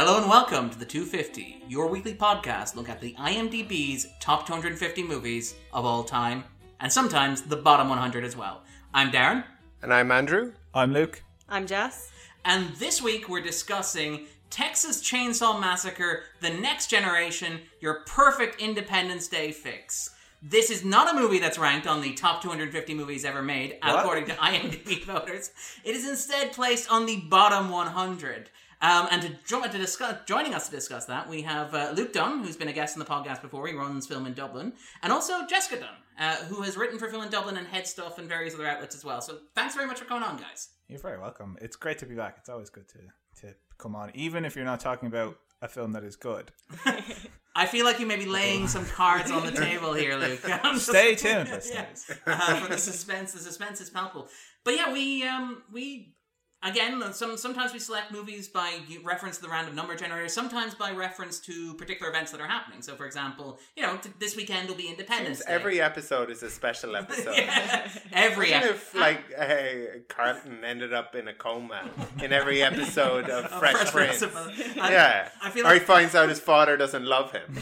[0.00, 5.02] Hello and welcome to the 250, your weekly podcast look at the IMDb's top 250
[5.02, 6.44] movies of all time,
[6.78, 8.62] and sometimes the bottom 100 as well.
[8.94, 9.42] I'm Darren,
[9.82, 10.52] And I'm Andrew.
[10.72, 11.24] I'm Luke.
[11.48, 12.12] I'm Jess.
[12.44, 19.50] and this week we're discussing Texas Chainsaw Massacre: The Next Generation, your perfect Independence Day
[19.50, 20.10] fix.
[20.40, 23.98] This is not a movie that's ranked on the top 250 movies ever made, What?
[23.98, 25.50] according to IMDb voters.
[25.82, 28.48] It is instead placed on the bottom 100.
[28.80, 32.12] Um, and to, jo- to discuss, joining us to discuss that, we have uh, Luke
[32.12, 33.66] Dunne, who's been a guest on the podcast before.
[33.66, 35.88] He runs Film in Dublin, and also Jessica Dunne,
[36.20, 38.94] uh, who has written for Film in Dublin and Head Stuff and various other outlets
[38.94, 39.20] as well.
[39.20, 40.68] So thanks very much for coming on, guys.
[40.86, 41.56] You're very welcome.
[41.60, 42.36] It's great to be back.
[42.38, 42.98] It's always good to,
[43.46, 46.52] to come on, even if you're not talking about a film that is good.
[47.56, 50.38] I feel like you may be laying some cards on the table here, Luke.
[50.76, 51.86] Stay tuned, Yeah.
[52.24, 53.32] Uh, for the suspense.
[53.32, 54.28] The suspense is palpable.
[54.64, 56.14] But yeah, we um we
[56.62, 60.28] again some sometimes we select movies by reference to the random number generator.
[60.28, 62.82] Sometimes by reference to particular events that are happening.
[62.82, 65.44] So, for example, you know, t- this weekend will be Independence Day.
[65.48, 67.34] Every episode is a special episode.
[67.48, 67.88] Yeah.
[68.12, 71.88] every Imagine ep- if, like, hey, Carlton ended up in a coma
[72.22, 74.22] in every episode of Fresh, Fresh Prince.
[74.80, 75.28] I- Yeah.
[75.42, 77.56] I feel or he finds out his father doesn't love him.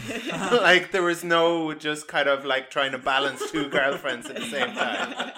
[0.51, 4.45] like, there was no just kind of like trying to balance two girlfriends at the
[4.45, 5.31] same time.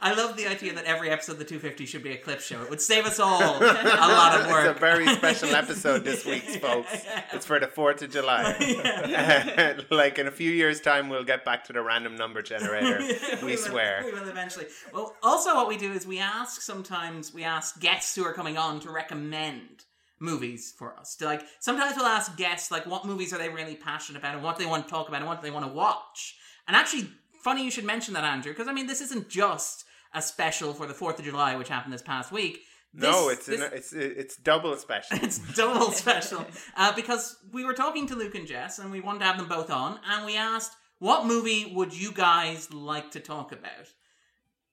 [0.00, 2.62] I love the idea that every episode of the 250 should be a clip show.
[2.62, 4.64] It would save us all a lot of work.
[4.68, 7.04] It's a very special episode this week, folks.
[7.32, 9.84] It's for the 4th of July.
[9.90, 13.00] like, in a few years' time, we'll get back to the random number generator.
[13.42, 14.02] we will- swear.
[14.04, 14.66] We will eventually.
[14.92, 18.56] Well, also, what we do is we ask sometimes we ask guests who are coming
[18.56, 19.84] on to recommend
[20.20, 21.16] movies for us.
[21.16, 24.42] To like sometimes we'll ask guests like what movies are they really passionate about and
[24.42, 26.36] what they want to talk about and what they want to watch.
[26.66, 27.08] And actually,
[27.42, 30.86] funny you should mention that, Andrew, because I mean this isn't just a special for
[30.86, 32.60] the Fourth of July, which happened this past week.
[32.94, 35.18] no, it's this- an, it's it's double special.
[35.22, 36.44] it's double special
[36.76, 39.48] uh, because we were talking to Luke and Jess, and we wanted to have them
[39.48, 43.88] both on, and we asked, "What movie would you guys like to talk about?"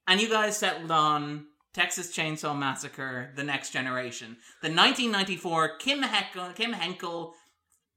[0.08, 6.02] And you guys settled on Texas Chainsaw Massacre: The Next Generation, the 1994 Kim
[6.54, 7.34] Kim Henkel,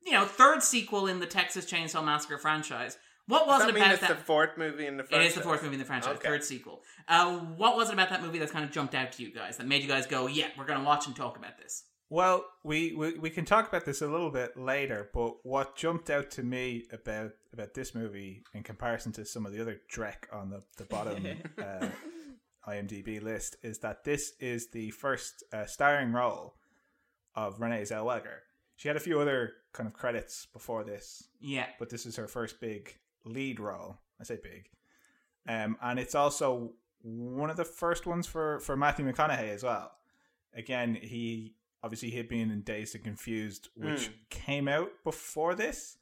[0.05, 2.97] you know, third sequel in the Texas Chainsaw Massacre franchise.
[3.29, 4.17] What was Does that it mean about it's that?
[4.17, 5.29] the fourth movie in the franchise?
[5.29, 6.28] is the fourth movie in the franchise, Okay.
[6.28, 6.81] third sequel.
[7.07, 9.57] Uh, what was it about that movie that kind of jumped out to you guys
[9.57, 11.84] that made you guys go, "Yeah, we're going to watch and talk about this"?
[12.09, 16.09] Well, we, we we can talk about this a little bit later, but what jumped
[16.09, 20.23] out to me about about this movie in comparison to some of the other dreck
[20.34, 21.23] on the the bottom
[21.63, 21.88] uh,
[22.67, 26.56] IMDb list is that this is the first uh, starring role
[27.35, 28.40] of Renee Zellweger.
[28.75, 31.67] She had a few other kind of credits before this, Yeah.
[31.78, 33.97] but this is her first big lead role.
[34.19, 34.69] I say big,
[35.47, 39.91] um, and it's also one of the first ones for for Matthew McConaughey as well.
[40.53, 41.53] Again, he
[41.84, 44.13] obviously he had been in Dazed and Confused, which Hmm.
[44.29, 45.97] came out before this.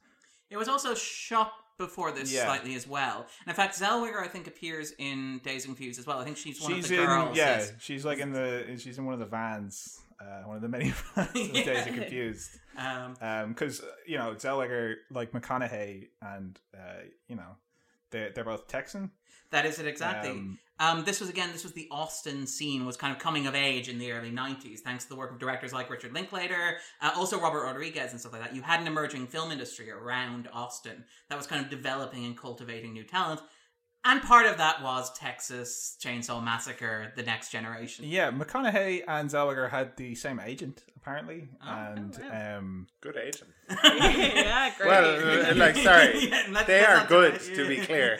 [0.50, 2.46] It was also shot before this Yeah.
[2.46, 3.18] slightly as well.
[3.42, 6.18] And in fact, Zellweger, I think, appears in Dazed and Confused as well.
[6.18, 7.36] I think she's one she's of the in girls.
[7.36, 10.68] yeah, she's like in the she's in one of the vans, uh, one of the
[10.68, 12.50] many vans of Dazed and Confused.
[12.78, 17.56] Um, because you know Zellweger, like McConaughey, and uh, you know
[18.12, 19.10] they're they're both Texan.
[19.50, 20.30] that is it exactly.
[20.30, 23.56] Um, Um, this was again, this was the Austin scene was kind of coming of
[23.56, 27.10] age in the early '90s, thanks to the work of directors like Richard Linklater, uh,
[27.16, 28.54] also Robert Rodriguez and stuff like that.
[28.54, 32.92] You had an emerging film industry around Austin that was kind of developing and cultivating
[32.92, 33.40] new talent,
[34.08, 38.04] and part of that was Texas Chainsaw Massacre: The Next Generation.
[38.08, 42.58] Yeah, McConaughey and Zellweger had the same agent apparently, Oh, and wow.
[42.58, 43.50] um, Good agent.
[43.84, 44.88] yeah, great.
[44.88, 46.28] Well, uh, like, sorry.
[46.28, 48.18] Yeah, let's- They let's are good, deny- to be clear.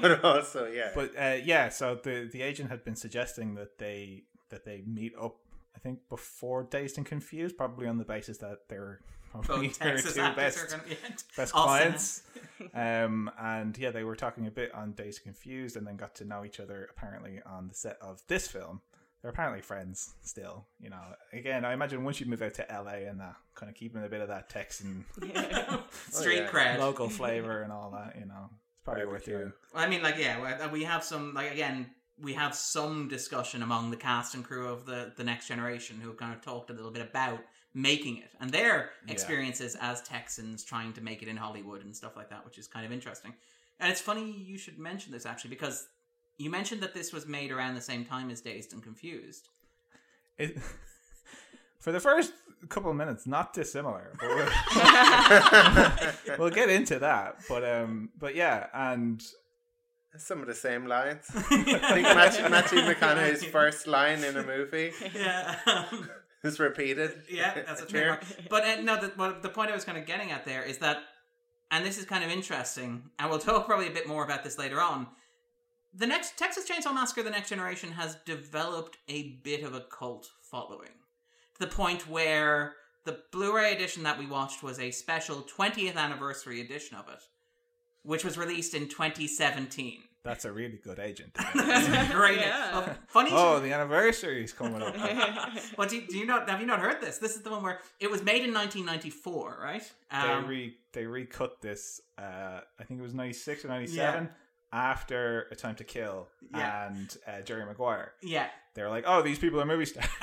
[0.00, 0.90] but also, yeah.
[0.94, 5.12] but uh, yeah, so the the agent had been suggesting that they that they meet
[5.20, 5.36] up.
[5.76, 9.00] I think before Dazed and Confused, probably on the basis that they're
[9.42, 10.96] probably Both Texas two best are gonna be
[11.36, 12.22] best clients.
[12.74, 16.24] um, and yeah, they were talking a bit on Dazed Confused, and then got to
[16.24, 18.80] know each other apparently on the set of this film.
[19.22, 20.66] They're apparently friends still.
[20.78, 21.00] You know,
[21.32, 24.08] again, I imagine once you move out to LA and that kind of keeping a
[24.08, 25.04] bit of that Texan
[26.10, 26.48] Street yeah.
[26.50, 26.78] cred.
[26.78, 29.52] local flavor and all that, you know, it's probably worth doing.
[29.74, 31.90] I mean, like, yeah, we- we have some, like, again,
[32.20, 36.08] we have some discussion among the cast and crew of the the next generation who
[36.08, 37.40] have kind of talked a little bit about
[37.74, 39.12] making it and their Yeah.
[39.12, 42.66] experiences as Texans trying to make it in Hollywood and stuff like that, which is
[42.68, 43.34] kind of interesting.
[43.80, 45.88] And it's funny you should mention this actually because
[46.38, 49.48] you mentioned that this was made around the same time as Dazed and Confused.
[50.38, 50.56] It,
[51.80, 52.32] for the first
[52.68, 54.12] couple of minutes, not dissimilar.
[54.20, 54.28] But
[56.28, 57.38] we'll, we'll get into that.
[57.48, 59.22] But um, but yeah, and
[60.16, 61.24] Some of the same lines.
[61.34, 64.92] I think Matthew, Matthew McConaughey's first line in a movie.
[65.14, 65.56] Yeah.
[65.66, 66.08] Um,
[66.44, 67.22] It's repeated.
[67.28, 68.22] Yeah, that's a trademark.
[68.50, 70.78] But uh, no, the, well, the point I was kind of getting at there is
[70.78, 70.98] that,
[71.70, 74.58] and this is kind of interesting, and we'll talk probably a bit more about this
[74.58, 75.08] later on.
[75.94, 80.28] The next Texas Chainsaw Massacre: The Next Generation has developed a bit of a cult
[80.42, 80.90] following,
[81.54, 82.74] to the point where
[83.04, 87.22] the Blu-ray edition that we watched was a special 20th anniversary edition of it,
[88.02, 90.02] which was released in 2017.
[90.24, 91.34] That's a really good agent.
[91.52, 92.40] Great.
[92.40, 92.72] Yeah.
[92.72, 93.30] Well, funny.
[93.32, 94.96] oh, the anniversary is coming up.
[95.76, 96.44] Well, do, do you know?
[96.46, 97.18] Have you not heard this?
[97.18, 99.92] This is the one where it was made in 1994, right?
[100.10, 102.00] they Um, re they recut this.
[102.16, 104.28] Uh, I think it was ninety six or ninety seven
[104.74, 106.88] after A Time to Kill Yeah.
[106.88, 108.12] and uh, Jerry Maguire.
[108.22, 108.48] yeah.
[108.74, 110.08] They were like, "Oh, these people are movie stars."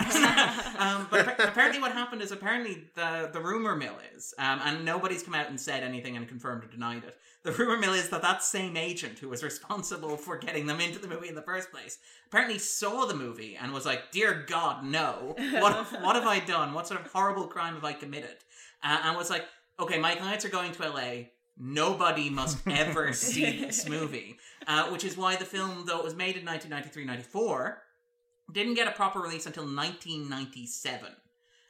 [0.77, 4.83] um, but appa- apparently, what happened is apparently the the rumor mill is, um, and
[4.83, 7.15] nobody's come out and said anything and confirmed or denied it.
[7.43, 10.99] The rumor mill is that that same agent who was responsible for getting them into
[10.99, 11.97] the movie in the first place
[12.27, 15.33] apparently saw the movie and was like, "Dear God, no!
[15.61, 15.73] What
[16.03, 16.73] what have I done?
[16.73, 18.35] What sort of horrible crime have I committed?"
[18.83, 19.45] Uh, and was like,
[19.79, 21.11] "Okay, my clients are going to LA."
[21.63, 26.15] Nobody must ever see this movie, uh, which is why the film, though it was
[26.15, 27.75] made in 1993-94,
[28.51, 31.09] didn't get a proper release until 1997.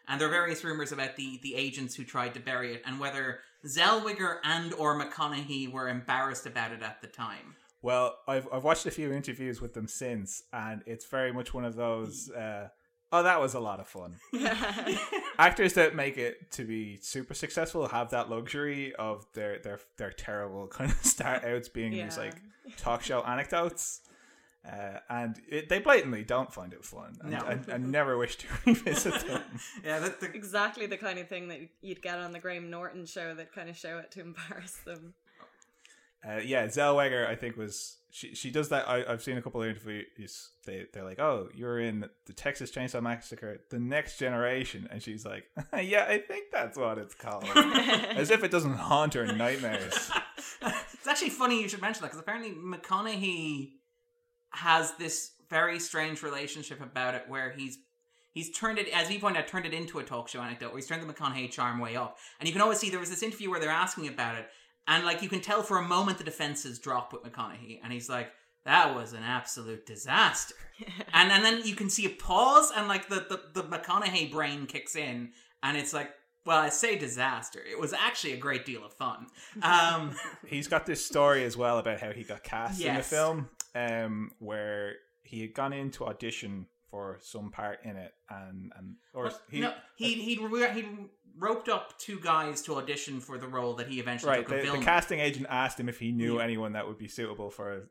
[0.07, 2.99] And there are various rumors about the, the agents who tried to bury it and
[2.99, 7.55] whether Zellweger and or McConaughey were embarrassed about it at the time.
[7.81, 11.65] well, I've I've watched a few interviews with them since, and it's very much one
[11.65, 12.29] of those.
[12.29, 12.69] Uh,
[13.11, 14.15] oh, that was a lot of fun.
[15.37, 20.11] Actors that make it to be super successful have that luxury of their their their
[20.11, 22.35] terrible kind of start outs being these like
[22.77, 24.01] talk show anecdotes.
[24.63, 27.39] Uh, and it, they blatantly don't find it fun, and, No.
[27.47, 29.41] and, and never wish to revisit them.
[29.83, 33.07] Yeah, the, the, exactly the kind of thing that you'd get on the Graham Norton
[33.07, 35.15] show that kind of show it to embarrass them.
[36.23, 38.35] Uh, yeah, Zellweger, I think was she.
[38.35, 38.87] She does that.
[38.87, 40.49] I, I've seen a couple of interviews.
[40.65, 45.25] They they're like, "Oh, you're in the Texas Chainsaw Massacre: The Next Generation," and she's
[45.25, 50.11] like, "Yeah, I think that's what it's called," as if it doesn't haunt her nightmares.
[50.61, 53.71] it's actually funny you should mention that because apparently McConaughey
[54.51, 57.79] has this very strange relationship about it where he's
[58.33, 60.77] he's turned it as he pointed out turned it into a talk show anecdote where
[60.77, 63.23] he's turned the McConaughey charm way up and you can always see there was this
[63.23, 64.47] interview where they're asking about it
[64.87, 68.09] and like you can tell for a moment the defenses drop with McConaughey and he's
[68.09, 68.31] like
[68.65, 70.55] that was an absolute disaster.
[71.13, 74.65] And and then you can see a pause and like the the, the McConaughey brain
[74.65, 75.29] kicks in
[75.61, 76.09] and it's like
[76.43, 77.59] well I say disaster.
[77.59, 79.27] It was actually a great deal of fun.
[79.61, 80.15] Um
[80.47, 84.31] He's got this story as well about how he got cast in the film, um,
[84.39, 89.23] where he had gone in to audition for some part in it, and and or
[89.25, 90.97] Well, he no, he he he
[91.37, 94.57] roped up two guys to audition for the role that he eventually right took a
[94.57, 94.79] the, film.
[94.79, 96.43] the casting agent asked him if he knew Yeah.
[96.43, 97.89] anyone that would be suitable for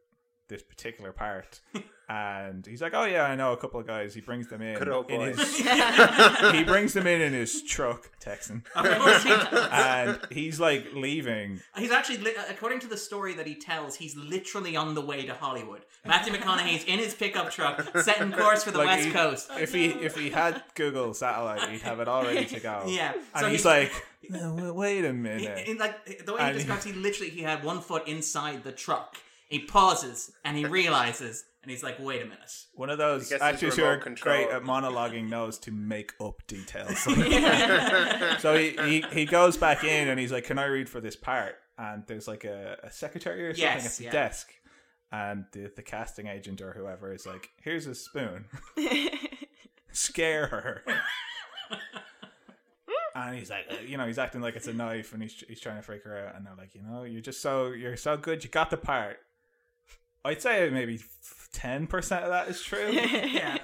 [0.50, 1.60] this particular part
[2.10, 4.76] and he's like oh yeah i know a couple of guys he brings them in,
[4.78, 5.32] Good old in boy.
[5.32, 5.56] his,
[6.52, 9.68] he brings them in in his truck texan Of course he does.
[9.72, 14.16] and he's like leaving He's actually, li- according to the story that he tells, he's
[14.16, 15.82] literally on the way to Hollywood.
[16.04, 19.50] Matthew McConaughey's in his pickup truck, setting course for the Like, West he- Coast.
[19.58, 23.12] if he if he had google satellite he'd have it all ready to go Yeah,
[23.34, 23.92] and so he's he- like
[24.28, 27.30] "No, wait- wait a He- minute in, like the way he And- describes, he literally
[27.30, 29.16] he had one foot inside the truck.
[29.50, 33.76] He pauses and he realizes, and he's like, "Wait a minute." one of those actors
[33.76, 34.34] who are control.
[34.36, 36.98] great at monologuing knows to make up details
[38.40, 41.16] So he, he he goes back in and he's like, "Can I read for this
[41.16, 44.10] part?" And there's like a, a secretary or something Yes, at the yeah.
[44.12, 44.52] desk,
[45.12, 48.46] and the the casting agent or whoever is like, "Here's a spoon,
[49.92, 50.84] scare her."
[53.14, 55.76] and he's like, you know, he's acting like it's a knife, and he's he's trying
[55.76, 56.36] to freak her out.
[56.36, 59.18] And they're like, you know, you're just so you're so good, you got the part.
[60.24, 61.00] I'd say maybe
[61.52, 63.58] ten percent of that is true, Yeah,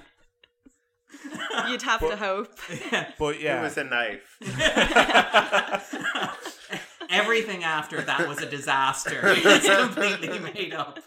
[1.69, 2.49] You'd have to hope.
[3.19, 4.39] but yeah, It was a knife.
[7.09, 9.21] Everything after that was a disaster.
[9.25, 10.99] It's completely made up.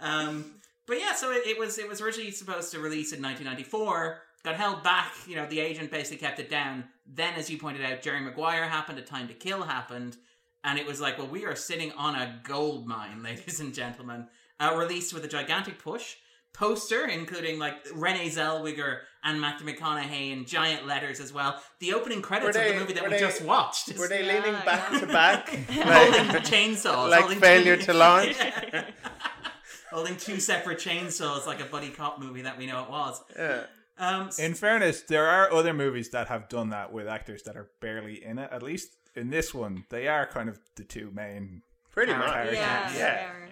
[0.00, 4.20] Um, but yeah, so it, it was it was originally supposed to release in 1994.
[4.44, 5.12] Got held back.
[5.26, 6.84] You know, the agent basically kept it down.
[7.06, 8.98] Then, as you pointed out, Jerry Maguire happened.
[8.98, 10.16] A Time to Kill happened,
[10.62, 14.28] and it was like, well, we are sitting on a gold mine, ladies and gentlemen.
[14.58, 16.14] Uh, released with a gigantic push
[16.54, 21.60] poster, including like Renee Zellweger and Matthew McConaughey in giant letters as well.
[21.80, 23.96] The opening credits Were of the movie that we they- just watched.
[23.98, 25.00] Were they Yeah, leaning back yeah.
[25.00, 25.48] to back?
[25.70, 28.36] holding Like, chainsaws, like holding failure two- to launch?
[28.38, 28.84] Yeah.
[29.90, 33.22] holding two separate chainsaws, like a buddy cop movie that we know it was.
[33.38, 33.64] yeah.
[33.98, 37.70] Um, In fairness, there are other movies that have done that with actors that are
[37.80, 38.50] barely in it.
[38.52, 41.62] At least in this one, they are kind of the two main.
[41.92, 42.44] Pretty Character.
[42.44, 42.52] much.
[42.54, 42.98] Yeah, Yeah.
[42.98, 43.45] yeah.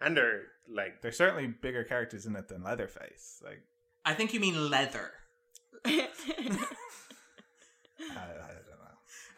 [0.00, 3.42] And they're like, They're certainly bigger characters in it than Leatherface.
[3.44, 3.62] Like,
[4.04, 5.10] I think you mean leather.
[5.84, 6.06] I, I
[8.06, 8.88] don't know.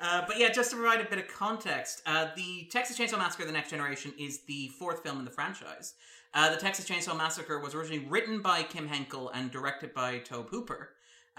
[0.01, 3.45] Uh, but yeah, just to provide a bit of context, uh, the Texas Chainsaw Massacre:
[3.45, 5.95] The Next Generation is the fourth film in the franchise.
[6.33, 10.49] Uh, the Texas Chainsaw Massacre was originally written by Kim Henkel and directed by Tobe
[10.51, 10.91] Hooper.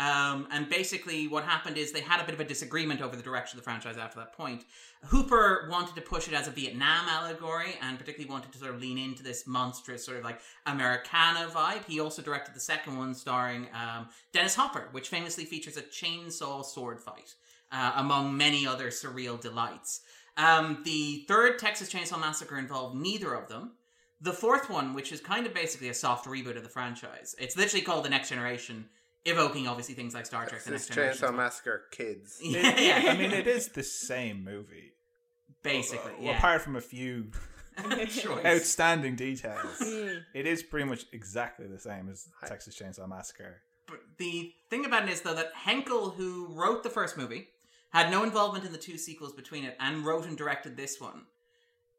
[0.02, 3.22] Um, and basically, what happened is they had a bit of a disagreement over the
[3.22, 4.64] direction of the franchise after that point.
[5.04, 8.82] Hooper wanted to push it as a Vietnam allegory and particularly wanted to sort of
[8.82, 11.86] lean into this monstrous sort of like Americana vibe.
[11.86, 16.66] He also directed the second one starring um, Dennis Hopper, which famously features a chainsaw
[16.66, 17.36] sword fight,
[17.72, 20.02] uh, among many other surreal delights.
[20.36, 23.74] Um, the third Texas Chainsaw Massacre involved neither of them.
[24.20, 27.58] The fourth one, which is kind of basically a soft reboot of the franchise, it's
[27.58, 28.86] literally called The Next Generation,
[29.26, 31.18] evoking obviously things like Star Trek: The This Next Generation.
[31.18, 31.32] Chainsaw as well.
[31.34, 32.40] Massacre kids.
[32.44, 33.12] Yeah, yeah.
[33.12, 34.94] I mean, it is the same movie,
[35.64, 36.38] basically, Well, yeah.
[36.38, 37.32] apart from a few
[38.46, 39.78] outstanding details.
[39.82, 40.24] Mm.
[40.34, 43.62] it is pretty much exactly the same as Texas Chainsaw Massacre.
[43.88, 47.48] But the thing about it is, though, that Henkel, who wrote the first movie,
[47.92, 51.24] had no involvement in the two sequels between it, and wrote and directed this one.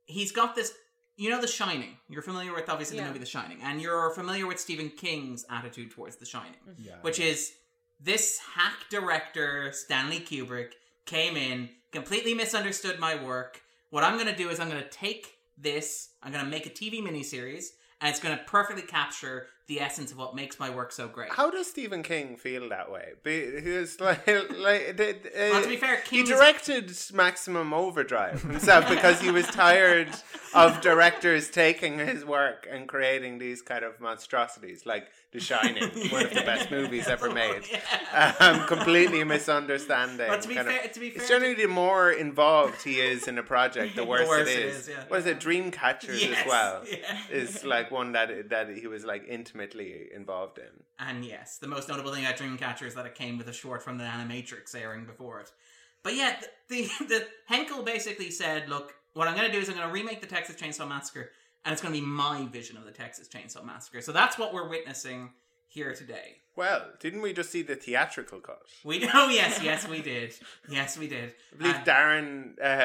[0.07, 0.73] He's got this.
[1.16, 1.97] You know, The Shining.
[2.09, 3.09] You're familiar with obviously the Yeah.
[3.09, 6.83] movie The Shining, and you're familiar with Stephen King's attitude towards The Shining, mm-hmm.
[6.83, 7.52] Yeah, which is
[8.00, 10.73] this hack director Stanley Kubrick
[11.07, 13.61] came in, completely misunderstood my work.
[13.90, 16.66] What I'm going to do is I'm going to take this, I'm going to make
[16.66, 17.66] a TV miniseries,
[18.00, 21.31] and it's going to perfectly capture the essence of what makes my work so great.
[21.33, 23.12] How does Stephen King feel that way?
[23.23, 28.42] Be- He's like, like the- uh, Well, to be fair, he is- directed Maximum Overdrive
[28.42, 30.09] himself because he was tired
[30.54, 36.25] of directors taking his work and creating these kind of monstrosities, like The Shining, one
[36.26, 37.62] of the best movies ever made.
[38.40, 40.40] Um, completely misunderstanding.
[40.40, 43.28] To be kind of- fair- to be it's fair generally the more involved he is
[43.28, 44.76] in a project, the worse, worse it it is.
[44.83, 45.04] is, yeah.
[45.09, 45.38] What is it?
[45.40, 47.19] Dreamcatchers Yes, as well yeah.
[47.31, 50.85] is like one that that he was like intimately involved in.
[50.99, 53.82] And yes, the most notable thing about Dreamcatcher is that it came with a short
[53.82, 55.50] from the Animatrix airing before it.
[56.02, 56.37] But yeah,
[56.68, 59.87] the, the, the Henkel basically said, "Look, what I'm going to do is I'm going
[59.87, 61.30] to remake the Texas Chainsaw Massacre,
[61.64, 64.52] and it's going to be my vision of the Texas Chainsaw Massacre." So that's what
[64.52, 65.30] we're witnessing
[65.73, 66.37] here today.
[66.55, 68.61] Well, didn't we just see the theatrical cut?
[68.85, 70.35] We oh yes, yes we did,
[70.69, 71.33] yes we did.
[71.55, 72.33] I believe Uh, Darren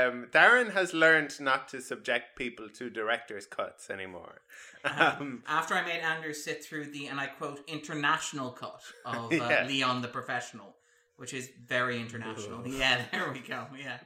[0.08, 4.42] um, Darren has learned not to subject people to director's cuts anymore.
[4.86, 9.36] Um, after I made Anders sit through the, and I quote, international cut of uh,
[9.36, 9.66] Yeah.
[9.68, 10.76] Leon the Professional,
[11.18, 12.66] which is very international.
[12.66, 13.66] yeah, there we go.
[13.78, 13.98] Yeah.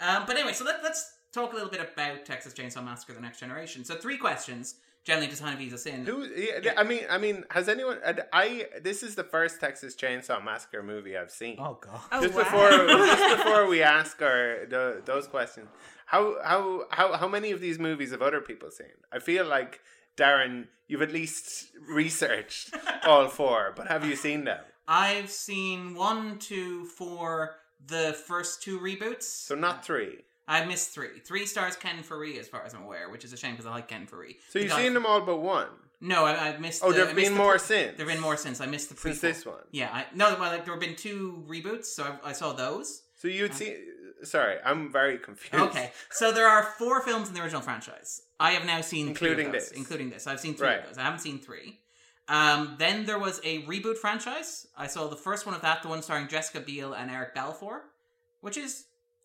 [0.00, 3.20] Um, but anyway, so let, let's talk a little bit about Texas Chainsaw Massacre: The
[3.20, 3.84] Next Generation.
[3.84, 6.04] So three questions, generally to kind of ease us in.
[6.06, 6.24] who?
[6.24, 7.98] Yeah, I mean, I mean, has anyone?
[8.32, 11.56] I this is the first Texas Chainsaw Massacre movie I've seen.
[11.58, 12.00] oh god.
[12.10, 12.42] Oh, just wow.
[12.44, 12.70] before
[13.06, 15.68] just before we ask our the, those questions,
[16.06, 18.96] how how how how many of these movies have other people seen?
[19.12, 19.80] I feel like
[20.16, 22.74] Darren, you've at least researched
[23.06, 24.60] all four, but have you seen them?
[24.86, 27.56] I've seen one, two, four,
[27.86, 29.22] the first two reboots.
[29.22, 30.18] So not uh, three.
[30.48, 31.20] I missed three.
[31.24, 33.70] Three stars Ken Foree, as far as I'm aware, which is a shame because I
[33.70, 34.36] like Ken Foree.
[34.50, 35.68] So you've seen them all but one.
[36.00, 36.82] No, I, I missed.
[36.84, 37.96] Oh, the, there've been the more pre- since.
[37.96, 38.60] There have been more since.
[38.60, 39.14] I missed the prequel.
[39.14, 39.60] Since this one.
[39.70, 43.02] Yeah, I no, well, like there have been two reboots, so I, I saw those.
[43.16, 43.76] So you'd see.
[44.24, 45.54] Sorry, I'm very confused.
[45.64, 48.22] Okay, so there are four films in the original franchise.
[48.38, 49.78] I have now seen Including three of those, this.
[49.78, 50.26] including this.
[50.26, 50.80] I've seen three Right.
[50.80, 50.98] of those.
[50.98, 51.78] I haven't seen three.
[52.28, 54.66] Um, then there was a reboot franchise.
[54.76, 57.82] I saw the first one of that, the one starring Jessica Biel and Eric Balfour,
[58.40, 58.84] which is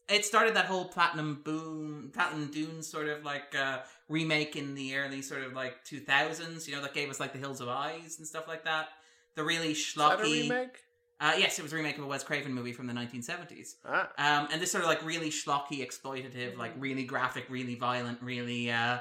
[0.09, 4.95] it started that whole platinum boom, Platinum Dune sort of like uh, remake in the
[4.97, 6.67] early sort of like two thousands.
[6.67, 8.87] You know that gave us like the Hills of Eyes and stuff like that.
[9.35, 10.43] The really Is that a schlocky.
[10.43, 10.77] remake?
[11.19, 13.75] Uh, yes, it was a remake of a Wes Craven movie from the 1970s.
[13.85, 18.21] Ah, Um, and this sort of like really schlocky, exploitative, like really graphic, really violent,
[18.21, 18.99] really, uh,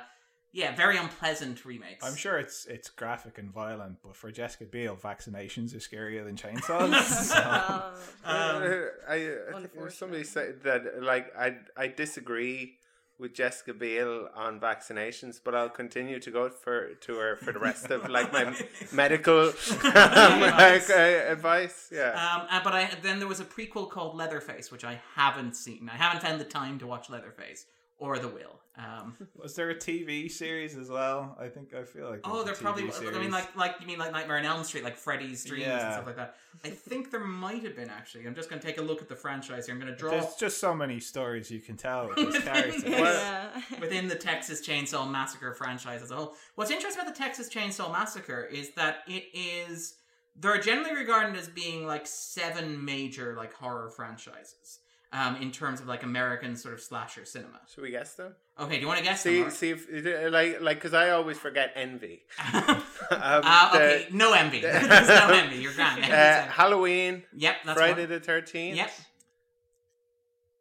[0.56, 2.02] yeah, very unpleasant remakes.
[2.02, 6.34] I'm sure it's it's graphic and violent, but for Jessica Biel, vaccinations are scarier than
[6.36, 6.94] chainsaws.
[7.32, 7.36] so-
[8.24, 9.16] Uh, Um, I,
[9.54, 12.78] I think somebody said that like I I disagree
[13.18, 17.58] with Jessica Biel on vaccinations, but I'll continue to go for to her for the
[17.58, 18.44] rest of like my
[18.92, 19.52] medical
[19.84, 21.90] like, uh, advice.
[21.92, 22.10] Yeah.
[22.12, 25.90] Um, uh, but I then there was a prequel called Leatherface, which I haven't seen.
[25.92, 27.66] I haven't found the time to watch Leatherface
[27.98, 28.60] or The Will.
[28.78, 31.34] Um, Was there a TV series as well?
[31.40, 32.20] I think I feel like.
[32.24, 32.82] oh, was a there probably.
[32.82, 33.16] TV was.
[33.16, 35.92] I mean, like, like you mean like Nightmare on Elm Street, like Freddy's Dreams and
[35.94, 36.36] stuff like that.
[36.64, 38.26] I think there might have been actually.
[38.26, 39.74] I'm just going to take a look at the franchise here.
[39.74, 42.88] I'm going to draw There's just so many stories you can tell with this character.
[42.88, 43.48] yeah.
[43.80, 46.34] within the Texas Chainsaw Massacre franchise as a whole.
[46.56, 49.94] What's interesting about the Texas Chainsaw Massacre is that it is
[50.38, 54.80] they're generally regarded as being like seven major like horror franchises.
[55.18, 57.60] Um, in terms of like American sort of slasher cinema.
[57.72, 58.34] Should we guess them?
[58.60, 59.50] Okay, do you want to guess See, them?
[59.50, 59.86] see if
[60.32, 62.24] like like because I always forget envy.
[62.54, 64.60] um, uh, the- okay, no envy.
[64.62, 65.56] There's no envy.
[65.56, 66.04] You're grand.
[66.04, 68.10] uh, Halloween, yep, that's Friday one.
[68.10, 68.76] the Thirteenth.
[68.76, 68.90] Yep.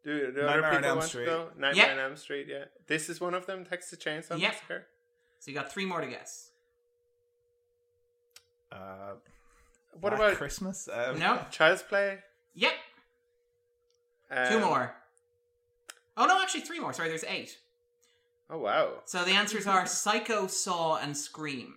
[0.04, 1.24] Do, do Nightmare other on people Elm want Street.
[1.24, 1.48] to go?
[1.58, 1.92] Nightmare Yeah.
[1.92, 2.46] on Elm Street.
[2.48, 3.64] Yeah, this is one of them.
[3.66, 4.52] Texas Chainsaw Yep.
[4.52, 4.86] Massacre.
[5.40, 6.50] So you got three more to guess.
[8.72, 9.14] Uh,
[10.00, 10.88] What Black about Christmas?
[10.92, 11.44] Um, No.
[11.50, 12.18] Child's Play?
[12.54, 12.72] Yep.
[14.30, 14.94] Um, Two more.
[16.16, 16.92] Oh no, actually three more.
[16.92, 17.58] Sorry, there's eight.
[18.50, 19.02] Oh wow.
[19.04, 21.74] So the answers are Psycho, Saw, and Scream.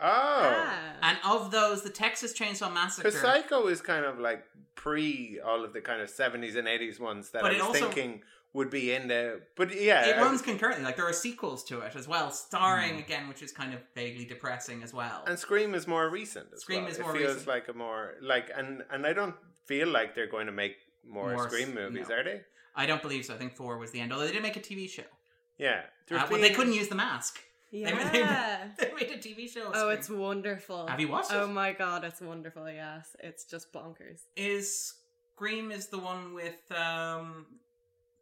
[0.00, 0.06] Oh.
[0.06, 0.78] Ah.
[1.02, 3.08] And of those, the Texas Chainsaw Massacre.
[3.08, 4.44] Because Psycho is kind of like
[4.74, 7.66] pre all of the kind of seventies and eighties ones that But I it was
[7.68, 9.42] also- thinking would be in there.
[9.56, 10.84] But yeah, it I- runs concurrently.
[10.84, 12.98] Like there are sequels to it as well, starring Hmm.
[12.98, 15.22] again, which is kind of vaguely depressing as well.
[15.28, 16.48] and Scream is more recent.
[16.52, 16.90] As Scream well.
[16.90, 17.46] is it more feels recent.
[17.48, 20.76] like a more like, and and I don't feel like they're going to make
[21.06, 22.14] more, More s- Scream movies, no.
[22.16, 22.40] are they?
[22.76, 23.34] I don't believe so.
[23.34, 24.12] I think four was the end.
[24.12, 25.02] Although they did make a TV show.
[25.58, 27.40] Yeah, There's Uh, well, they couldn't use the mask.
[27.72, 28.70] Yeah.
[28.78, 29.70] they, they made a TV show.
[29.72, 29.90] Oh, Scream.
[29.98, 30.86] it's wonderful.
[30.86, 31.48] Have you watched Oh it?
[31.48, 32.68] my god, it's wonderful.
[32.70, 34.20] Yes, it's just bonkers.
[34.36, 34.94] is
[35.36, 37.46] Scream is the one with um.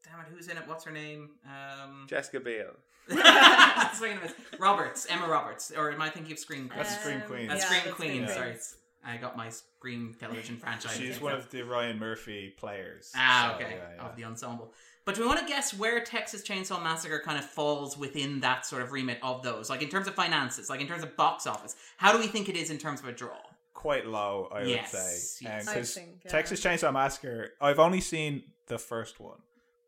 [0.04, 0.62] Damn it, who's in it?
[0.66, 1.30] What's her name?
[1.44, 2.73] Um, Jessica Biel.
[3.08, 4.20] That's what I'm gonna
[4.50, 4.61] miss.
[4.61, 6.78] Roberts, Emma Roberts, or am I thinking of Scream Queen?
[6.78, 7.49] That's Scream Queen.
[7.49, 8.28] That's yeah, Scream that's Queen.
[8.28, 8.58] Sorry, Queen.
[9.05, 10.97] I got my Scream television franchise.
[10.97, 13.12] She's one of the Ryan Murphy players.
[13.17, 14.02] Ah, So, okay, yeah, yeah.
[14.09, 14.73] of the ensemble.
[15.05, 18.67] But do we want to guess where Texas Chainsaw Massacre kind of falls within that
[18.67, 19.71] sort of remit of those?
[19.71, 22.49] Like in terms of finances, like in terms of box office, how do we think
[22.49, 23.38] it is in terms of a draw?
[23.73, 25.45] Quite low, I Yes, would say.
[25.47, 25.67] yes.
[25.69, 26.31] Um, I 'cause think, yeah.
[26.31, 29.38] Texas Chainsaw Massacre, I've only seen the first one,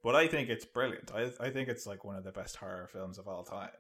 [0.03, 1.11] but I think it's brilliant.
[1.15, 3.71] I, I think it's like one of the best horror films of all time.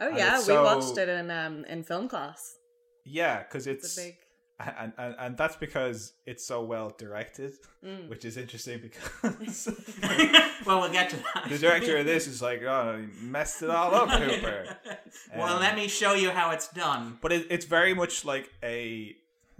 [0.00, 2.56] Oh And yeah, we so- watched it in um in film class.
[3.04, 4.16] Yeah, because It's it's big.
[4.58, 7.52] And, and and that's because it's so well directed,
[7.84, 8.08] Mm.
[8.08, 9.68] which is interesting because
[10.66, 11.46] well, we'll get to that.
[11.50, 14.76] the director of this is like, oh, he messed it all up, Hooper.
[15.36, 17.18] well, Um, let me show you how it's done.
[17.20, 19.14] But it, it's very much like a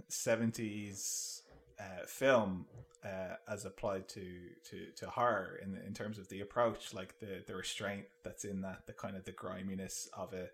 [0.09, 1.43] seventies
[1.79, 2.65] uh, film
[3.05, 4.25] uh, as applied to,
[4.69, 8.61] to, to horror in in terms of the approach, like the, the restraint that's in
[8.61, 10.53] that, the kind of the griminess of it.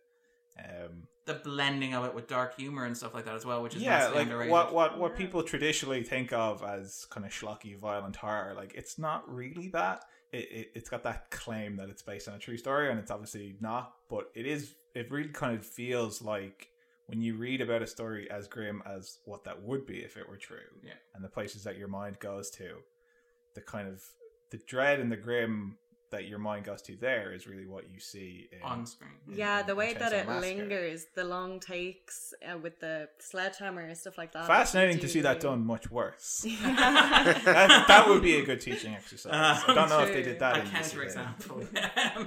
[0.59, 3.75] Um, The blending of it with dark humor and stuff like that as well, which
[3.75, 4.51] is yeah, like underrated.
[4.51, 8.97] what what what people traditionally think of as kind of schlocky, violent horror, like it's
[8.99, 10.03] not really that.
[10.31, 13.11] It, it it's got that claim that it's based on a true story, and it's
[13.11, 13.93] obviously not.
[14.09, 14.75] But it is.
[14.93, 16.69] It really kind of feels like
[17.07, 20.27] when you read about a story as grim as what that would be if it
[20.29, 20.57] were true.
[20.83, 20.93] Yeah.
[21.13, 22.77] And the places that your mind goes to,
[23.55, 24.03] the kind of
[24.51, 25.77] the dread and the grim
[26.13, 29.11] that your mind goes to there is really what you see in, on screen.
[29.27, 30.41] in- Yeah, in- the in way that it Massacre.
[30.41, 34.47] lingers, the long takes uh, with the sledgehammer and stuff like that.
[34.47, 36.45] Fascinating to see that done much worse.
[36.63, 39.33] that, that would be a good teaching exercise.
[39.33, 40.57] Uh, I don't know if they did that.
[40.57, 41.03] a in this counter year.
[41.05, 41.63] example.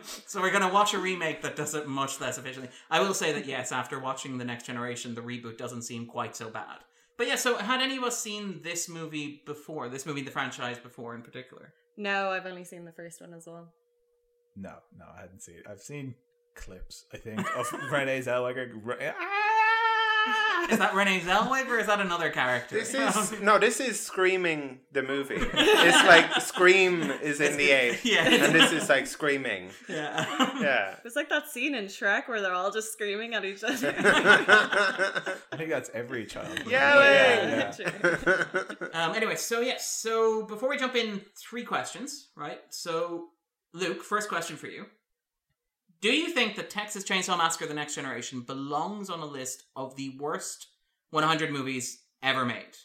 [0.27, 2.71] so we're going to watch a remake that does it much less efficiently.
[2.91, 6.37] I will say that yes, after watching the next generation, the reboot doesn't seem quite
[6.37, 6.79] so bad.
[7.19, 9.89] But yeah, so had any of us seen this movie before?
[9.89, 11.73] This movie, the franchise before in particular?
[11.97, 13.69] No, I've only seen the first one as well.
[14.55, 15.67] No, no, I hadn't seen it.
[15.69, 16.15] I've seen
[16.55, 18.73] clips, I think, of Renee Zellweger.
[20.71, 22.75] Is that Renee Zellweger or is that another character?
[22.77, 22.93] This
[23.33, 23.57] is no.
[23.57, 25.37] This is Screaming the movie.
[25.55, 28.25] It's like Scream is in the A, Yeah.
[28.29, 29.71] and this is like Screaming.
[29.89, 30.27] yeah.
[30.61, 30.97] Yeah.
[31.05, 33.95] It's like that scene in Shrek where they're all just screaming at each other.
[33.97, 36.61] I think that's every child.
[36.67, 38.89] Yeah, But yeah, True.
[38.93, 42.61] Um, anyway, so yes, so before we jump in, three questions, right?
[42.71, 43.27] So,
[43.73, 44.87] Luke, first question for you.
[46.01, 49.97] Do you think that Texas Chainsaw Massacre The Next Generation belongs on a list of
[49.97, 50.69] the worst
[51.11, 52.77] 100 movies ever made?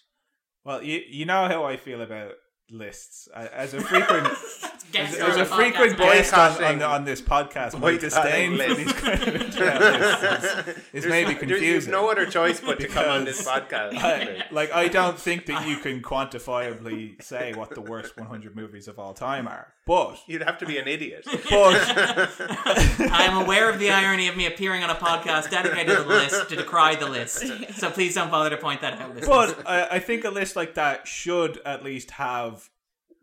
[0.64, 2.34] Well, you you know how I feel about
[2.70, 4.28] lists I- as a frequent.
[4.92, 6.04] Guest As, star as a frequent member.
[6.14, 6.84] guest on, on, Boycotting.
[6.84, 11.70] on this podcast, my disdain for these kind of lists is, is maybe no- confusing.
[11.72, 13.96] There's no other choice but to come on this podcast.
[13.98, 18.88] I, like I don't think that you can quantifiably say what the worst 100 movies
[18.88, 21.26] of all time are, but You'd have to be an idiot.
[21.26, 26.04] but I am aware of the irony of me appearing on a podcast dedicated to
[26.04, 27.44] the list to decry the list.
[27.76, 29.16] So please don't bother to point that out.
[29.16, 29.28] listeners.
[29.28, 32.70] but I, I think a list like that should at least have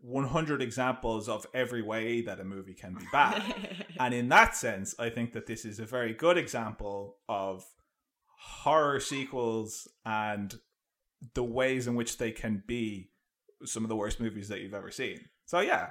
[0.01, 3.43] 100 examples of every way that a movie can be bad.
[3.99, 7.63] and in that sense, I think that this is a very good example of
[8.37, 10.55] horror sequels and
[11.33, 13.09] the ways in which they can be
[13.65, 15.19] some of the worst movies that you've ever seen.
[15.45, 15.89] So yeah,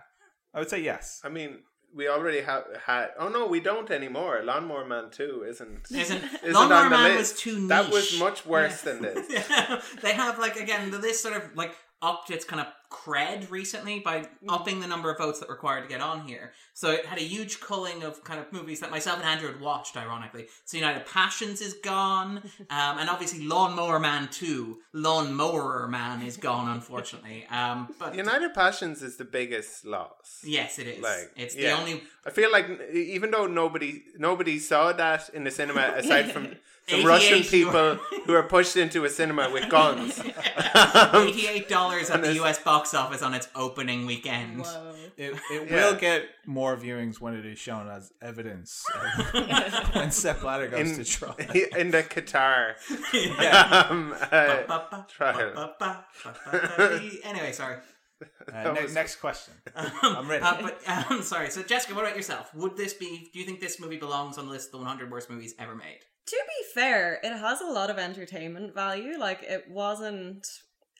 [0.54, 1.20] I would say yes.
[1.22, 1.58] I mean,
[1.94, 3.08] we already have had.
[3.18, 4.40] Oh no, we don't anymore.
[4.42, 5.80] Lawnmower Man Two isn't.
[5.90, 7.34] Isn't, Isn't Lawnmower on the Man list.
[7.34, 7.68] was too niche.
[7.68, 8.92] That was much worse Yeah.
[8.92, 9.26] than this.
[9.30, 9.80] Yeah.
[10.02, 14.00] they have like again the list sort of like upped its kind of cred recently
[14.00, 16.52] by upping the number of votes that required to get on here.
[16.74, 19.60] So it had a huge culling of kind of movies that myself and Andrew had
[19.60, 20.46] watched, ironically.
[20.64, 22.38] So United Passions is gone,
[22.70, 27.46] um, and obviously Lawnmower Man 2, Lawnmower Man is gone, unfortunately.
[27.50, 30.42] Um, but United Passions is the biggest loss.
[30.44, 31.02] yes, it is.
[31.02, 31.74] Like, it's yeah.
[31.74, 36.30] the only I feel like even though nobody nobody saw that in the cinema, aside
[36.30, 36.56] from
[36.88, 37.94] some 88 Russian people
[38.26, 40.18] who are pushed into a cinema with guns.
[40.20, 42.58] Um, eighty-eight dollars at the U.S.
[42.58, 44.62] box office on its opening weekend.
[44.62, 44.94] Whoa.
[45.16, 45.90] It, it Yeah.
[45.90, 48.84] will get more viewings when it is shown as evidence
[49.92, 51.34] when Sepp Blatter goes in, to trial.
[51.76, 52.74] in the Qatar
[53.12, 53.86] Yeah.
[53.90, 55.52] um, uh, trial.
[55.54, 57.00] ba-ba, ba-ba.
[57.24, 57.76] Anyway, sorry.
[58.52, 59.54] Uh, ne- was- next question.
[59.76, 60.42] Um, I'm ready.
[60.42, 61.50] uh, but um, sorry.
[61.50, 62.52] So, Jessica, what about yourself?
[62.54, 63.30] Would this be?
[63.32, 65.74] Do you think this movie belongs on the list of the 100 worst movies ever
[65.76, 66.00] made?
[66.28, 69.18] To be fair, it has a lot of entertainment value.
[69.18, 70.46] Like, it wasn't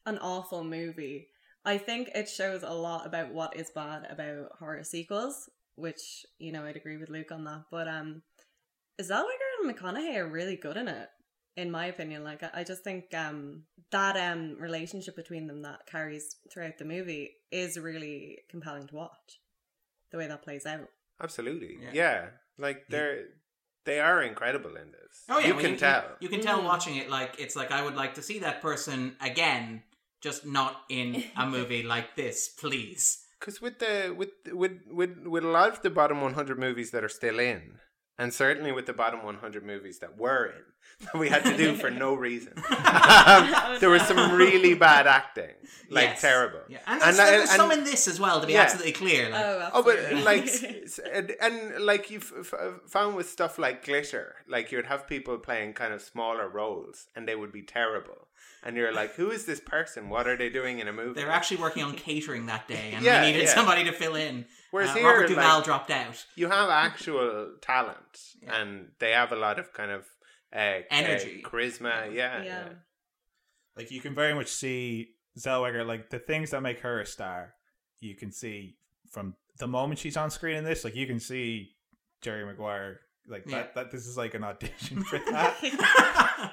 [0.06, 1.28] an awful movie.
[1.64, 6.50] I think it shows a lot about what is bad about horror sequels, which, you
[6.50, 7.64] know, I'd agree with Luke on that.
[7.70, 8.22] But, um,
[9.00, 11.08] Zellweger and McConaughey are really good in it,
[11.56, 12.24] in my opinion.
[12.24, 16.86] Like, I, I just think, um, that, um, relationship between them that carries throughout the
[16.86, 19.40] movie is really compelling to watch.
[20.10, 20.88] The way that plays out.
[21.22, 21.90] Absolutely, Yeah.
[21.92, 22.26] yeah.
[22.56, 23.24] Like they're
[23.84, 25.24] they are incredible in this.
[25.28, 26.04] Oh yeah, you well, can tell.
[26.20, 26.64] You, can tell Mm.
[26.64, 27.08] watching it.
[27.10, 29.82] Like it's like I would like to see that person again,
[30.20, 33.24] just not in a movie like this, please.
[33.38, 37.04] Because with the with with with with a lot of the bottom 100 movies that
[37.04, 37.78] are still in,
[38.18, 40.62] and certainly with the bottom 100 movies that were in,
[41.06, 45.52] that we had to do for no reason, um, there was some really bad acting,
[45.90, 46.20] like Yes.
[46.20, 46.60] terrible.
[46.68, 48.40] Yeah, and, And there's, there's and- some in this as well.
[48.40, 48.62] To be Yeah.
[48.62, 50.48] absolutely clear, like, Oh, Oh, but like,
[51.12, 55.38] and, and like you've f- f- found with stuff like glitter, like you'd have people
[55.38, 58.26] playing kind of smaller roles, and they would be terrible,
[58.64, 60.08] and you're like, who is this person?
[60.08, 61.20] What are they doing in a movie?
[61.20, 63.54] they were actually working on catering that day, and Yeah, they needed yeah.
[63.54, 64.46] somebody to fill in.
[64.70, 66.26] Whereas Uh, here, Robert Duvall like- dropped out.
[66.34, 68.60] you have actual talent, Yeah.
[68.60, 70.04] and they have a lot of kind of
[70.52, 71.42] uh, Energy.
[71.44, 72.12] uh, charisma.
[72.12, 72.44] Yeah, yeah.
[72.44, 72.68] yeah.
[73.76, 77.54] like you can very much see Zellweger, like the things that make her a star.
[78.00, 78.76] You can see
[79.10, 81.76] from the moment she's on screen in this, like you can see
[82.22, 83.58] Jerry Maguire, like Yeah.
[83.58, 83.74] that.
[83.74, 86.52] That this is like an audition for that.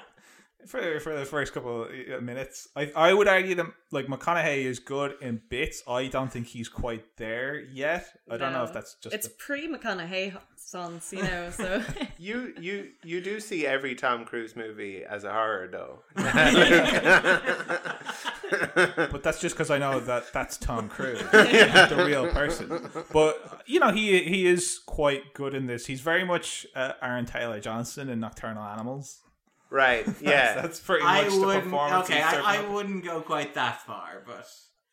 [0.66, 2.68] for for the first couple of uh, minutes.
[2.74, 5.82] I I would argue that like McConaughey is good in bits.
[5.88, 8.06] I don't think he's quite there yet.
[8.30, 11.50] I don't know if that's just it's the- pre McConaughey sons, you know.
[11.50, 11.82] So
[12.18, 16.00] You you you do see every Tom Cruise movie as a horror, though.
[19.10, 22.90] but that's just because I know that that's Tom Cruise, not the real person.
[23.12, 25.86] But you know, he he is quite good in this.
[25.86, 29.20] He's very much uh, Aaron Taylor Johnson in Nocturnal Animals.
[29.70, 30.06] Right?
[30.20, 30.60] Yeah.
[30.60, 31.64] that's pretty I much the wouldn't.
[31.64, 32.04] performance.
[32.10, 32.70] Okay, he's I, serving I up.
[32.70, 34.46] wouldn't go quite that far, but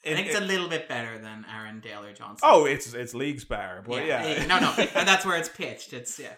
[0.06, 2.48] I It- think it's a it- little bit better than Aaron Taylor Johnson.
[2.50, 5.94] Oh, it's it's leagues better, but yeah, no, no, and that's where it's pitched.
[5.94, 6.34] It's yeah,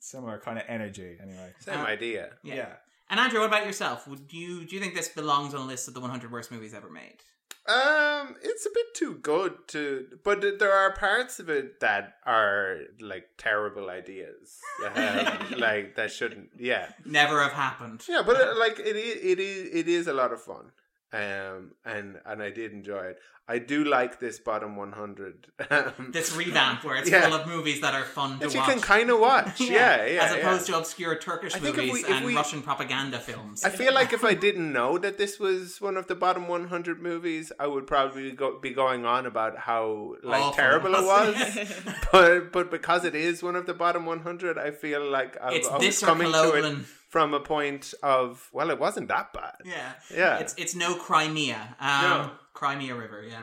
[0.00, 1.18] similar kind of energy.
[1.22, 2.30] Anyway, Same Uh, idea.
[2.42, 2.54] yeah.
[2.54, 2.72] yeah.
[3.10, 4.06] And Andrew, what about yourself?
[4.06, 6.74] Would you do you think this belongs on a list of the 100 worst movies
[6.74, 7.18] ever made?
[7.68, 12.78] Um, it's a bit too good to, but there are parts of it that are
[13.00, 15.26] like terrible ideas, um,
[15.58, 16.48] like that shouldn't.
[16.58, 18.04] Yeah, Never have happened.
[18.08, 20.72] yeah, but uh, like it is, it is, it is a lot of fun.
[21.10, 23.18] Um, and and I did enjoy it.
[23.50, 25.46] I do like this bottom one hundred.
[25.70, 27.22] Um, This revamp where it's Yeah.
[27.30, 28.68] full of movies that are fun to that you watch.
[28.68, 29.58] can kind of watch.
[29.78, 30.24] Yeah, yeah.
[30.24, 30.74] As opposed yeah.
[30.74, 33.64] to obscure Turkish I think if movies we- if and we- Russian propaganda films.
[33.64, 37.00] I feel like if I didn't know that this was one of the bottom 100
[37.00, 40.52] movies, I would probably go, be going on about how like Awful.
[40.56, 41.82] terrible it was.
[42.12, 45.70] but but because it is one of the bottom 100, I feel like I, it's
[45.70, 46.76] was this coming to it.
[47.08, 49.54] From a point of well, it wasn't that bad.
[49.64, 49.92] Yeah.
[50.14, 50.38] Yeah.
[50.38, 51.76] It's it's no Crimea.
[51.80, 52.30] Um, No.
[52.54, 53.42] Crimea River, yeah.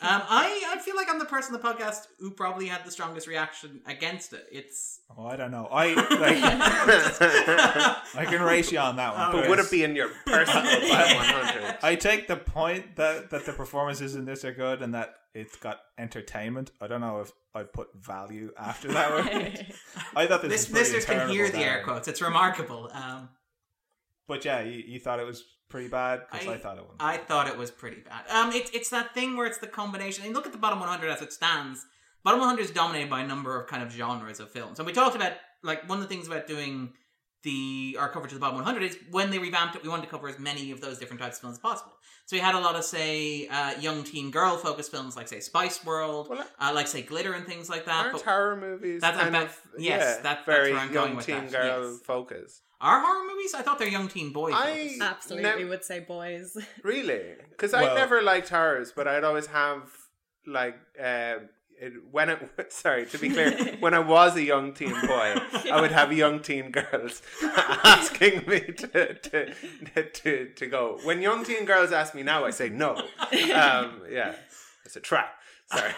[0.00, 2.90] Um, I, I feel like I'm the person on the podcast who probably had the
[2.90, 4.46] strongest reaction against it.
[4.50, 5.68] It's Oh, I don't know.
[5.70, 6.38] I like.
[8.14, 9.28] I can race you on that one.
[9.28, 11.76] Oh, but would it be in your personal bottom 100?
[11.82, 15.56] I take the point that that the performances in this are good and that it's
[15.56, 16.70] got entertainment.
[16.80, 19.66] I don't know if I'd put value after that word.
[20.16, 22.08] I thought this, this was listeners can hear the air quotes.
[22.08, 22.90] It's remarkable.
[22.92, 23.28] Um,
[24.26, 26.96] But yeah, you, you thought it was pretty bad because I, I- thought it was.
[27.00, 28.22] I thought it was pretty bad.
[28.30, 30.24] Um, it's it's that thing where it's the combination.
[30.24, 31.84] And look at the bottom 100 as it stands.
[32.22, 34.92] Bottom 100 is dominated by a number of kind of genres of films, and we
[34.92, 35.32] talked about
[35.64, 36.92] like one of the things about doing
[37.42, 40.08] the our coverage of the bottom 100 is when they revamped it, we wanted to
[40.08, 41.90] cover as many of those different types of films as possible.
[42.26, 45.40] So we had a lot of say uh, young teen girl focused films, like say
[45.40, 48.00] Spice World, Well, uh, like say Glitter and things like that.
[48.06, 50.92] Aren't But horror movies That's kind about- of yes, yeah, that- that's very where I'm
[50.92, 52.00] young going with teen that, girl yes.
[52.04, 52.60] focus?
[52.82, 53.54] Are horror movies?
[53.54, 54.54] I thought they're young teen boys.
[54.56, 55.68] I- Absolutely No.
[55.70, 56.56] would say boys.
[56.82, 57.22] Really?
[57.50, 59.82] Because I never liked horrors, but I'd always have
[60.46, 61.36] like uh,
[61.80, 62.38] it, when it.
[62.72, 65.34] Sorry, to be clear, when I was a young teen boy,
[65.72, 67.22] I would have young teen girls
[67.84, 69.54] asking me to to,
[70.04, 70.98] to to go.
[71.04, 72.96] When young teen girls ask me now, I say no.
[72.96, 74.34] Um, yeah,
[74.84, 75.34] it's a trap.
[75.72, 75.92] Sorry.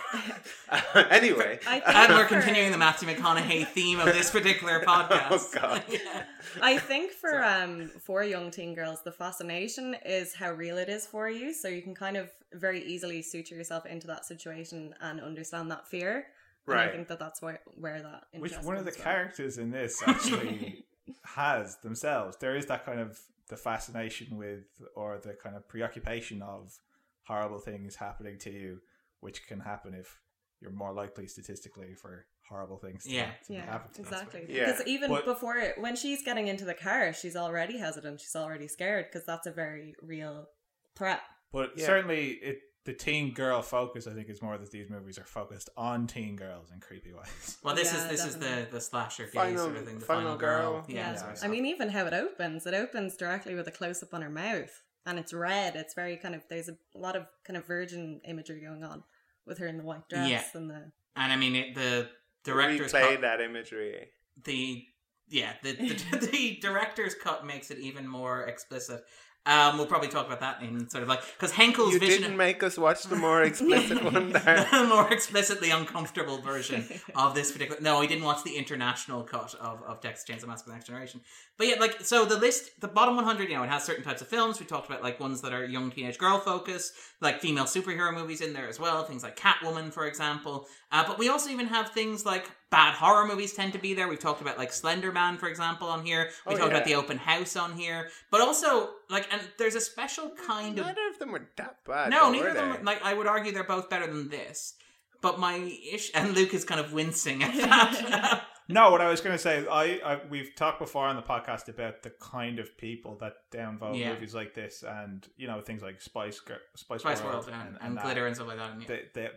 [1.11, 5.25] anyway, and we're continuing the Matthew McConaughey theme of this particular podcast.
[5.35, 5.83] Oh, God.
[5.89, 6.25] Yeah.
[6.63, 11.07] I think for um for young teen girls, the fascination is how real it is
[11.07, 11.53] for you.
[11.53, 15.89] So you can kind of very easily suture yourself into that situation and understand that
[15.89, 16.27] fear.
[16.67, 19.13] And I think that that's where where that Which one of the comes from.
[19.13, 20.85] characters in this actually
[21.23, 22.37] has themselves?
[22.39, 26.79] There is that kind of the fascination with, or the kind of preoccupation of
[27.27, 28.81] horrible things happening to you,
[29.25, 30.21] which can happen if
[30.61, 33.31] you're more likely statistically for horrible things to, Yeah.
[33.47, 34.05] to Yeah, happen to you.
[34.09, 34.47] exactly.
[34.49, 34.67] Yeah.
[34.67, 38.21] Because even But- before it, when she's getting into the car, she's already hesitant.
[38.21, 40.49] She's already scared because that's a very real
[40.95, 41.21] threat.
[41.53, 41.87] But Yeah.
[41.87, 45.71] certainly, it the teen girl focus, I think, is more that these movies are focused
[45.75, 47.57] on teen girls in creepy ways.
[47.63, 49.99] Well, this Yeah, is this is the the slasher gay Final- sort of thing.
[50.01, 50.73] The Final final, Girl.
[50.83, 50.85] girl.
[50.89, 51.13] Yeah.
[51.13, 51.17] Yeah.
[51.17, 51.37] sorry.
[51.43, 54.29] I mean, even how it opens, it opens directly with a close up on her
[54.29, 55.77] mouth, and it's red.
[55.77, 59.03] It's very kind of there's a lot of kind of virgin imagery going on
[59.47, 60.43] with her in the white dress Yeah.
[60.55, 62.09] and the and I mean it, the
[62.45, 64.09] director's replay cut, that imagery.
[64.45, 64.85] the
[65.29, 69.03] yeah the, the the director's cut makes it even more explicit.
[69.47, 72.23] Um, we'll probably talk about that in sort of like because Henkel's You vision.
[72.23, 74.67] didn't make us watch the more explicit one there.
[74.71, 77.79] the more explicitly uncomfortable version of this particular.
[77.83, 81.21] No, I didn't watch the international cut of, of Texas Chainsaw Massacre: The Next Generation.
[81.59, 84.23] But yeah, like so, the list, the bottom 100, you know, it has certain types
[84.23, 84.59] of films.
[84.59, 88.41] We talked about like ones that are young teenage girl focus, like female superhero movies
[88.41, 89.05] in there as well.
[89.05, 90.67] Things like Catwoman, for example.
[90.91, 94.09] Uh, but we also even have things like bad horror movies tend to be there.
[94.09, 96.31] We've talked about like Slender Man, for example, on here.
[96.47, 98.09] We Oh, talked about the Open House on here.
[98.31, 102.11] But also like, and there's a special kind of Neither of them were that bad.
[102.11, 102.77] no, though, neither of them.
[102.79, 102.83] they?
[102.83, 104.75] Like I would argue, they're both better than this.
[105.21, 105.57] But my
[105.93, 108.45] ish and Luke is kind of wincing at that.
[108.69, 111.69] No, what I was going to say, I, I we've talked before on the podcast
[111.69, 114.15] about the kind of people that downvote Yeah.
[114.15, 116.41] movies like this, and you know things like Spice
[116.75, 118.05] Spice, Spice World, World and, and, and, that.
[118.05, 118.71] glitter and stuff like that.
[118.73, 118.89] And, yeah.
[118.89, 119.29] The, the,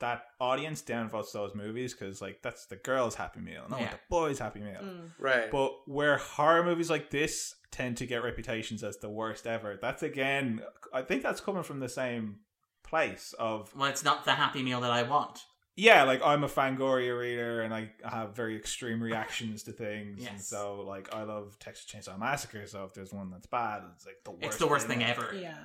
[0.00, 3.90] that audience downvotes those movies because like that's the girls' happy meal, not Yeah.
[3.92, 4.80] the boys' happy meal.
[4.82, 5.10] Mm.
[5.18, 5.50] right.
[5.50, 10.02] But where horror movies like this tend to get reputations as the worst ever, that's
[10.02, 12.40] again, I think that's coming from the same
[12.82, 15.44] place of well, it's not the happy meal that I want.
[15.76, 20.18] yeah, like I'm a Fangoria reader and I have very extreme reactions to things.
[20.26, 20.46] And Yes.
[20.48, 24.16] so like I love Texas Chainsaw Massacre, so if there's one that's bad, it's like
[24.24, 24.44] the worst.
[24.44, 25.34] It's the worst thing ever.
[25.34, 25.56] yeah.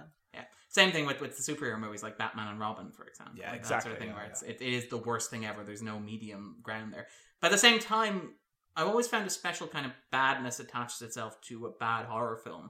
[0.70, 0.84] Yeah.
[0.84, 3.36] Same thing with, with the superhero movies like Batman and Robin, for example.
[3.38, 5.46] Yeah, like That sort of thing yeah, where it's, it, it is the worst thing
[5.46, 5.64] ever.
[5.64, 7.08] There's no medium ground there.
[7.42, 8.36] But at the same time,
[8.76, 12.70] I've always found a special kind of badness attaches itself to a bad horror film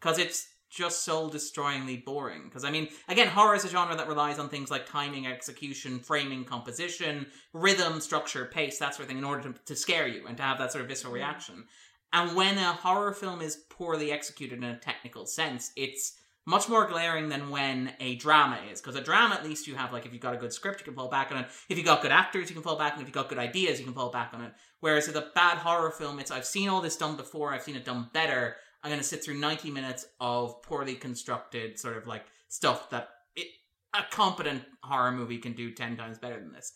[0.00, 2.44] because it's just soul destroyingly boring.
[2.44, 6.00] Because I mean, again, horror is a genre that relies on things like timing, execution,
[6.00, 10.26] framing, composition, rhythm, structure, pace, that sort of thing, in order to, to scare you
[10.26, 11.64] and to have that sort of visceral reaction.
[12.12, 16.86] And when a horror film is poorly executed in a technical sense, it's much more
[16.86, 18.80] glaring than when a drama is.
[18.80, 20.84] Because a drama, at least you have, like, if you've got a good script, you
[20.84, 21.46] can fall back on it.
[21.68, 23.02] If you've got good actors, you can fall back on it.
[23.02, 24.52] If you've got good ideas, you can fall back on it.
[24.78, 27.74] Whereas with a bad horror film, it's, I've seen all this done before, I've seen
[27.74, 28.56] it done better.
[28.82, 33.08] I'm going to sit through 90 minutes of poorly constructed, sort of like stuff that
[33.34, 33.48] it,
[33.92, 36.72] a competent horror movie can do 10 times better than this.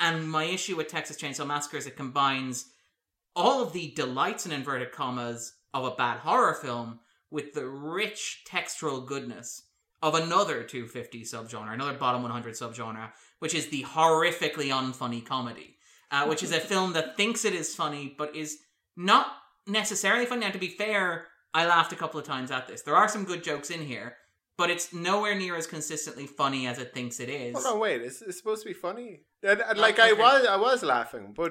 [0.00, 2.66] And my issue with Texas Chainsaw Massacre is it combines
[3.36, 6.98] all of the delights in inverted commas of a bad horror film
[7.34, 9.62] with the rich textural goodness
[10.00, 15.76] of another 250 subgenre, another bottom 100 subgenre, which is the horrifically unfunny comedy,
[16.12, 18.58] uh, which is a film that thinks it is funny but is
[18.96, 19.26] not
[19.66, 20.42] necessarily funny.
[20.42, 22.82] Now, to be fair, I laughed a couple of times at this.
[22.82, 24.14] There are some good jokes in here,
[24.56, 27.54] but it's nowhere near as consistently funny as it thinks it is.
[27.60, 28.00] Hold on, wait.
[28.00, 29.22] It's, it's supposed to be funny.
[29.42, 31.50] And- and, Like I was, I was laughing, but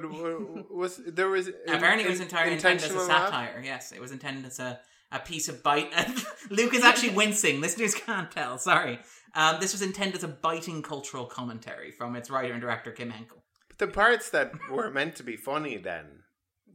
[0.82, 3.32] was there was Apparently, it was entirely intended as a intentional laugh?
[3.34, 3.62] satire.
[3.66, 4.80] Yes, it was intended as a,
[5.14, 5.94] a piece of bite.
[6.50, 7.62] Luke is actually wincing.
[7.62, 8.58] Listeners can't tell.
[8.58, 9.00] Sorry.
[9.36, 13.10] Um, this was intended as a biting cultural commentary from its writer and director Kim
[13.10, 13.44] Henkel.
[13.68, 16.24] But the parts that were meant to be funny then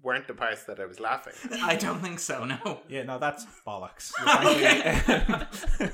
[0.03, 1.35] weren't the parts that I was laughing.
[1.63, 2.45] I don't think so.
[2.45, 2.81] No.
[2.89, 4.13] Yeah, no, that's bollocks.
[4.29, 5.91] Okay.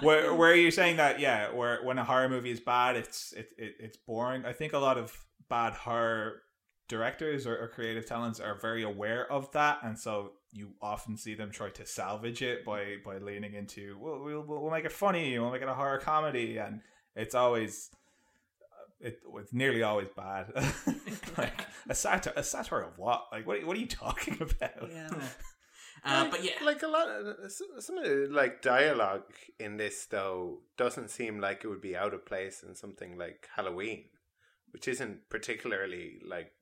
[0.00, 3.48] where where you're saying that, yeah, where when a horror movie is bad, it's it,
[3.58, 4.44] it it's boring.
[4.44, 5.12] I think a lot of
[5.48, 6.42] bad horror
[6.90, 11.34] directors or, or creative talents are very aware of that, and so you often see
[11.34, 15.38] them try to salvage it by by leaning into well, we'll we'll make it funny,
[15.38, 16.80] we'll make it a horror comedy, and
[17.14, 17.90] it's always
[19.00, 20.52] it, it's nearly always bad.
[21.38, 23.26] like a satire, a satire of what?
[23.32, 23.64] Like what?
[23.64, 24.90] What are you talking about?
[24.92, 25.10] Yeah.
[26.02, 30.06] Uh, like, but yeah, like a lot of some of the like dialogue in this
[30.06, 34.04] though doesn't seem like it would be out of place in something like Halloween,
[34.70, 36.52] which isn't particularly like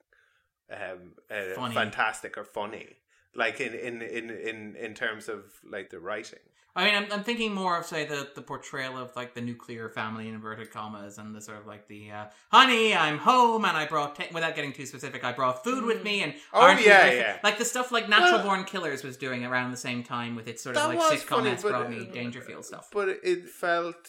[0.73, 1.75] um, uh, Funny.
[1.75, 2.87] fantastic or funny.
[3.35, 6.41] Like in, in in in in terms of like the writing.
[6.77, 9.89] I mean, I'm, I'm thinking more of say the the portrayal of like the nuclear
[9.89, 13.77] family in inverted commas, and the sort of like the uh, honey, I'm home, and
[13.77, 16.85] I brought ta- without getting too specific, I brought food with me, and Oh, aren't
[16.85, 17.39] yeah, yeah.
[17.43, 20.47] like the stuff like Natural Well- Born Killers was doing around the same time with
[20.49, 22.89] its sort of like was sitcom funny, esque but, Rodney uh, Dangerfield stuff.
[22.93, 24.09] But it felt,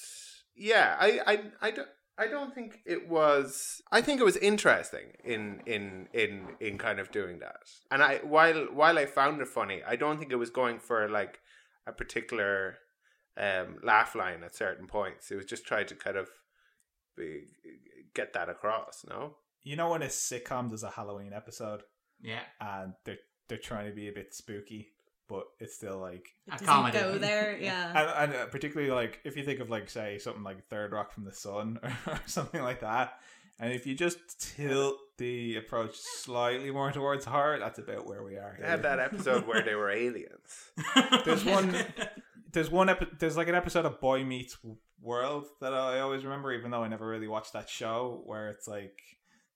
[0.56, 1.88] yeah, I, I, I don't.
[2.20, 3.82] I don't think it was.
[3.92, 7.64] I think it was interesting in in in in kind of doing that.
[7.90, 11.08] And I while while I found it funny, I don't think it was going for
[11.08, 11.40] like
[11.88, 12.78] a particular
[13.38, 15.32] um, laugh line at certain points.
[15.32, 16.28] It was just trying to kind of
[17.16, 17.46] be,
[18.14, 19.06] get that across.
[19.08, 21.84] No, You know when a sitcom does a Halloween episode
[22.22, 24.90] Yeah, and they're they're trying to be a bit spooky,
[25.30, 26.98] but it's still like a Doesn't comedy.
[27.00, 27.58] go there.
[27.62, 27.90] Yeah.
[28.24, 31.12] and, and uh, particularly like if you think of like say something like Third Rock
[31.14, 33.14] from the Sun or, something like that,
[33.60, 34.18] and if you just
[34.56, 38.58] tilt the approach slightly more towards horror, that's about where we are.
[38.60, 40.72] they had that episode where they were aliens.
[41.26, 41.76] There's one.
[42.52, 42.90] There's one.
[42.90, 44.58] Epi- there's like an episode of Boy Meets
[45.02, 48.68] World that I always remember, even though I never really watched that show, where it's
[48.68, 48.98] like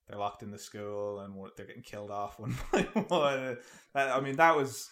[0.06, 3.56] they're locked in the school and they're getting killed off one by one.
[3.94, 4.88] I mean, that was.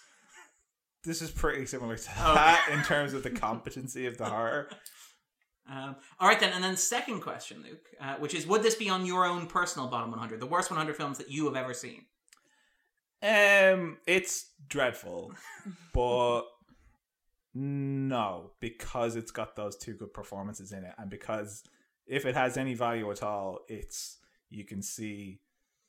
[1.05, 2.23] This is pretty similar to Okay.
[2.35, 4.69] that in terms of the competency of the horror.
[5.69, 8.89] Um, all right then, and then second question, Luke, uh, which is, would this be
[8.89, 12.05] on your own personal bottom 100, the worst 100 films that you have ever seen?
[13.23, 15.33] Um, it's dreadful,
[15.95, 16.43] but
[17.55, 21.63] no, because it's got those two good performances in it, and because
[22.07, 24.19] if it has any value at all, it's
[24.51, 25.41] you can see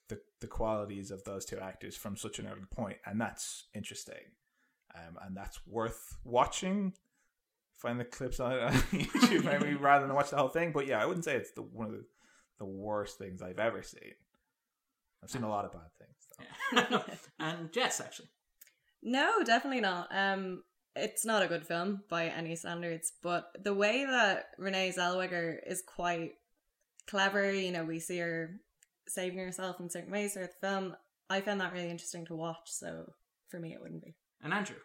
[0.09, 4.33] the the qualities of those two actors from such an early point, and that's interesting,
[4.95, 6.93] um, and that's worth watching.
[7.77, 11.01] Find the clips on, on YouTube maybe rather than watch the whole thing, but yeah,
[11.01, 12.05] I wouldn't say it's the one of the,
[12.59, 14.13] the worst things I've ever seen.
[15.21, 16.89] I've seen a lot of bad things.
[16.91, 17.03] Though.
[17.39, 18.29] and Jess, actually.
[19.01, 20.07] No, definitely not.
[20.11, 20.63] Um,
[20.95, 25.81] it's not a good film by any standards, but the way that Renee Zellweger is
[25.81, 26.33] quite
[27.07, 28.59] clever, you know, we see her
[29.07, 30.95] saving herself in certain ways throughout the film.
[31.29, 33.13] I found that really interesting to watch, so
[33.47, 34.15] for me, it wouldn't be.
[34.43, 34.75] And Andrew,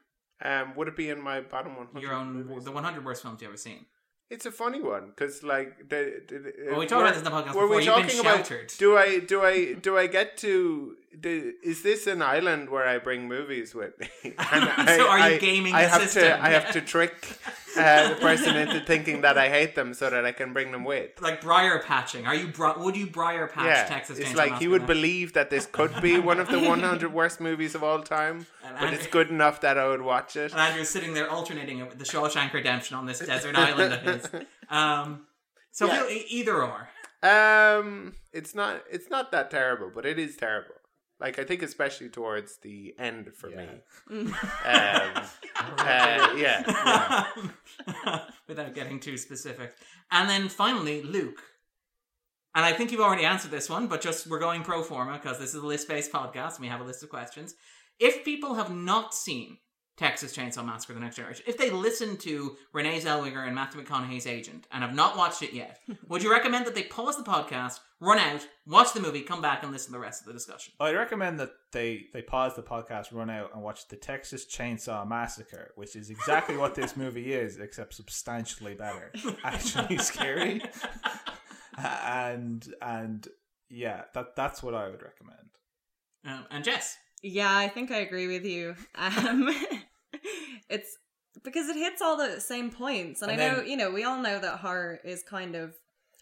[0.45, 1.89] Um, would it be in my bottom one?
[2.01, 3.87] your own, the 100 worst films you ever seen.
[4.31, 7.31] It's a funny one because, like, the, the, Well, we talked about this in the
[7.31, 7.69] podcast were before.
[7.69, 8.73] we You've talking about sheltered.
[8.79, 12.99] do I do I do I get to do, is this an island where I
[12.99, 14.09] bring movies with me?
[14.39, 16.23] So are you I, gaming I the have system?
[16.25, 17.15] to I have to trick
[17.79, 20.85] uh, the person into thinking that I hate them so that I can bring them
[20.85, 21.11] with.
[21.21, 22.27] Like briar patching.
[22.27, 24.87] Are you bri- would you briar patch Yeah, Texas it's Chainsaw like he would now?
[24.89, 28.75] believe that this could be one of the 100 worst movies of all time, And
[28.75, 30.53] but Andrew- it's good enough that I would watch it.
[30.53, 34.03] And Andrew's sitting there alternating it with the Shawshank Redemption on this desert island of
[34.03, 34.29] his.
[34.71, 35.27] Um,
[35.71, 36.01] so Yeah.
[36.01, 36.89] feel- e- either or.
[37.23, 40.75] Um, it's not it's not that terrible, but it is terrible.
[41.21, 43.67] Like I think, especially towards the end for me.
[45.61, 47.25] Um, uh, yeah,
[48.49, 49.75] Without getting too specific.
[50.11, 51.43] And then finally, Luke.
[52.55, 55.39] And I think you've already answered this one, but just we're going pro forma because
[55.39, 57.55] this is a list based podcast and we have a list of questions.
[57.99, 59.59] If people have not seen
[59.99, 64.29] Texas Chainsaw Massacre The Next Generation, if they listen to Renee Zellweger and Matthew McConaughey's
[64.29, 67.81] agent and have not watched it yet, would you recommend that they pause the podcast,
[68.01, 70.73] run out, watch the movie, come back and listen to the rest of the discussion?
[70.79, 75.07] I'd recommend that they they pause the podcast, run out, and watch the Texas Chainsaw
[75.07, 79.13] Massacre, which is exactly what this movie is, except substantially better.
[79.43, 80.63] Actually, scary,
[81.77, 83.27] and and
[83.69, 85.49] yeah, that that's what I would recommend.
[86.25, 86.97] Um, and Jess.
[87.21, 88.77] Yeah, I think I agree with you.
[88.95, 89.51] Um,
[90.69, 90.97] it's
[91.45, 94.05] because it hits all the same points, and, And I know then- you know we
[94.05, 95.75] all know that horror is kind of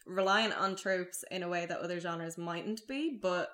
[0.07, 3.51] reliant on tropes in a way that other genres mightn't be, but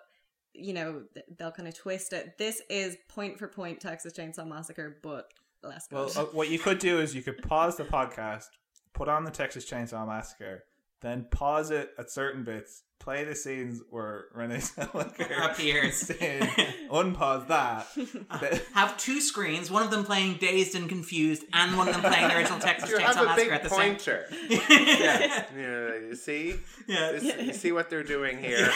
[0.55, 1.03] you know
[1.39, 2.37] they'll kind of twist it.
[2.39, 5.97] This is point for point Texas Chainsaw Massacre, but less good.
[5.97, 8.47] Well, uh, what you could do is you could pause the podcast,
[8.93, 10.65] put on the Texas Chainsaw Massacre,
[11.01, 15.97] then pause it at certain bits, play the scenes where Renee Zellweger Appears.
[15.97, 16.43] saying,
[16.91, 17.87] unpause that.
[18.31, 21.95] Uh, that- Have two screens, one of them playing Dazed and Confused, and one of
[21.95, 24.27] them playing the original Texas You Chainsaw have a Massacre big at the same pointer.
[24.49, 25.45] yeah.
[25.55, 26.55] You, know, you see,
[26.87, 27.13] Yeah.
[27.13, 28.69] This- you see what they're doing here.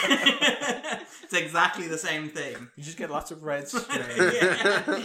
[1.22, 2.68] it's exactly the same thing.
[2.76, 3.84] You just get lots of red string.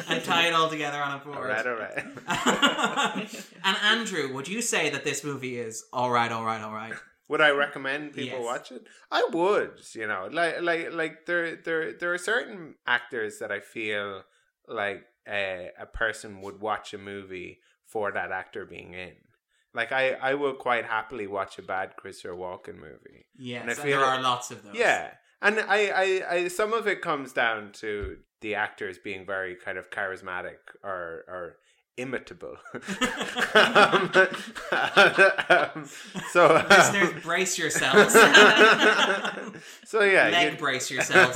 [0.10, 1.38] and tie it all together on a board.
[1.38, 3.46] all right, all right.
[3.64, 6.94] and Andrew, would you say that this movie is all right, all right, all right?
[7.32, 8.46] Would I recommend people Yes.
[8.52, 8.84] watch it?
[9.10, 9.72] I would.
[9.96, 14.24] You know, like like like there there there are certain actors that I feel
[14.68, 19.16] like a, a person would watch a movie for that actor being in.
[19.74, 23.26] Like I I will quite happily watch a bad Christopher Walken movie.
[23.38, 24.76] Yes, And and, I feel there like- are lots of those.
[24.76, 25.12] Yeah.
[25.44, 29.78] And I, I, I, some of it comes down to the actors being very kind
[29.80, 31.44] of charismatic or, or
[32.02, 32.58] imitable.
[33.54, 34.12] um,
[35.50, 35.90] um,
[36.32, 38.14] so, um, Listeners, brace yourselves.
[39.86, 41.36] so yeah, Leg brace yourselves,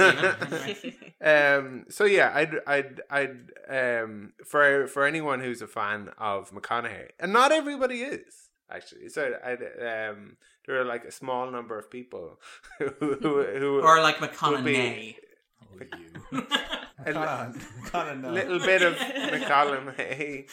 [1.21, 7.09] um, so yeah, I'd, I'd, I'd, um, for for anyone who's a fan of McConaughey,
[7.19, 9.09] and not everybody is actually.
[9.09, 12.39] So I'd, um, there are like a small number of people
[12.79, 15.15] who, who, who or like McConaughey.
[15.81, 16.41] Oh, you.
[17.91, 18.31] Kind of know.
[18.31, 20.47] little bit of McConaughey,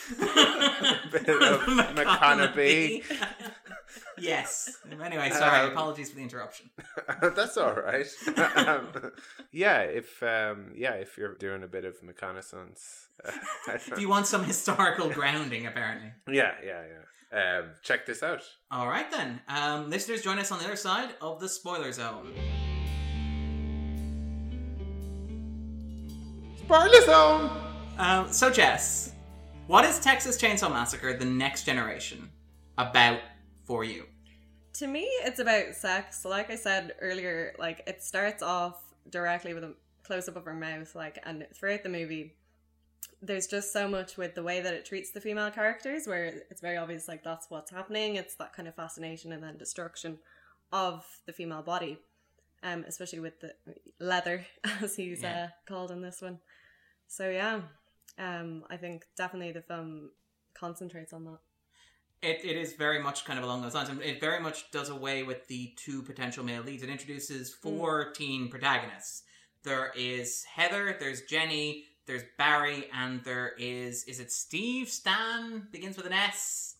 [1.10, 1.60] bit of
[1.96, 3.02] McConaughey.
[4.18, 4.76] yes.
[5.02, 5.66] Anyway, sorry.
[5.66, 6.68] Um, apologies for the interruption.
[7.36, 8.06] That's all right.
[8.56, 8.88] um,
[9.50, 13.30] yeah, if um, yeah, if you're doing a bit of reconnaissance, uh,
[13.68, 16.12] If you want some historical grounding, apparently.
[16.28, 16.82] yeah, yeah,
[17.32, 17.58] yeah.
[17.60, 18.42] Um, check this out.
[18.70, 22.34] All right then, um, listeners, join us on the other side of the spoiler zone.
[26.72, 27.50] Spoiler zone.
[27.98, 29.12] Um, so, Jess,
[29.66, 32.30] what is Texas Chainsaw Massacre: The Next Generation
[32.78, 33.18] about
[33.66, 34.04] for you?
[34.72, 39.62] to me it's about sex like i said earlier like it starts off directly with
[39.64, 42.32] a close-up of her mouth like and throughout the movie
[43.20, 46.62] there's just so much with the way that it treats the female characters where it's
[46.62, 50.16] very obvious like that's what's happening it's that kind of fascination and then destruction
[50.72, 51.98] of the female body
[52.62, 53.52] um especially with the
[54.00, 54.46] leather
[54.80, 55.44] as he's Yeah.
[55.44, 56.38] uh, called in this one
[57.16, 57.60] so yeah
[58.18, 60.10] um i think definitely the film
[60.54, 61.38] concentrates on that
[62.22, 65.22] It, it is very much kind of along those lines, it very much does away
[65.24, 66.82] with the two potential male leads.
[66.84, 69.24] It introduces four teen protagonists.
[69.64, 74.88] There is Heather, there's Jenny, there's Barry, and there is is it Steve?
[74.88, 76.76] Stan begins with an S.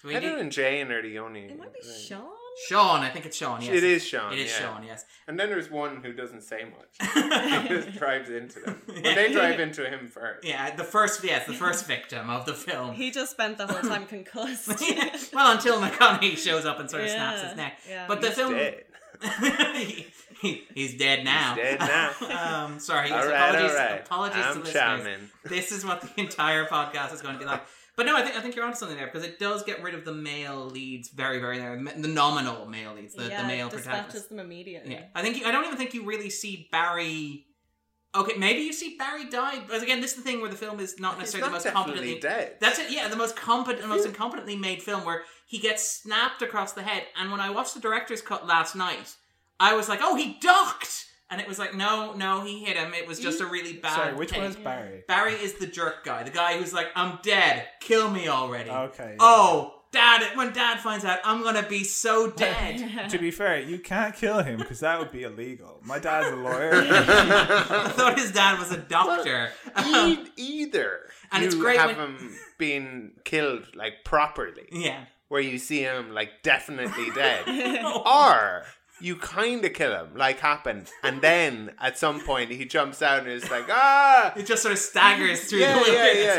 [0.00, 1.44] Do we Heather need- and Jane are the only.
[1.44, 2.30] it might be sean
[2.68, 3.60] Sean, I think it's Sean.
[3.60, 4.32] Yes, It is Sean.
[4.32, 4.66] It is yeah.
[4.74, 4.84] Sean.
[4.84, 5.04] Yes.
[5.26, 7.12] And then there's one who doesn't say much.
[7.62, 8.80] he just drives into them.
[8.86, 10.44] When they drive into him first.
[10.46, 12.94] Yeah, the first yes, the first victim of the film.
[12.94, 14.68] He just spent the whole time concussed.
[15.34, 17.78] well, until McConaughey shows up and sort of Yeah, snaps his neck.
[17.88, 18.06] yeah.
[18.06, 18.84] But the He's film dead.
[19.76, 20.06] he,
[20.40, 21.54] he- he's dead now.
[21.54, 22.64] He's dead now.
[22.66, 23.70] um, sorry, all yes, right, apologies.
[23.70, 24.00] all right.
[24.00, 24.72] Apologies to I'm listeners.
[24.72, 25.30] charming.
[25.44, 27.62] This is what the entire podcast is going to be like.
[27.96, 29.94] But no, I think I think you're onto something there because it does get rid
[29.94, 31.80] of the male leads very, very there.
[31.96, 34.28] The nominal male leads, the, yeah, the male dispatches protagonists.
[34.28, 34.92] them immediately.
[34.92, 37.46] Yeah, I think you, I don't even think you really see Barry.
[38.16, 40.80] Okay, maybe you see Barry die, but again, this is the thing where the film
[40.80, 42.20] is not necessarily not the most competently.
[42.20, 42.54] dead.
[42.60, 42.90] That's it.
[42.90, 47.04] Yeah, the most competent, most incompetently made film where he gets snapped across the head.
[47.20, 49.14] And when I watched the director's cut last night,
[49.60, 52.94] I was like, "Oh, he ducked," and it was like, "No, no, he hit him.
[52.94, 55.04] It was just a really bad." Sorry, which take." one is Barry?
[55.08, 57.66] Barry is the jerk guy, the guy who's like, "I'm dead.
[57.80, 59.10] Kill me already." Okay.
[59.12, 59.16] yeah.
[59.20, 60.36] Oh, Dad!
[60.36, 62.80] When Dad finds out, I'm gonna be so dead.
[63.10, 65.80] To be fair, you can't kill him because that would be illegal.
[65.84, 66.72] My dad's a lawyer.
[66.74, 69.50] I thought his dad was a doctor.
[69.86, 71.00] E- either.
[71.30, 75.04] And you it's great have when- him being killed like properly, yeah.
[75.28, 78.02] where you see him like definitely dead, oh.
[78.04, 78.64] or
[79.00, 83.20] you kind of kill him, like happened, and then at some point he jumps out
[83.20, 85.92] and is like, ah, It just sort of staggers through yeah, the yeah,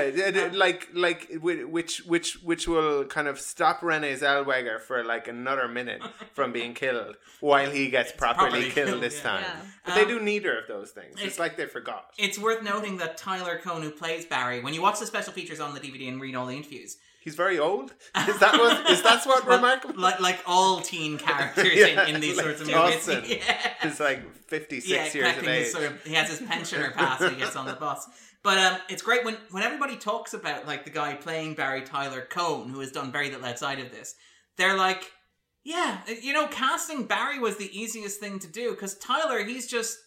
[0.05, 0.35] wilderness.
[0.35, 5.27] yeah, yeah, like like which which which will kind of stop Renee Zellweger for like
[5.27, 6.01] another minute
[6.33, 9.29] from being killed while he gets properly, properly killed, killed, this yeah.
[9.31, 9.41] time.
[9.43, 9.55] Yeah.
[9.85, 11.13] But they Um, do neither of those things.
[11.15, 12.11] It's, it's- like they forgot.
[12.17, 15.59] It's worth noting that Tyler Cone, who plays Barry, when you watch the special features
[15.59, 17.91] on the DVD and read all the interviews, He's very old.
[18.29, 18.89] Is that what?
[18.89, 19.99] Is that what well, remarkable?
[19.99, 23.15] like like all teen characters Yeah, in, in these like sorts of Dawson.
[23.21, 25.67] movies, yeah, He's like fifty six yeah, years of age.
[25.67, 28.07] sort of he has his pensioner pass when he gets on the bus.
[28.43, 32.21] But um, it's great when when everybody talks about like the guy playing Barry Tyler
[32.29, 34.13] Cone, who has done very little outside of this.
[34.57, 35.11] They're like,
[35.63, 39.97] yeah, you know, casting Barry was the easiest thing to do because Tyler, he's just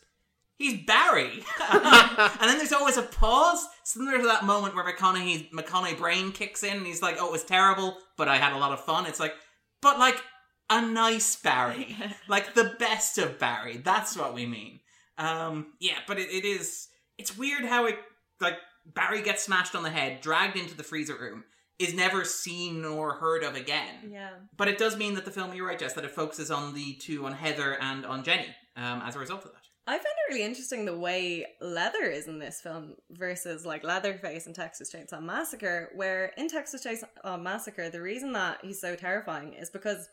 [0.58, 1.42] he's Barry.
[1.70, 6.62] and then there's always a pause, similar to that moment where McConaughey McConaughey brain kicks
[6.62, 9.06] in and he's like, "Oh, it was terrible, but I had a lot of fun."
[9.06, 9.34] It's like,
[9.80, 10.20] but like
[10.68, 11.96] a nice Barry,
[12.28, 13.78] like the best of Barry.
[13.78, 14.80] That's what we mean.
[15.16, 16.88] Um, yeah, but it, it is.
[17.16, 17.96] It's weird how it
[18.40, 21.44] like Barry gets smashed on the head, dragged into the freezer room,
[21.78, 24.10] is never seen or heard of again.
[24.10, 24.30] Yeah.
[24.56, 26.94] But it does mean that the film, you're right, Jess, that it focuses on the
[26.94, 28.46] two, on Heather and on Jenny,
[28.76, 29.57] um, as a result of that.
[29.88, 34.46] I find it really interesting the way Leather is in this film versus like Leatherface
[34.46, 38.94] in Texas Chainsaw Massacre, where in Texas Chainsaw uh, Massacre, the reason that he's so
[38.94, 40.10] terrifying is because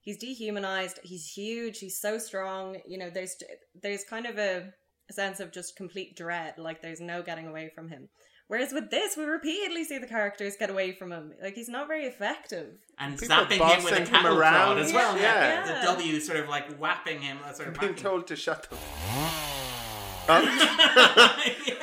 [0.00, 3.36] he's dehumanized, he's huge, he's so strong, you know, there's
[3.80, 4.74] there's kind of a
[5.12, 8.08] sense of just complete dread, like there's no getting away from him.
[8.48, 11.32] Whereas with this, we repeatedly see the characters get away from him.
[11.42, 12.74] Like he's not very effective.
[12.98, 14.74] And People zapping him with a bossing cattle around.
[14.74, 15.16] prod as well.
[15.18, 15.64] Yeah.
[15.64, 15.84] The Yeah.
[15.86, 17.38] W sort of like whapping him.
[17.44, 18.04] uh, Sort of Being whacking.
[18.04, 18.78] told to shut up.
[21.66, 21.74] Yeah.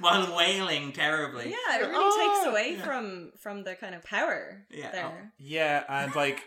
[0.00, 1.50] While wailing terribly.
[1.50, 2.84] Yeah, it really Oh, takes away yeah.
[2.84, 4.92] from from the kind of power Yeah.
[4.92, 5.32] there.
[5.38, 6.44] Yeah, and like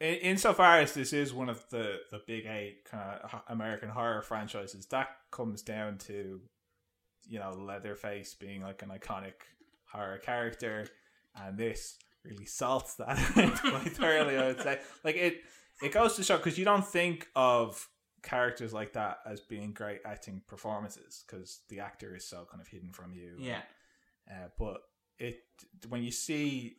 [0.00, 4.22] in, insofar as this is one of the the big eight kind of American horror
[4.22, 6.40] franchises, that comes down to
[7.28, 9.34] you know Leatherface being like an iconic
[9.90, 10.86] horror character,
[11.34, 13.16] and this really salts that
[13.60, 14.36] quite thoroughly.
[14.36, 15.38] I would say, like it
[15.82, 17.88] it goes to show because you don't think of
[18.22, 22.66] characters like that as being great acting performances because the actor is so kind of
[22.66, 23.36] hidden from you.
[23.38, 23.60] Yeah.
[24.28, 24.78] Uh, but
[25.18, 25.38] it
[25.88, 26.76] when you see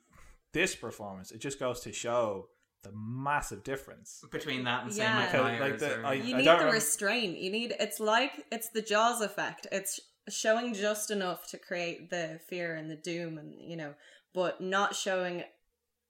[0.53, 2.47] this performance, it just goes to show
[2.83, 4.23] the massive difference.
[4.31, 5.29] Between that and say Yeah.
[5.41, 7.37] Mike like, the- or- I- You I need don't the remember- restraint.
[7.37, 9.67] You need it's like it's the Jaws effect.
[9.71, 9.99] It's
[10.29, 13.93] showing just enough to create the fear and the doom and you know,
[14.33, 15.43] but not showing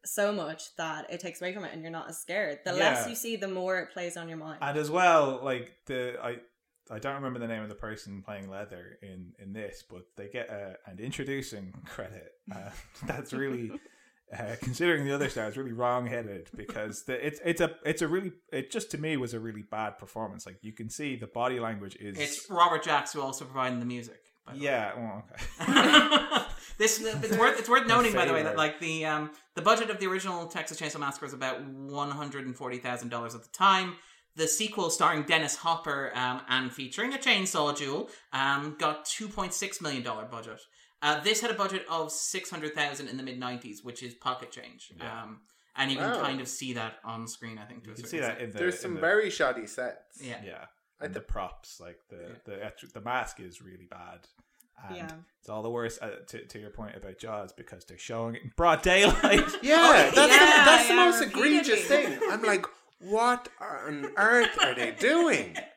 [0.05, 2.59] so much that it takes away from it and you're not as scared.
[2.65, 4.59] The less you see, the more it plays on your mind.
[4.61, 6.37] And as well, like the I
[6.89, 10.27] I don't remember the name of the person playing leather in in this, but they
[10.27, 12.31] get a, an introducing credit.
[12.53, 12.69] Uh,
[13.05, 13.71] that's really.
[14.37, 18.33] Uh, considering the other stars, really wrong-headed because the, it's it's a it's a really
[18.51, 20.45] it just to me was a really bad performance.
[20.45, 23.85] Like you can see the body language is it's Robert Jacks who also providing the
[23.85, 24.19] music.
[24.45, 24.65] by the way.
[24.65, 25.23] yeah well,
[25.61, 26.43] okay.
[26.77, 29.89] this it's worth it's worth noting by the way that like the um the budget
[29.89, 33.43] of the original Texas Chainsaw Massacre was about one hundred and forty thousand dollars at
[33.43, 33.95] the time.
[34.35, 39.53] The sequel, starring Dennis Hopper um, and featuring a chainsaw duel, um, got two point
[39.53, 40.61] six million dollar budget.
[41.01, 44.13] Uh, this had a budget of six hundred thousand in the mid nineties, which is
[44.15, 44.91] pocket change.
[44.97, 45.23] Yeah.
[45.23, 45.41] Um,
[45.75, 46.21] and you can Wow.
[46.21, 47.59] kind of see that on screen.
[47.59, 48.47] I think to you a can certain see that extent.
[48.49, 50.19] in the There's in some the- very shoddy sets.
[50.21, 50.41] Yeah.
[50.43, 50.65] yeah
[50.99, 54.21] I and the props like the the actu- the mask is really bad
[54.87, 55.11] and Yeah.
[55.39, 58.41] it's all the worse uh, to, to your point about jaws because they're showing it
[58.43, 62.15] in broad daylight Yeah, that's, the, yeah, that's the yeah, most egregious repeatedly.
[62.17, 62.29] thing.
[62.31, 62.65] I'm like,
[62.99, 65.55] what on earth are they doing?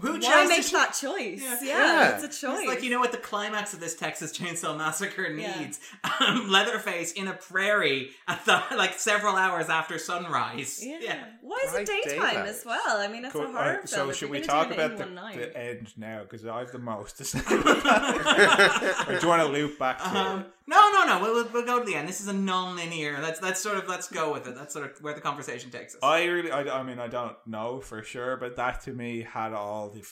[0.00, 1.42] Who Why chose make to that choice?
[1.42, 1.58] Yeah.
[1.62, 2.14] Yeah, Yeah.
[2.14, 2.60] it's a choice.
[2.60, 5.60] It's like you know what the climax of this Texas Chainsaw Massacre Yeah.
[5.60, 5.80] needs:
[6.20, 10.82] um, Leatherface in a prairie at the like several hours after sunrise.
[10.82, 11.22] Yeah.
[11.42, 12.48] Why is Bright it daytime daylight.
[12.48, 12.80] as well?
[13.00, 13.42] I mean, it's Cool.
[13.42, 14.06] a horror Alright, film.
[14.06, 16.46] so If should we talk do it in about the, one the end now because
[16.46, 19.04] i have the most to say about that.
[19.08, 20.46] or do you want to loop back to Um, it?
[20.66, 21.20] No, no, no.
[21.20, 22.08] We'll, we'll go to the end.
[22.08, 23.20] This is a non-linear.
[23.20, 24.54] Let's let's sort of let's go with it.
[24.54, 26.00] That's sort of where the conversation takes us.
[26.02, 29.52] I really, I, I mean, I don't know for sure, but that to me had
[29.52, 30.04] all the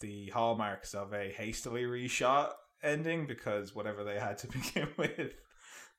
[0.00, 2.50] the hallmarks of a hastily reshot
[2.82, 5.34] ending because whatever they had to begin with,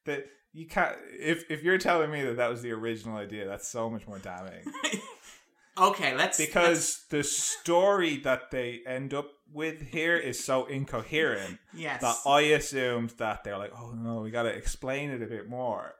[0.06, 0.98] that you can't.
[1.20, 4.20] If if you're telling me that that was the original idea, that's so much more
[4.20, 4.64] damning
[5.78, 11.60] okay, let's because the story that they end up with here is so incoherent let's-
[11.74, 12.02] yes.
[12.02, 15.50] that I assumed that they're like, oh no, we got to explain it a bit
[15.50, 15.94] more.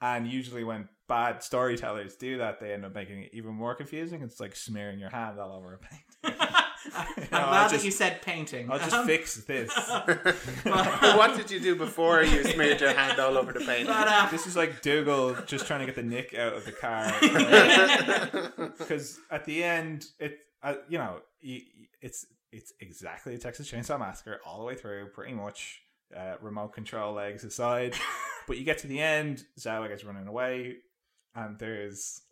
[0.00, 4.22] And usually, when bad storytellers do that, they end up making it even more confusing.
[4.22, 6.38] It's like smearing your hand all over a paint.
[6.94, 8.70] I'm know, glad I'll that just- you said painting.
[8.70, 9.70] I'll just Um, fix this.
[10.62, 13.88] what did you do before you smeared your hand all over the paint?
[13.88, 16.72] but, uh, This is like Dougal just trying to get the nick out of the
[16.72, 17.12] car.
[18.78, 23.70] Because at the end, it uh, you know y- y- it's it's exactly a Texas
[23.70, 25.80] Chainsaw Massacre all the way through, pretty much.
[26.16, 27.94] Uh, remote control legs aside,
[28.46, 30.76] but you get to the end, Zawa gets running away,
[31.34, 32.22] and there's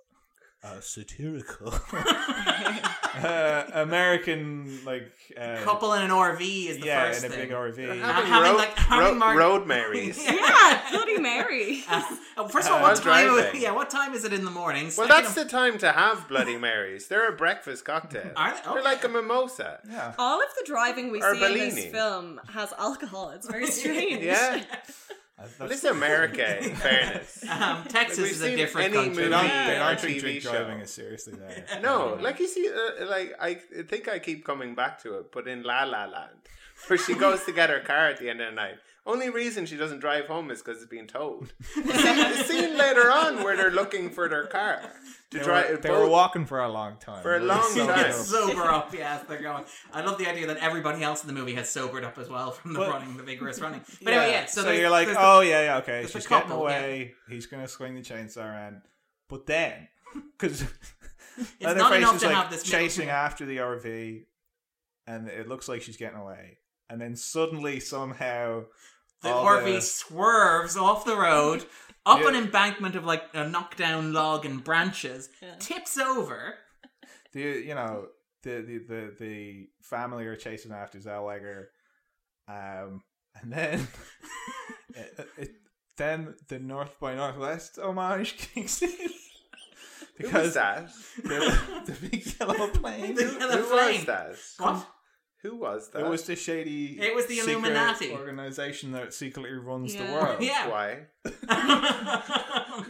[0.74, 7.32] a satirical uh, American like uh, couple in an RV is the yeah, first in
[7.32, 7.48] a thing.
[7.48, 7.78] big RV.
[7.78, 10.22] Uh, Having having, road, like, having road, Mar- road Marys.
[10.24, 11.84] yeah, Bloody Mary.
[12.38, 13.26] Uh, first of all, Uh, what time?
[13.34, 13.62] driving.
[13.62, 14.84] Yeah, what time is it in the morning?
[14.84, 17.08] Well, Second that's of- the time to have Bloody Marys.
[17.08, 18.30] They're a breakfast cocktail.
[18.36, 18.60] Are they?
[18.74, 19.80] They're like a mimosa.
[19.88, 20.12] yeah.
[20.18, 23.30] All of the driving we Or see in this film has alcohol.
[23.30, 24.22] It's very strange.
[24.22, 24.62] Yeah.
[25.38, 27.44] That's- Well, this is America, in fairness.
[27.48, 29.24] Um, Texas we've is a different any country.
[29.24, 30.52] They don't, they or don't treat TV drink show.
[30.52, 31.64] driving as seriously there.
[31.82, 35.46] No, like you see, uh, like I think I keep coming back to it, but
[35.46, 36.36] in La La Land,
[36.86, 38.76] where she goes to get her car at the end of the night,
[39.06, 41.52] Only reason she doesn't drive home is because it's being towed.
[41.76, 44.80] the scene later on where they're looking for their car
[45.30, 45.70] to They, drive.
[45.70, 47.22] were, they were walking for a long time.
[47.22, 48.10] For a long so time.
[48.10, 48.12] dope.
[48.14, 49.64] sober up, yes, they're going.
[49.92, 52.50] I love the idea that everybody else in the movie has sobered up as well
[52.50, 53.80] from the Well- running, the vigorous running.
[54.02, 54.46] But anyway, yeah.
[54.46, 55.92] So, so you're like, there's the- oh yeah, yeah, okay.
[56.00, 56.78] there's the She's getting couple, yeah.
[56.78, 57.14] away.
[57.28, 58.82] He's gonna swing the chainsaw around,
[59.28, 59.86] but then
[60.36, 60.62] because
[61.36, 64.24] it's not enough is to like have this middle- chasing after the RV,
[65.06, 66.58] and it looks like she's getting away,
[66.90, 68.64] and then suddenly somehow
[69.22, 71.64] The all RV swerves off the road
[72.06, 72.28] up Yeah.
[72.28, 75.54] an embankment of like a knockdown log and branches, Yeah.
[75.58, 76.54] tips over.
[77.32, 78.06] the you know
[78.42, 81.66] the the the, the family are chasing after Zellweger,
[82.48, 83.02] um,
[83.40, 83.88] and then
[84.94, 85.50] it, it,
[85.96, 89.12] then the North by Northwest homage kicks in Who was
[90.18, 90.90] because that?
[91.22, 93.14] the, the big yellow plane.
[93.14, 93.96] The yellow Who flame.
[93.96, 94.36] was that?
[94.58, 94.86] What?
[95.46, 96.02] Who was that?
[96.04, 96.98] It was the shady.
[97.00, 98.12] It was the secret Illuminati.
[98.12, 100.38] organization that secretly runs the world.
[100.42, 100.68] Yeah.
[100.68, 101.06] Why?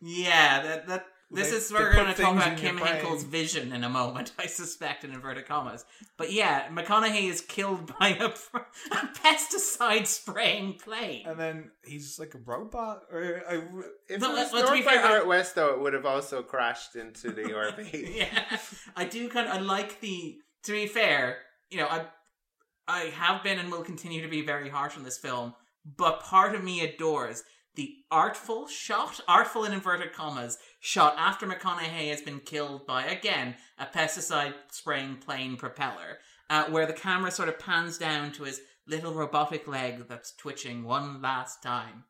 [0.00, 2.58] yeah, that that this They- is they we're put going to talk things about in
[2.58, 2.96] Kim your brain.
[2.96, 4.32] Henkel's vision in a moment.
[4.38, 5.84] I suspect in inverted commas,
[6.18, 11.24] but yeah, McConaughey is killed by a, a pesticide spraying plane.
[11.26, 13.54] And then he's like a robot, or I,
[14.08, 16.06] If No, it was let's be North by fair, I- Northwest, though, it would have
[16.06, 18.16] also crashed into the RV.
[18.16, 18.58] yeah,
[18.96, 20.38] I do kind of I like the.
[20.64, 21.38] To be fair,
[21.72, 22.06] you know, I
[22.88, 25.54] I have been and will continue to be very harsh on this film,
[25.84, 27.42] but part of me adores
[27.74, 33.54] the artful shot, artful in inverted commas, shot after McConaughey has been killed by again
[33.78, 36.18] a pesticide spraying plane propeller,
[36.50, 40.84] uh, where the camera sort of pans down to his little robotic leg that's twitching
[40.84, 42.04] one last time.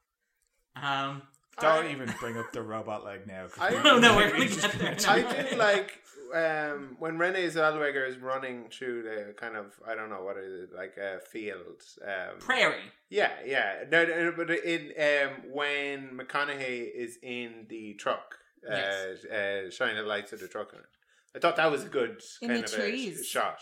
[0.74, 1.22] Um,
[1.60, 3.46] don't I- even bring up the robot leg now.
[3.60, 5.10] I- we're- No, no, we're we're gonna just get there.
[5.10, 6.01] I do like
[6.34, 10.64] um, when Renee Zellweger is running through the kind of I don't know what is
[10.64, 11.82] it like a field.
[12.04, 12.90] Um, prairie.
[13.10, 13.84] Yeah, yeah.
[13.90, 18.36] No, no, but in um, when McConaughey is in the truck,
[18.68, 19.24] Yes.
[19.30, 20.86] uh, uh, shining the lights of the truck on it,
[21.34, 23.26] I thought that was a good In kind the of a trees.
[23.26, 23.58] sh- shot.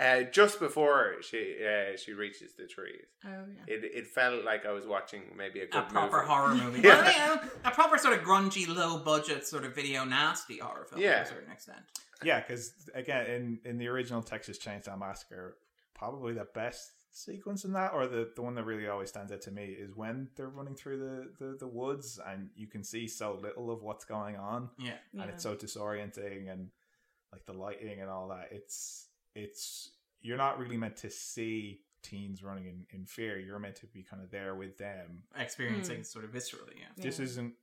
[0.00, 3.74] Uh, just before she uh, she reaches the trees, Oh yeah.
[3.74, 6.26] it it felt like I was watching maybe a a proper movie.
[6.28, 6.80] horror movie.
[6.86, 7.02] Yeah.
[7.02, 11.00] Well, yeah, a proper sort of grungy, low budget, sort of video nasty horror film
[11.02, 11.80] to a certain extent.
[12.22, 15.56] yeah, because again, in in the original Texas Chainsaw Massacre,
[15.96, 19.40] probably the best sequence in that, or the the one that really always stands out
[19.42, 23.08] to me, is when they're running through the the, the woods and you can see
[23.08, 24.70] so little of what's going on.
[24.78, 24.92] Yeah.
[25.12, 25.22] yeah.
[25.22, 26.68] and it's so disorienting and
[27.32, 32.42] like the lighting and all that it's it's you're not really meant to see teens
[32.42, 36.02] running in, in fear you're meant to be kind of there with them Experiencing hmm.
[36.02, 36.86] sort of viscerally, yeah.
[36.96, 37.24] this Yeah.
[37.24, 37.54] isn't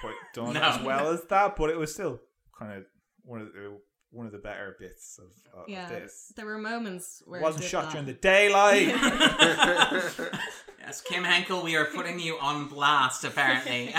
[0.00, 0.60] quite done No.
[0.62, 2.20] as well as that but it was still
[2.58, 2.84] kind of
[3.22, 3.78] one of the
[4.12, 5.88] one of the better bits of, uh, of yeah.
[5.88, 7.92] this There were moments where it it wasn't did shot that.
[7.92, 8.88] during the daylight
[10.80, 13.94] Yes, Kim Henkel, we are putting you on blast, apparently.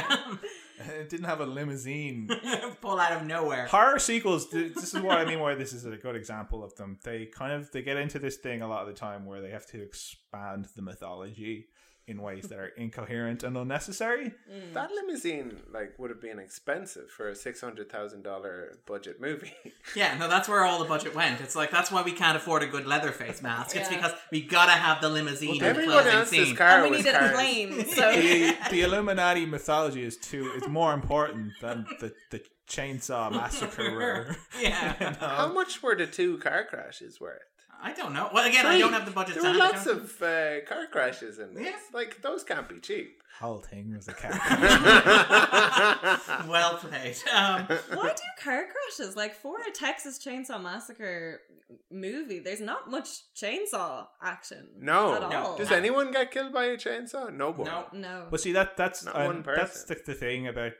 [0.92, 2.30] It didn't have a limousine.
[2.82, 3.68] Pull out of nowhere.
[3.68, 6.98] horror sequels this is what i mean why this is a good example of them.
[7.04, 9.52] They kind of they get into this thing a lot of the time where they
[9.52, 11.68] have to expand the mythology
[12.12, 14.74] in ways that are incoherent and unnecessary Mm.
[14.74, 19.54] that limousine like would have been expensive for a six hundred thousand dollar budget movie.
[19.96, 21.42] Yeah, no, that's where all the budget went.
[21.42, 23.76] It's like, that's why we can't afford a good Leatherface mask.
[23.76, 26.56] It's because we gotta have the limousine in the Everyone closing else's scene.
[26.56, 27.32] car and we was needed a cars.
[27.34, 33.30] plane, so the, the illuminati mythology is too is more important than the, the chainsaw
[33.40, 34.94] massacre Yeah.
[35.00, 35.28] You know?
[35.28, 37.42] How much were the two car crashes worth?
[37.84, 38.30] I don't know.
[38.34, 39.74] Well, again, I don't have the budget There to were hand.
[39.74, 41.64] lots of uh, car crashes in this.
[41.66, 41.72] Yeah.
[41.94, 43.22] Like those can't be cheap.
[43.40, 44.32] whole thing was a car
[46.48, 47.18] Well played.
[47.34, 49.16] Um, why do car crashes?
[49.16, 51.42] Like for a Texas Chainsaw Massacre
[51.90, 54.68] movie, there's not much chainsaw action.
[54.80, 55.16] no.
[55.16, 55.58] at all.
[55.58, 57.34] Does anyone get killed by a chainsaw?
[57.34, 57.66] No one.
[57.68, 57.86] no.
[57.94, 58.28] No.
[58.30, 59.98] But see that that's Not um, one that's person.
[60.06, 60.74] the, the thing about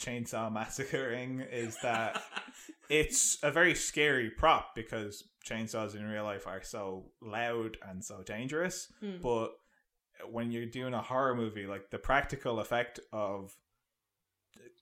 [0.00, 2.22] chainsaw massacring is that
[2.88, 8.22] it's a very scary prop because chainsaws in real life are so loud and so
[8.22, 8.88] dangerous.
[9.00, 9.18] Hmm.
[9.22, 9.52] But
[10.30, 13.54] when you're doing a horror movie, like the practical effect of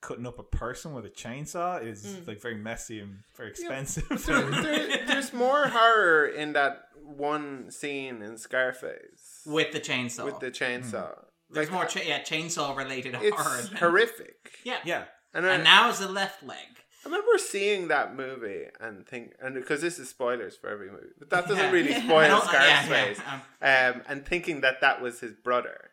[0.01, 2.29] cutting up a person with a chainsaw is Mm.
[2.29, 3.67] like very messy and very Yeah.
[3.81, 4.09] expensive.
[4.27, 10.25] There, there- there's more horror in that one scene in Scarface With the chainsaw.
[10.25, 11.25] with the chainsaw.
[11.51, 13.31] There's Like, more cha- yeah, chainsaw related horror.
[13.59, 14.53] It's than- horrific.
[14.65, 14.79] Yeah.
[14.85, 15.05] yeah.
[15.35, 16.57] And, I, And now is the left leg.
[17.05, 21.07] I remember seeing that movie and think, and because this is spoilers for every movie,
[21.19, 21.71] but that doesn't Yeah.
[21.71, 23.19] really spoil don't- yeah, Scarface.
[23.63, 25.91] yeah, um, um, and thinking that that was his brother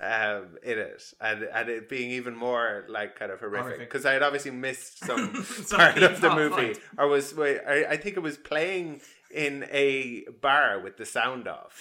[0.00, 3.88] um, in it, and and it being even more like kind of horrific Horrific.
[3.88, 6.80] because I had obviously missed some Some part of the movie, right.
[6.98, 9.00] or was wait, I, I think it was playing
[9.30, 11.74] in a bar with the sound off,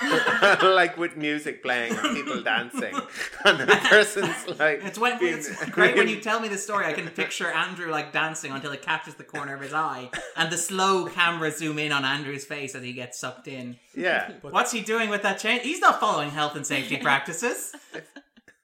[0.62, 2.94] like with music playing and people dancing,
[3.44, 6.86] and the person's like, It's, when, being- it's great when you tell me the story.
[6.86, 10.50] I can picture Andrew like dancing until it catches the corner of his eye, and
[10.52, 13.76] the slow camera zoom in on Andrew's face as he gets sucked in.
[13.96, 15.60] yeah, What's he doing with that chain?
[15.60, 17.74] He's not following health and safety practices.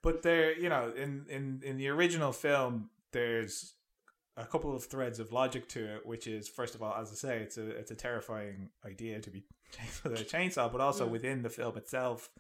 [0.03, 3.75] But there, you know, in in in the original film, there's
[4.39, 7.15] a couple of threads of logic to it, which is first of all, as I
[7.15, 11.07] say, it's a it's a terrifying idea to be chased with a chainsaw, but also
[11.07, 12.31] within the film itself,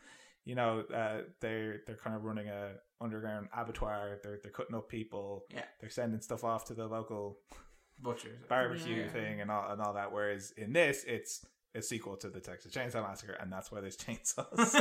[0.45, 4.19] you know, uh, they're they're kind of running a underground abattoir.
[4.23, 5.45] They're they're cutting up people.
[5.53, 5.63] Yeah.
[5.81, 7.39] they're sending stuff off to the local
[8.01, 8.39] Butchers.
[8.49, 9.09] barbecue Yeah.
[9.09, 10.13] thing and all and all that.
[10.13, 11.45] Whereas in this, it's
[11.75, 14.75] a sequel to the Texas Chainsaw Massacre, and that's why there's chainsaws.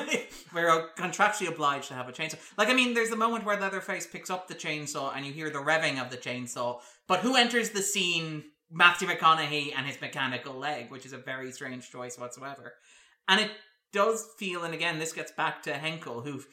[0.53, 2.37] We're contractually obliged to have a chainsaw.
[2.57, 5.49] Like, I mean, there's the moment where Leatherface picks up the chainsaw and you hear
[5.49, 8.43] the revving of the chainsaw, but who enters the scene?
[8.69, 12.73] Matthew McConaughey and his mechanical leg, which is a very strange choice whatsoever.
[13.27, 13.51] And it
[13.93, 16.43] does feel, and again, this gets back to Henkel, who,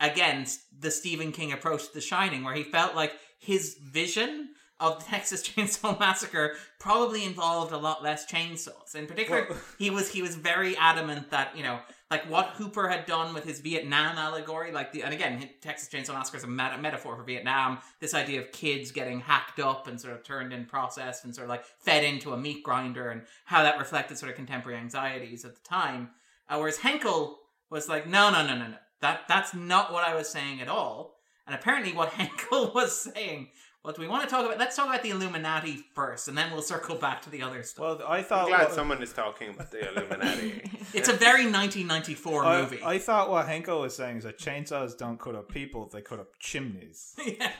[0.00, 0.46] again,
[0.76, 4.50] the Stephen King approach to The Shining, where he felt like his vision
[4.82, 8.94] of the Texas Chainsaw Massacre probably involved a lot less chainsaws.
[8.94, 11.78] In particular, Well- he was he was very adamant that you know,
[12.10, 16.14] like what Hooper had done with his Vietnam allegory, like the and again, Texas Chainsaw
[16.14, 17.78] Massacre is a meta- metaphor for Vietnam.
[18.00, 21.44] This idea of kids getting hacked up and sort of turned in, processed, and sort
[21.46, 25.44] of like fed into a meat grinder, and how that reflected sort of contemporary anxieties
[25.44, 26.10] at the time.
[26.48, 27.38] Uh, whereas Henkel
[27.70, 30.68] was like, no, no, no, no, no, that that's not what I was saying at
[30.68, 31.16] all.
[31.46, 33.48] And apparently, what Henkel was saying.
[33.82, 34.58] What do we want to talk about?
[34.58, 37.98] Let's talk about the Illuminati first, and then we'll circle back to the other stuff.
[37.98, 40.62] well, I I'm thought glad what- someone is talking about the Illuminati.
[40.94, 42.78] it's a very 1994 I, movie.
[42.84, 46.20] I thought what Henkel was saying is that chainsaws don't cut up people; they cut
[46.20, 47.16] up chimneys.
[47.26, 47.50] Yeah.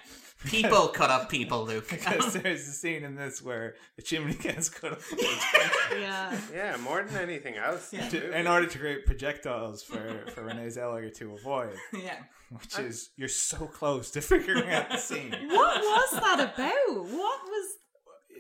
[0.47, 1.88] People cut up people, Luke.
[1.88, 5.01] Because there's a scene in this where the chimney gets cut up
[5.99, 6.38] yeah.
[6.53, 7.90] yeah, more than anything else.
[7.90, 12.16] to- in order to create projectiles for for Renee Zellweger to avoid, yeah.
[12.51, 15.30] which is you're so close to figuring out the scene.
[15.49, 17.05] What was that about?
[17.05, 17.68] What was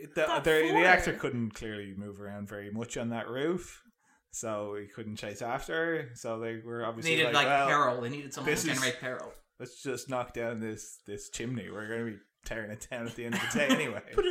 [0.02, 3.80] The, that the, the actor couldn't clearly move around very much on that roof,
[4.32, 6.08] so he couldn't chase after her.
[6.14, 8.00] So they were obviously Needed like, like, well, peril.
[8.00, 9.32] They needed someone this to is- generate peril.
[9.60, 11.68] Let's just knock down this this chimney.
[11.70, 14.02] We're going to be tearing it down at the end of the day anyway.
[14.16, 14.24] but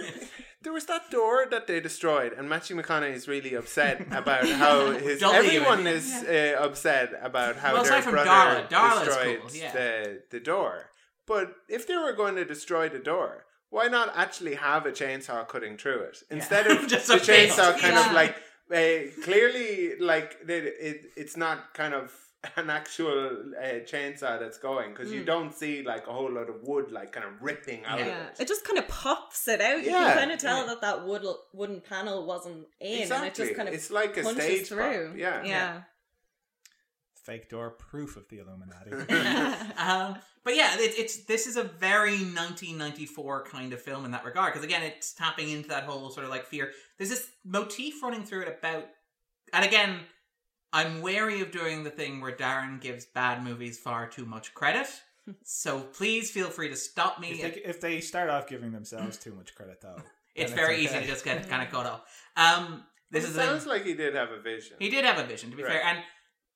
[0.63, 4.91] There was that door that they destroyed, and Matthew McConaughey is really upset about how
[5.07, 5.93] his Dolly everyone even.
[5.93, 9.71] is uh, upset about how Well, their brother Darla, Darla's destroyed cool, yeah.
[9.73, 10.87] the the door.
[11.27, 15.47] But if they were going to destroy the door, why not actually have a chainsaw
[15.47, 17.73] cutting through it instead of Just the a chainsaw.
[17.73, 18.07] chainsaw kind Yeah.
[18.07, 18.35] of like
[18.71, 22.11] uh, clearly like it, it it's not kind of
[22.57, 26.55] an actual uh, chainsaw that's going because you don't see like a whole lot of
[26.63, 28.05] wood like kind of ripping out Yeah.
[28.05, 28.39] of it.
[28.39, 29.83] It just kind of pops it out.
[29.83, 30.07] You Yeah.
[30.09, 30.65] can kind of tell Yeah.
[30.67, 31.23] that that wood
[31.53, 35.09] wooden panel wasn't in, and it just kind of it's like a punches stage through.
[35.09, 35.17] pop.
[35.17, 35.43] Yeah.
[35.43, 35.81] yeah.
[37.23, 38.91] Fake door, proof of the Illuminati.
[39.77, 44.25] um, but yeah, it, it's this is a very 1994 kind of film in that
[44.25, 46.71] regard because again, it's tapping into that whole sort of like fear.
[46.97, 48.85] There's this motif running through it about,
[49.53, 49.99] and again,
[50.73, 54.87] I'm wary of doing the thing where Darren gives bad movies far too much credit.
[55.43, 57.31] so please feel free to stop me.
[57.31, 59.97] if, they, if they start off giving themselves too much credit, though,
[60.35, 60.83] it's then very okay.
[60.83, 62.05] easy to just get kind of caught up.
[62.37, 63.49] Um, this It is the thing.
[63.49, 64.77] sounds like he did have a vision.
[64.79, 65.73] He did have a vision, to be Right.
[65.73, 65.83] fair.
[65.83, 65.99] And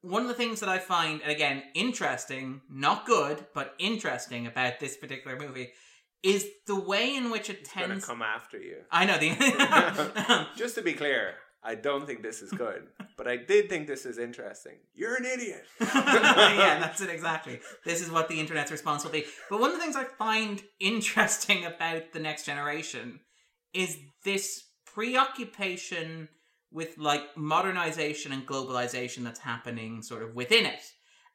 [0.01, 4.79] one of the things that I find, and again, interesting, not good, but interesting about
[4.79, 5.71] this particular movie
[6.23, 8.77] is the way in which it He's gonna come after you.
[8.91, 10.47] I know the.
[10.55, 11.35] Just to be clear,
[11.65, 12.83] I don't think this is good,
[13.17, 14.73] but I did think this is interesting.
[14.93, 15.65] You're an idiot.
[15.81, 17.59] yeah, that's it exactly.
[17.83, 19.25] This is what the internet's response will be.
[19.49, 23.19] But one of the things I find interesting about the next generation
[23.73, 26.29] is this preoccupation
[26.71, 30.83] with like modernization and globalization that's happening sort of within it.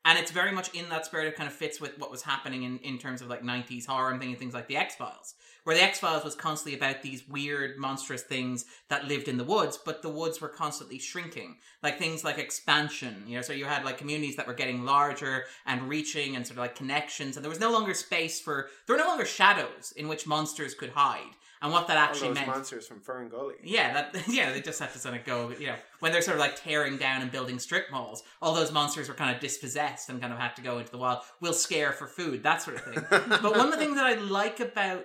[0.05, 1.27] And it's very much in that spirit.
[1.27, 4.11] It kind of fits with what was happening in, in terms of like 90s horror
[4.11, 5.35] and thing- things like The X Files,
[5.65, 9.45] where The X Files was constantly about these weird, monstrous things that lived in the
[9.45, 11.59] woods, but the woods were constantly shrinking.
[11.83, 15.45] Like things like expansion, you know, so you had like communities that were getting larger
[15.67, 18.97] and reaching and sort of like connections, and there was no longer space for, there
[18.97, 21.37] were no longer shadows in which monsters could hide.
[21.63, 22.47] And what that actually All those meant.
[22.49, 23.57] monsters from Fern Gully.
[23.63, 26.37] Yeah, that yeah, they just have to sort of go, you know, when they're sort
[26.37, 30.09] of like tearing down and building strip malls, all those monsters were kind of dispossessed
[30.09, 31.19] and kind of had to go into the wild.
[31.41, 33.05] We'll scare for food, that sort of thing.
[33.11, 35.05] but one of the things that I like about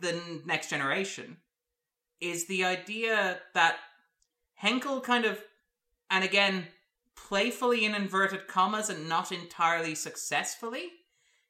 [0.00, 1.36] the next generation
[2.20, 3.76] is the idea that
[4.54, 5.38] Henkel kind of,
[6.10, 6.66] and again,
[7.14, 10.88] playfully in inverted commas and not entirely successfully,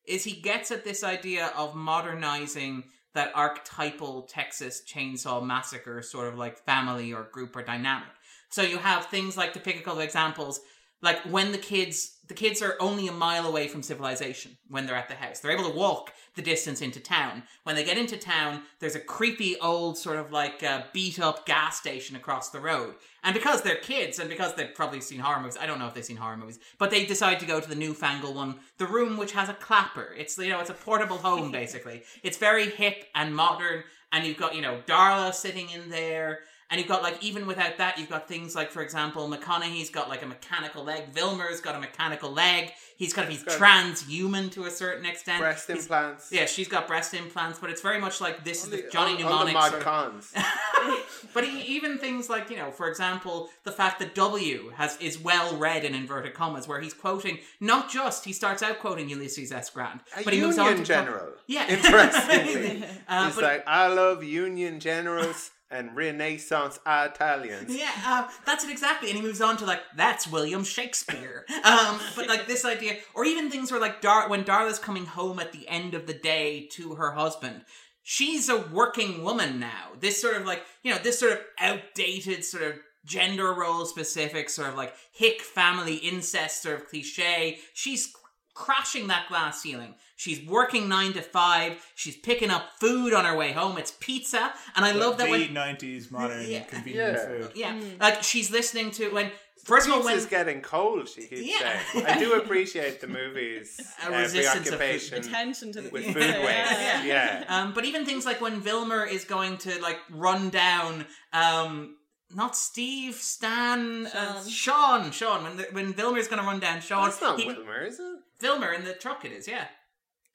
[0.06, 2.84] is he gets at this idea of modernizing
[3.16, 8.08] that archetypal Texas chainsaw massacre sort of like family or group or dynamic.
[8.50, 10.60] So you have things like to pick a couple of examples,
[11.02, 14.96] like when the kids the kids are only a mile away from civilization when they're
[14.96, 15.38] at the house.
[15.38, 17.44] They're able to walk the distance into town.
[17.62, 21.46] When they get into town, there's a creepy old sort of like uh, beat up
[21.46, 22.94] gas station across the road.
[23.22, 25.94] And because they're kids and because they've probably seen horror movies, I don't know if
[25.94, 29.16] they've seen horror movies, but they decide to go to the newfangled one, the room
[29.16, 30.14] which has a clapper.
[30.16, 32.02] It's you know, it's a portable home basically.
[32.22, 36.40] It's very hip and modern and you've got, you know, Darla sitting in there
[36.70, 40.08] and you've got like even without that, you've got things like, for example, McConaughey's got
[40.08, 41.08] like a mechanical leg.
[41.12, 42.72] Vilmer's got a mechanical leg.
[42.96, 45.40] He's kind of he's got- transhuman to a certain extent.
[45.40, 46.32] Breast He's- implants.
[46.32, 49.38] Yeah, she's got breast implants, but it's very much like this is the Johnny Mnemonic.
[49.38, 50.32] all the mod sort of- cons.
[51.34, 55.18] but he, even things like you know, for example, the fact that W has is
[55.18, 59.52] well read in inverted commas, where he's quoting not just he starts out quoting Ulysses
[59.52, 59.70] S.
[59.70, 61.32] Grant, A but he moves on Union to general.
[61.46, 61.68] Yeah.
[61.68, 62.84] Interestingly.
[63.08, 67.74] Uh, He's but- like, I love Union generals and Renaissance Italians.
[67.76, 69.10] Yeah, uh, that's it exactly.
[69.10, 71.44] And he moves on to like, that's William Shakespeare.
[71.64, 75.40] Um, but like this idea, or even things where like Dar- when Darla's coming home
[75.40, 77.62] at the end of the day to her husband,
[78.02, 79.90] she's a working woman now.
[79.98, 84.50] This sort of like, you know, this sort of outdated sort of gender role specific
[84.50, 87.58] sort of like hick family incest sort of cliche.
[87.72, 88.12] She's
[88.56, 89.94] crashing that glass ceiling.
[90.16, 91.74] She's working nine to five.
[91.94, 93.76] She's picking up food on her way home.
[93.76, 96.64] It's pizza, and I love that the when 90s modern Yeah.
[96.64, 97.26] convenient Yeah.
[97.26, 97.52] food.
[97.54, 99.30] yeah, like she's listening to when
[99.62, 101.78] first of all when Pizza's getting cold, she keeps Yeah.
[101.92, 102.06] saying.
[102.06, 105.12] I do appreciate the movie's A uh, resistance of food.
[105.12, 106.12] Attention to the with yeah.
[106.14, 106.80] food waste.
[106.80, 107.04] Yeah.
[107.04, 107.44] Yeah.
[107.48, 111.04] um, but even things like when Vilmer is going to like run down
[111.34, 111.96] um
[112.34, 115.44] not Steve, Stan, uh, Sean, Sean.
[115.44, 118.18] When the, when Vilmer's going to run down Sean, That's not he, Wilmer, is it?
[118.40, 119.24] Vilmer in the truck.
[119.24, 119.66] It is, yeah.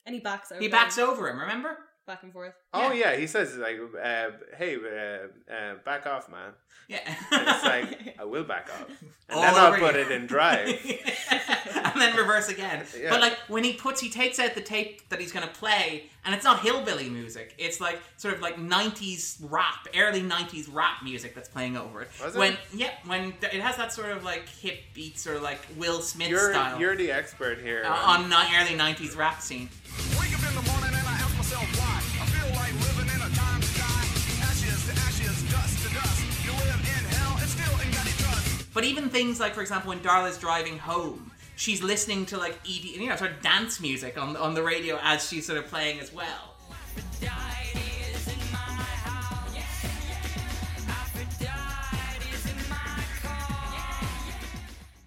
[0.06, 0.58] And he backs over.
[0.58, 0.64] Him.
[0.64, 1.40] He backs over him.
[1.40, 1.78] Remember?
[2.08, 2.54] Back and forth.
[2.74, 4.28] Oh yeah, he says like, uh,
[4.58, 6.52] "Hey, uh, uh, back off, man."
[6.88, 7.00] Yeah.
[7.32, 8.88] And it's like, "I will back off,"
[9.30, 10.02] and All then I'll put you.
[10.02, 10.68] it in drive.
[11.76, 12.86] and then reverse again.
[13.00, 13.10] Yeah.
[13.10, 16.10] But like when he puts, he takes out the tape that he's going to play,
[16.26, 17.54] and it's not hillbilly music.
[17.58, 22.10] It's like sort of like '90s rap, early '90s rap music that's playing over it.
[22.24, 22.40] Was it?
[22.40, 26.02] When yeah, when th- it has that sort of like hip beats or like Will
[26.02, 27.84] Smith You're style you're the expert here.
[27.86, 29.70] uh, on ni- early '90s rap scene.
[38.74, 42.84] But even things like, for example, when Darla's driving home, she's listening to like ED,
[42.86, 46.00] you know, sort of dance music on on the radio as she's sort of playing
[46.00, 46.56] as well.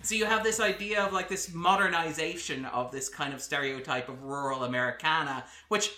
[0.04, 4.22] So you have this idea of like this modernization of this kind of stereotype of
[4.22, 5.90] rural Americana, which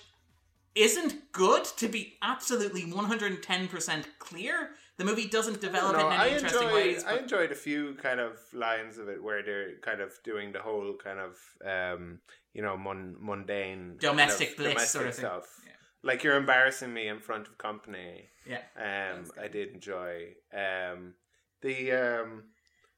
[0.77, 4.71] isn't good to be absolutely 110% clear.
[4.99, 7.05] The movie doesn't develop No, it in I any interesting enjoyed, ways.
[7.05, 10.61] I enjoyed a few kind of lines of it where they're kind of doing the
[10.61, 12.21] whole kind of um,
[12.55, 15.25] you know mun- mundane Domestic kind of bliss sort of thing.
[15.27, 15.45] stuff.
[15.67, 15.73] Yeah.
[16.03, 18.31] Like you're embarrassing me in front of company.
[18.49, 18.63] yeah.
[18.77, 21.15] Um, I did enjoy um,
[21.61, 22.45] the um,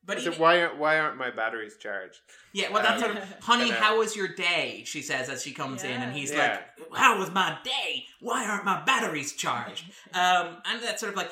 [0.05, 2.21] But is even, why aren't why aren't my batteries charged?
[2.53, 4.83] yeah, well, that's um, sort of, honey, but, uh, how was your day?
[4.87, 6.61] She says as she comes in, and he's Yeah.
[6.79, 8.05] like, how was my day?
[8.21, 9.85] Why aren't my batteries charged?
[10.15, 11.31] um, and that's sort of like,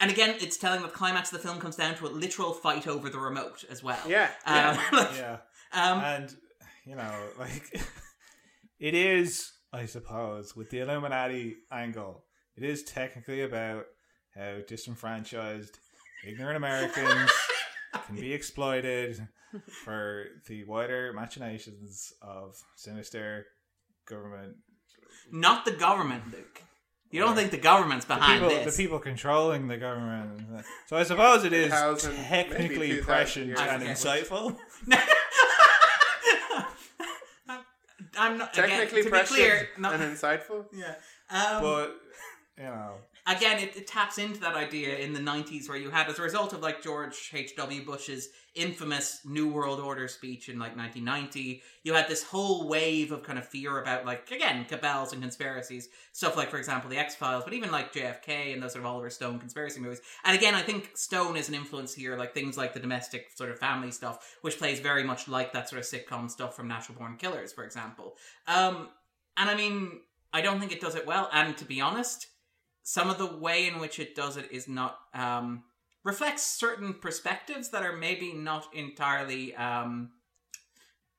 [0.00, 2.52] and again, it's telling that the climax of the film comes down to a literal
[2.52, 3.98] fight over the remote as well.
[4.06, 4.82] Yeah, Um, yeah.
[4.92, 5.36] like, Yeah.
[5.72, 6.36] um, and
[6.84, 7.80] you know, like
[8.78, 12.24] it is, I suppose, with the Illuminati angle,
[12.56, 13.84] it is technically about
[14.34, 15.78] how disenfranchised,
[16.26, 17.30] ignorant Americans
[18.06, 19.26] can be exploited
[19.84, 23.46] for the wider machinations of sinister
[24.06, 24.56] government.
[25.32, 26.62] not the government, Luke.
[27.10, 28.76] You don't think the government's behind People, this?
[28.76, 30.42] the people controlling the government.
[30.86, 33.90] So I suppose it is 2000, technically 2000 prescient and ago.
[33.92, 34.56] insightful.
[38.20, 39.68] I'm not Technically again, to be prescient clear.
[39.78, 40.64] Not, and insightful.
[40.72, 40.94] yeah.
[41.30, 41.96] Um, But
[42.56, 42.94] you know,
[43.28, 46.22] again, it, it taps into that idea in the 90s where you had, as a
[46.22, 47.84] result of like George H.W.
[47.84, 53.22] Bush's infamous New World Order speech in like 1990, you had this whole wave of
[53.22, 55.88] kind of fear about like, again, cabals and conspiracies.
[56.12, 58.90] Stuff like, for example, The X Files, but even like JFK and those sort of
[58.90, 60.00] Oliver Stone conspiracy movies.
[60.24, 63.50] And again, I think Stone is an influence here, like things like the domestic sort
[63.50, 66.96] of family stuff, which plays very much like that sort of sitcom stuff from Natural
[66.98, 68.16] Born Killers, for example.
[68.46, 68.88] Um,
[69.36, 70.00] and I mean,
[70.32, 71.28] I don't think it does it well.
[71.32, 72.26] And to be honest,
[72.88, 75.62] some of the way in which it does it is not um,
[76.04, 80.08] reflects certain perspectives that are maybe not entirely um,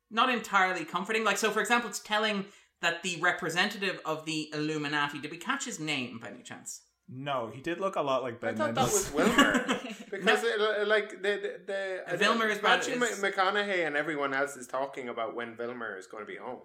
[0.09, 1.23] not entirely comforting.
[1.23, 2.45] Like so, for example, it's telling
[2.81, 5.19] that the representative of the Illuminati.
[5.19, 6.81] Did we catch his name by any chance?
[7.07, 8.59] No, he did look a lot like Ben.
[8.59, 9.79] I Ben thought that was Wilmer
[10.11, 14.55] because it, like the the, the Wilmer is bad- Matthew is- McConaughey and everyone else
[14.57, 16.61] is talking about when Wilmer is going to be home.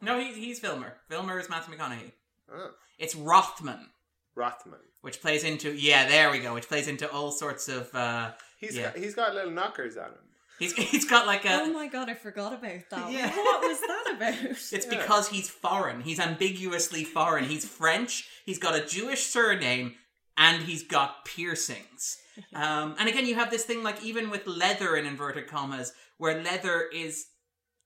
[0.00, 0.92] no, he, he's Vilmer.
[1.10, 2.12] Vilmer is Matthew McConaughey.
[2.52, 3.86] Oh, It's Rothman,
[4.34, 4.80] Rothman.
[5.02, 6.54] which plays into yeah, there we go.
[6.54, 7.94] Which plays into all sorts of.
[7.94, 8.84] uh He's Yeah.
[8.84, 10.18] got, he's got little knockers on him.
[10.58, 11.52] He's he's got like a.
[11.62, 13.12] oh my god, I forgot about that.
[13.12, 13.30] Yeah.
[13.34, 14.34] What was that about?
[14.72, 16.00] It's because he's foreign.
[16.00, 17.44] He's ambiguously foreign.
[17.44, 18.28] He's French.
[18.46, 19.94] He's got a Jewish surname,
[20.36, 22.18] and he's got piercings.
[22.52, 26.42] Um, and again, you have this thing like even with leather in inverted commas, where
[26.42, 27.26] leather is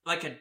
[0.06, 0.36] like a.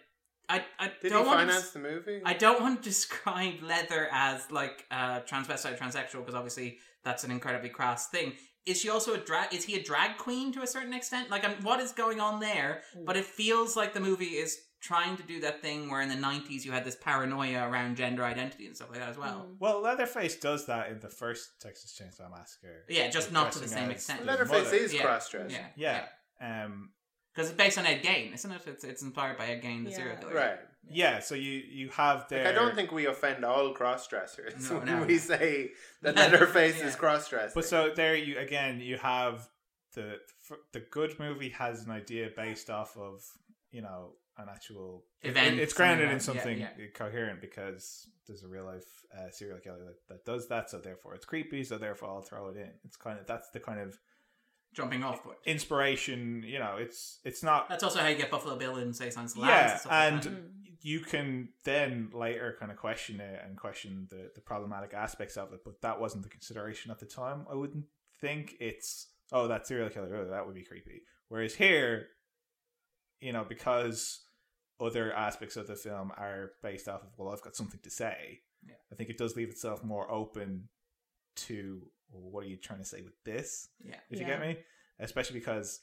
[0.49, 2.21] I, I Did don't he want finance to, the movie?
[2.23, 7.31] I don't want to describe leather as like uh, transvestite, transsexual, because obviously that's an
[7.31, 8.33] incredibly crass thing.
[8.65, 9.53] Is she also a drag?
[9.53, 11.29] Is he a drag queen to a certain extent?
[11.29, 12.81] Like, um, what is going on there?
[13.05, 16.15] But it feels like the movie is trying to do that thing where in the
[16.15, 19.47] '90s you had this paranoia around gender identity and stuff like that as well.
[19.59, 22.83] Well, Leatherface does that in the first Texas Chainsaw Massacre.
[22.89, 24.25] Yeah, just not to the same extent.
[24.25, 24.75] Leatherface mother.
[24.75, 25.01] is Yeah.
[25.03, 25.55] cross-dressed.
[25.77, 26.05] Yeah,
[26.41, 26.65] Yeah.
[26.65, 26.91] Um,
[27.37, 28.61] because it's based on Ed Gein, isn't it?
[28.65, 29.95] It's, it's inspired by Ed Gein, the Yeah.
[29.95, 30.33] serial killer.
[30.33, 30.59] Right.
[30.89, 32.45] yeah, so you you have there.
[32.45, 35.19] Like, I don't think we offend all cross-dressers No, when no, we no.
[35.19, 35.71] say
[36.01, 36.87] that No, Leatherface yeah.
[36.87, 37.53] is cross-dressed.
[37.53, 39.47] But so there you again you have
[39.93, 40.17] the
[40.73, 43.21] the good movie has an idea based off of
[43.71, 48.07] you know an actual it- Event, it's grounded in something something like that, coherent because
[48.27, 48.85] there's a real life
[49.17, 50.69] uh, serial killer that, that does that.
[50.69, 51.63] So therefore it's creepy.
[51.63, 52.71] So therefore I'll throw it in.
[52.85, 53.97] It's kind of that's the kind of
[54.77, 55.37] Jumping off point.
[55.43, 56.43] inspiration.
[56.45, 59.31] You know, it's it's not That's also how you get Buffalo Bill in say Silence
[59.31, 60.29] of the Lambs yeah, stuff like and that.
[60.29, 60.49] Mm.
[60.81, 65.51] you can then later kind of question it and question the the problematic aspects of
[65.51, 67.47] it, but that wasn't the consideration at the time.
[67.51, 67.85] I wouldn't
[68.21, 71.01] think it's oh that serial killer, oh, that would be creepy.
[71.27, 72.09] Whereas here,
[73.19, 74.21] you know, because
[74.79, 78.41] other aspects of the film are based off of well, I've got something to say.
[78.63, 78.75] Yeah.
[78.91, 80.69] I think it does leave itself more open
[81.47, 83.69] to well, what are you trying to say with this?
[83.83, 83.95] Yeah.
[84.09, 84.57] if you get me.
[84.99, 85.81] Especially because,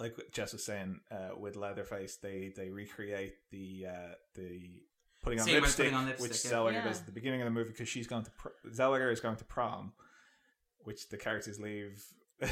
[0.00, 4.82] like Jess was saying, uh, with Leatherface, they they recreate the uh, the
[5.22, 6.50] putting on, lipstick, putting on lipstick, which yeah.
[6.50, 6.84] Zellweger Yeah.
[6.84, 9.36] does at the beginning of the movie because she's going to pr- Zellweger is going
[9.36, 9.92] to prom,
[10.80, 12.02] which the characters leave.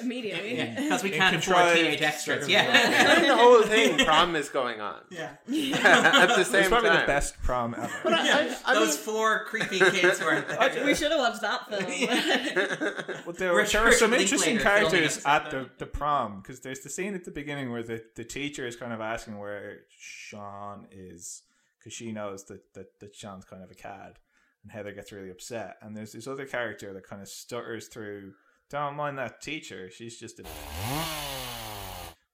[0.00, 0.74] Immediately.
[0.82, 2.46] Because we can't afford contrived teenage extras.
[2.46, 2.50] circumstances.
[2.50, 3.14] Yeah.
[3.14, 5.00] During the whole thing, prom is going on.
[5.10, 5.36] yeah.
[5.46, 7.00] At the same it's probably time.
[7.00, 7.92] the best prom ever.
[8.06, 10.84] I, I Those mean, four creepy kids weren't there.
[10.84, 13.16] we should have watched that film.
[13.26, 16.90] Well, there, Richard there are some interesting characters at the, the prom because there's the
[16.90, 21.42] scene at the beginning where the, the teacher is kind of asking where Sean is
[21.78, 24.18] because she knows that, that, that Sean's kind of a cad
[24.66, 25.76] and Heather gets really upset.
[25.80, 28.32] And there's this other character that kind of stutters through,
[28.70, 30.44] don't mind that teacher, she's just a.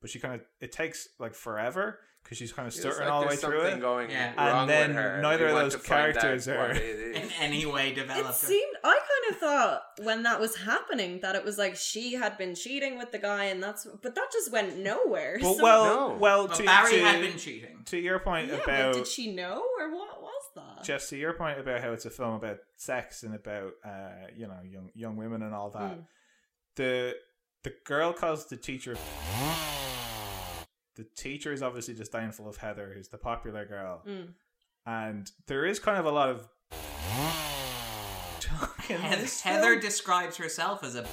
[0.01, 3.13] But she kind of, it takes like forever because she's kind of It's stuttering like
[3.13, 3.81] all the way there's through something it.
[3.81, 4.33] going Yeah.
[4.37, 5.09] And wrong then with her.
[5.15, 7.17] and neither we of want those to find out characters what are- it is.
[7.23, 8.35] In any way It developed.
[8.35, 12.37] seemed I kind of thought when that was happening that it was like she had
[12.37, 15.39] been cheating with the guy and that's but that just went nowhere.
[15.41, 16.17] Well, so- well, No.
[16.17, 17.83] well but to, Barry to, had been cheating.
[17.87, 20.85] to your point yeah, about did she know or what was that?
[20.85, 24.49] Jeff, to your point about how it's a film about sex and about uh, you
[24.49, 26.05] know young young women and all that, Mm.
[26.77, 27.15] The
[27.65, 28.97] the girl calls the teacher.
[30.95, 34.35] The teacher is obviously disdainful of Heather, who's the popular girl, Mm.
[34.85, 36.49] and there is kind of a lot of
[38.41, 41.07] talk Heather, this Heather describes herself as a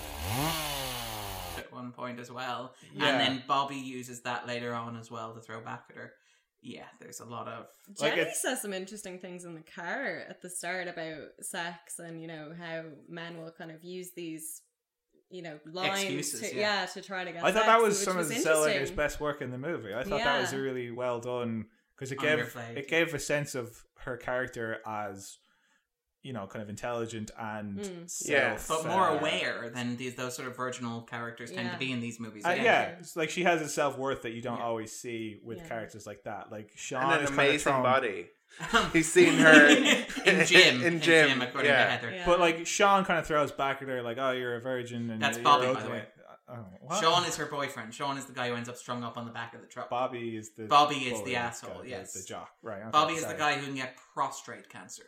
[1.58, 3.06] at one point as well, Yeah.
[3.10, 6.14] and then Bobby uses that later on as well to throw back at her.
[6.62, 10.42] Yeah, there's a lot of Jenny it's- says some interesting things in the car at
[10.42, 14.62] the start about sex and you know how men will kind of use these
[15.30, 16.82] you know lines Excuses, to, yeah.
[16.82, 16.86] yeah.
[16.86, 18.96] to try to get I thought sex, that was some was of Zellweger's interesting.
[18.96, 19.94] best work in the movie.
[19.94, 21.66] I thought that was really well done
[21.96, 25.38] because it gave Underplayed, it gave a sense of her character as
[26.22, 28.28] you know kind of intelligent and Mm.
[28.30, 28.58] Yeah.
[28.68, 31.74] but more uh, aware than these those sort of virginal characters tend Yeah.
[31.74, 32.46] to be in these movies.
[32.46, 32.66] Uh, again.
[32.66, 34.66] yeah, it's like she has a self worth that you don't Yeah.
[34.66, 35.68] always see with Yeah.
[35.68, 36.52] characters like that.
[36.52, 38.30] Like Sean and an is kind of amazing body.
[38.94, 39.68] He's seen her
[40.26, 41.86] in gym, in gym, according yeah.
[41.86, 42.12] to Heather.
[42.12, 42.26] Yeah.
[42.26, 45.22] but like Sean kind of throws back at her like, "Oh, you're a virgin." And
[45.22, 46.06] That's you're Bobby, by the way.
[46.52, 47.00] Oh.
[47.00, 47.94] Sean is her boyfriend.
[47.94, 49.88] Sean is the guy who ends up strung up on the back of the truck.
[49.90, 52.14] Bobby is the Bobby is the asshole, guy, yes.
[52.14, 52.50] the, jock.
[52.64, 52.82] Right.
[52.82, 55.04] okay, Bobby is the guy who can get prostrate cancer.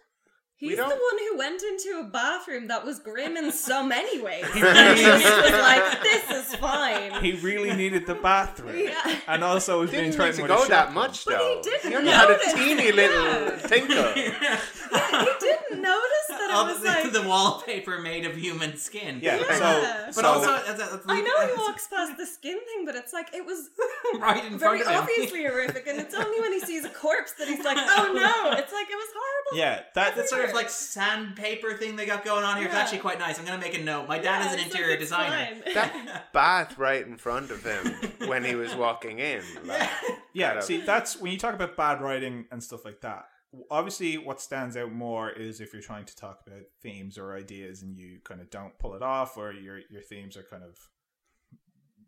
[0.62, 4.46] He's the one who went into a bathroom that was grim in so many ways.
[4.54, 9.16] He was like, "This is fine." He really needed the bathroom, Yeah.
[9.28, 10.94] and also was being didn't need threatened to with go a that shotgun.
[10.94, 12.54] much But he didn't he only had a notice.
[12.54, 13.02] teeny Yeah.
[13.02, 14.14] little tinkle.
[14.14, 16.21] he didn't notice
[16.52, 19.20] that was the, like, the wallpaper made of human skin.
[19.22, 19.38] Yeah.
[19.38, 19.58] Yeah.
[19.58, 22.96] So, But so also, that's, that's, I know he walks past the skin thing, but
[22.96, 23.70] it's like it was
[24.20, 25.02] right in very front of him.
[25.02, 28.52] obviously horrific, and it's only when he sees a corpse that he's like, "Oh no!"
[28.58, 29.58] It's like it was horrible.
[29.58, 32.80] yeah, that That sort of like sandpaper thing they got going on here is Yeah.
[32.80, 33.40] actually quite nice.
[33.40, 34.08] I'm gonna make a note.
[34.08, 35.48] My dad Yeah, is an it's like, interior designer.
[35.64, 35.74] fine.
[35.74, 37.94] That bath right in front of him
[38.28, 39.42] when he was walking in.
[39.66, 39.90] Like,
[40.34, 43.26] Yeah, kind see, that's when you talk about bad writing and stuff like that.
[43.70, 47.82] Obviously, what stands out more is if you're trying to talk about themes or ideas
[47.82, 50.78] and you kind of don't pull it off, or your your themes are kind of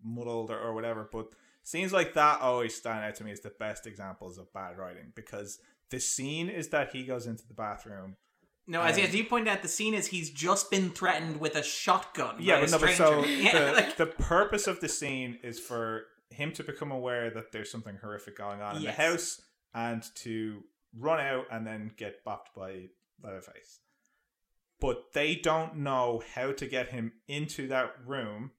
[0.04, 1.08] muddled or, or whatever.
[1.12, 1.28] But
[1.64, 5.12] scenes like that always stand out to me as the best examples of bad writing
[5.16, 8.16] because the scene is that he goes into the bathroom.
[8.66, 11.56] No, as, Um, as you pointed out, the scene is he's just been threatened with
[11.58, 12.38] a shotgun.
[12.40, 15.40] Yeah, by a but no, but so yeah, the, like- the purpose of the scene
[15.44, 18.96] is for him to become aware that there's something horrific going on in Yes.
[18.96, 19.42] the house
[19.76, 20.64] and to
[20.98, 22.88] run out and then get bopped by
[23.24, 23.80] Leatherface.
[24.80, 28.52] But they don't know how to get him into that room.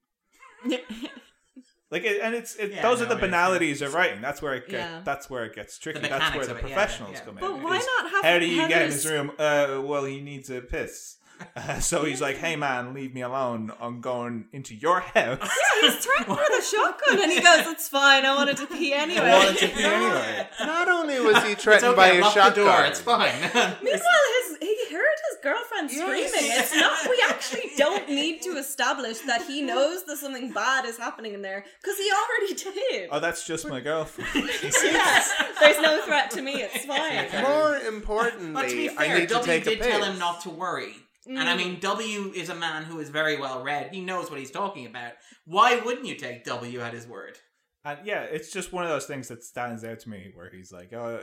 [1.90, 4.20] Like, it, and it's it, Yeah, those no, are the banalities of writing.
[4.20, 5.02] That's where it get, Yeah.
[5.04, 6.00] that's where it gets tricky.
[6.00, 7.20] That's where the of it, yeah, professionals yeah.
[7.20, 7.40] come in.
[7.40, 8.24] But why not have?
[8.24, 9.30] How do you get in Heather's- his room?
[9.38, 11.18] Uh, well, he needs a piss.
[11.56, 13.72] Uh, so he's like, "Hey man, leave me alone.
[13.80, 17.88] I'm going into your house." Yeah, He's threatened with a shotgun, and he goes, "It's
[17.88, 18.24] fine.
[18.24, 20.48] I wanted to pee anyway." I wanted to pee anyway.
[20.60, 22.84] not only was he it's threatened okay, by a shotgun, door.
[22.86, 23.32] It's fine.
[23.42, 26.00] Meanwhile, his he heard his girlfriend Yes.
[26.00, 26.50] screaming.
[26.52, 27.10] It's not.
[27.10, 31.42] We actually don't need to establish that he knows that something bad is happening in
[31.42, 32.54] there because he already
[32.90, 33.08] did.
[33.12, 34.30] Oh, that's just my girlfriend.
[34.84, 35.24] yeah,
[35.60, 36.62] there's no threat to me.
[36.62, 37.42] It's fine.
[37.42, 39.88] More but to be importantly, fair, I need to W take a did piss.
[39.88, 40.94] tell him not to worry.
[41.26, 41.56] And I Mm.
[41.56, 43.92] mean, W is a man who is very well read.
[43.94, 45.12] He knows what he's talking about.
[45.46, 47.38] Why wouldn't you take W at his word?
[47.86, 50.72] And yeah, it's just one of those things that stands out to me where he's
[50.72, 51.20] like, "Oh,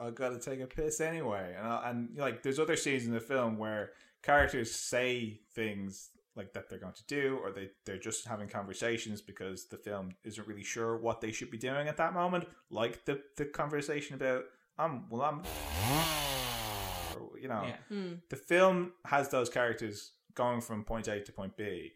[0.00, 3.12] I got to take a piss anyway," and I, and like, there's other scenes in
[3.12, 3.92] the film where
[4.22, 9.22] characters say things like that they're going to do, or they they're just having conversations
[9.22, 13.04] because the film isn't really sure what they should be doing at that moment, like
[13.06, 14.44] the the conversation about,
[14.78, 16.31] "Um, well, I'm," or,
[17.42, 17.76] you know, Yeah.
[17.88, 18.12] Hmm.
[18.30, 21.92] the film has those characters going from point A to point B,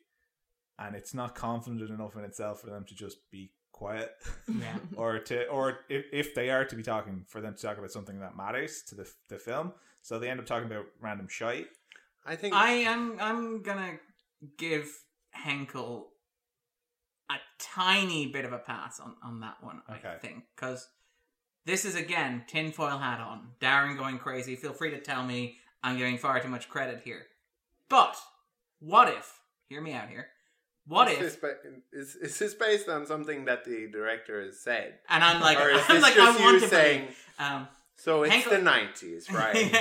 [0.78, 4.10] and it's not confident enough in itself for them to just be quiet,
[4.48, 4.78] Yeah.
[4.96, 7.92] or to, or if, if they are to be talking, for them to talk about
[7.92, 9.72] something that matters to the the film.
[10.02, 11.68] So they end up talking about random shite.
[12.24, 13.16] I think I am.
[13.20, 13.98] I'm gonna
[14.58, 14.88] give
[15.30, 16.08] Henkel
[17.30, 19.82] a tiny bit of a pass on on that one.
[19.88, 20.16] I Okay.
[20.20, 20.88] think because
[21.66, 23.48] this is again tinfoil hat on.
[23.60, 24.56] Darren going crazy.
[24.56, 27.26] Feel free to tell me I'm giving far too much credit here.
[27.88, 28.16] But
[28.80, 29.40] what if?
[29.68, 30.28] Hear me out here.
[30.86, 31.20] What is if?
[31.20, 31.56] this, ba-
[31.92, 34.94] is, is this based on something that the director has said?
[35.08, 37.26] And I'm like, or is I'm this like, just I want you to saying, believe.
[37.40, 37.68] Um,
[37.98, 39.72] so it's Hank- the 90s, right?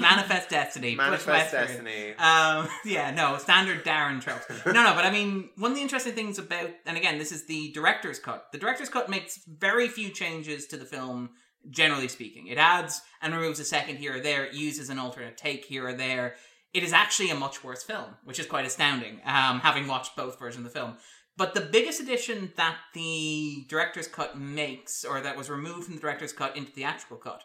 [0.00, 0.94] Manifest destiny.
[0.94, 1.52] Manifest.
[1.52, 2.14] Destiny.
[2.14, 4.46] Um, yeah, no, standard Darren tropes.
[4.66, 7.46] No, no, but I mean, one of the interesting things about, and again, this is
[7.46, 8.46] the director's cut.
[8.52, 11.30] The director's cut makes very few changes to the film,
[11.70, 12.46] generally speaking.
[12.48, 15.88] It adds and removes a second here or there, it uses an alternate take here
[15.88, 16.34] or there.
[16.74, 20.38] It is actually a much worse film, which is quite astounding, um, having watched both
[20.38, 20.96] versions of the film.
[21.36, 26.00] But the biggest addition that the director's cut makes, or that was removed from the
[26.00, 27.42] director's cut into the theatrical cut,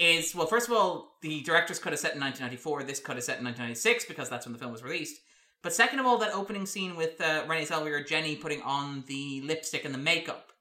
[0.00, 2.84] is well, first of all, the director's cut is set in 1994.
[2.84, 5.20] This cut is set in 1996 because that's when the film was released.
[5.62, 9.42] But second of all, that opening scene with uh, Renee Zellweger, Jenny putting on the
[9.42, 10.52] lipstick and the makeup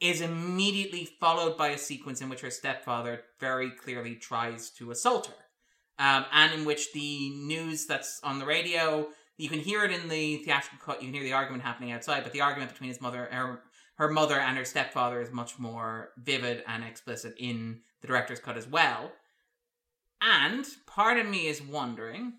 [0.00, 5.28] is immediately followed by a sequence in which her stepfather very clearly tries to assault
[5.28, 9.90] her, um, and in which the news that's on the radio you can hear it
[9.90, 11.02] in the theatrical cut.
[11.02, 13.60] You can hear the argument happening outside, but the argument between his mother, her,
[13.96, 18.58] her mother, and her stepfather is much more vivid and explicit in the director's cut
[18.58, 19.12] as well.
[20.20, 22.34] And part of me is wondering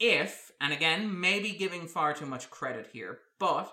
[0.00, 3.72] if, and again, maybe giving far too much credit here, but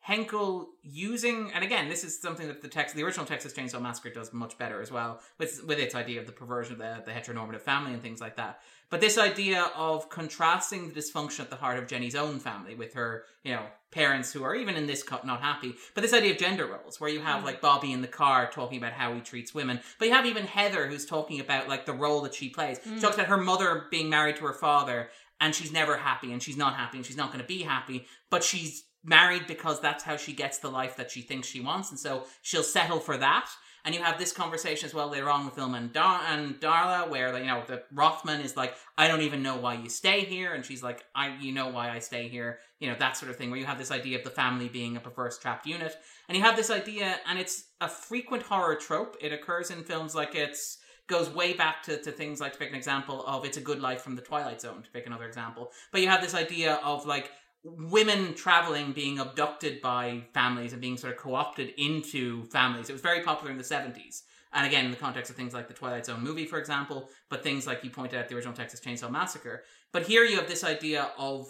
[0.00, 4.10] Henkel using, and again, this is something that the text, the original Texas Chainsaw Massacre
[4.10, 7.12] does much better as well, with with its idea of the perversion of the, the
[7.12, 8.60] heteronormative family and things like that.
[8.92, 12.92] But this idea of contrasting the dysfunction at the heart of Jenny's own family with
[12.92, 15.72] her, you know, parents who are even in this cut not happy.
[15.94, 17.46] But this idea of gender roles, where you have mm.
[17.46, 20.46] like Bobby in the car talking about how he treats women, but you have even
[20.46, 22.80] Heather who's talking about like the role that she plays.
[22.84, 23.00] She mm.
[23.00, 25.08] talks about her mother being married to her father,
[25.40, 28.04] and she's never happy, and she's not happy, and she's not going to be happy,
[28.28, 31.88] but she's married because that's how she gets the life that she thinks she wants,
[31.88, 33.48] and so she'll settle for that.
[33.84, 37.08] And you have this conversation as well later on with Vilmer and, Dar- and Darla,
[37.08, 40.54] where you know the Rothman is like, "I don't even know why you stay here,"
[40.54, 43.36] and she's like, "I, you know why I stay here," you know that sort of
[43.36, 43.50] thing.
[43.50, 45.96] Where you have this idea of the family being a perverse trapped unit,
[46.28, 49.16] and you have this idea, and it's a frequent horror trope.
[49.20, 50.78] It occurs in films like it's
[51.08, 53.80] goes way back to, to things like to pick an example of It's a Good
[53.80, 55.72] Life from the Twilight Zone, to pick another example.
[55.90, 57.30] But you have this idea of like
[57.64, 62.90] women traveling being abducted by families and being sort of co-opted into families.
[62.90, 64.22] It was very popular in the 70s.
[64.52, 67.42] And again, in the context of things like the Twilight Zone movie, for example, but
[67.42, 69.62] things like you pointed out the original Texas Chainsaw Massacre.
[69.92, 71.46] But here you have this idea of